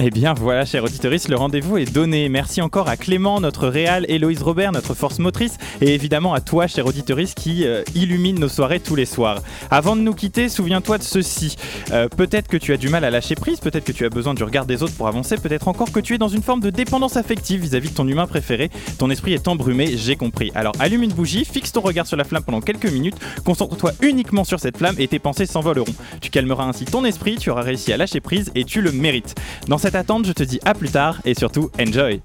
Eh 0.00 0.10
bien 0.10 0.32
voilà, 0.32 0.64
chers 0.64 0.84
auditeurs, 0.84 1.10
le 1.28 1.34
rendez-vous 1.34 1.76
est 1.76 1.92
donné. 1.92 2.28
Merci 2.28 2.62
encore 2.62 2.88
à 2.88 2.96
Clément, 2.96 3.40
notre 3.40 3.66
réal, 3.66 4.06
Héloïse 4.08 4.42
Robert, 4.42 4.70
notre 4.70 4.94
force 4.94 5.18
motrice, 5.18 5.58
et 5.80 5.92
évidemment 5.92 6.34
à 6.34 6.40
toi, 6.40 6.67
cher 6.68 6.86
auditeurs, 6.86 7.18
qui 7.34 7.64
euh, 7.64 7.82
illumine 7.94 8.38
nos 8.38 8.48
soirées 8.48 8.80
tous 8.80 8.94
les 8.94 9.06
soirs. 9.06 9.42
Avant 9.70 9.96
de 9.96 10.02
nous 10.02 10.14
quitter, 10.14 10.48
souviens-toi 10.48 10.98
de 10.98 11.02
ceci. 11.02 11.56
Euh, 11.92 12.08
peut-être 12.08 12.48
que 12.48 12.56
tu 12.56 12.72
as 12.72 12.76
du 12.76 12.88
mal 12.88 13.04
à 13.04 13.10
lâcher 13.10 13.34
prise, 13.34 13.60
peut-être 13.60 13.84
que 13.84 13.92
tu 13.92 14.04
as 14.04 14.10
besoin 14.10 14.34
du 14.34 14.44
regard 14.44 14.66
des 14.66 14.82
autres 14.82 14.94
pour 14.94 15.08
avancer, 15.08 15.36
peut-être 15.36 15.68
encore 15.68 15.90
que 15.90 16.00
tu 16.00 16.14
es 16.14 16.18
dans 16.18 16.28
une 16.28 16.42
forme 16.42 16.60
de 16.60 16.70
dépendance 16.70 17.16
affective 17.16 17.60
vis-à-vis 17.60 17.90
de 17.90 17.94
ton 17.94 18.06
humain 18.06 18.26
préféré. 18.26 18.70
Ton 18.98 19.10
esprit 19.10 19.32
est 19.32 19.48
embrumé, 19.48 19.96
j'ai 19.96 20.16
compris. 20.16 20.52
Alors 20.54 20.74
allume 20.78 21.02
une 21.02 21.12
bougie, 21.12 21.44
fixe 21.44 21.72
ton 21.72 21.80
regard 21.80 22.06
sur 22.06 22.16
la 22.16 22.24
flamme 22.24 22.44
pendant 22.44 22.60
quelques 22.60 22.90
minutes, 22.90 23.16
concentre-toi 23.44 23.92
uniquement 24.02 24.44
sur 24.44 24.60
cette 24.60 24.76
flamme 24.76 24.96
et 24.98 25.08
tes 25.08 25.18
pensées 25.18 25.46
s'envoleront. 25.46 25.94
Tu 26.20 26.30
calmeras 26.30 26.64
ainsi 26.64 26.84
ton 26.84 27.04
esprit, 27.04 27.36
tu 27.36 27.50
auras 27.50 27.62
réussi 27.62 27.92
à 27.92 27.96
lâcher 27.96 28.20
prise 28.20 28.50
et 28.54 28.64
tu 28.64 28.82
le 28.82 28.92
mérites. 28.92 29.34
Dans 29.66 29.78
cette 29.78 29.94
attente, 29.94 30.26
je 30.26 30.32
te 30.32 30.42
dis 30.42 30.60
à 30.64 30.74
plus 30.74 30.90
tard 30.90 31.20
et 31.24 31.34
surtout 31.34 31.70
enjoy 31.80 32.20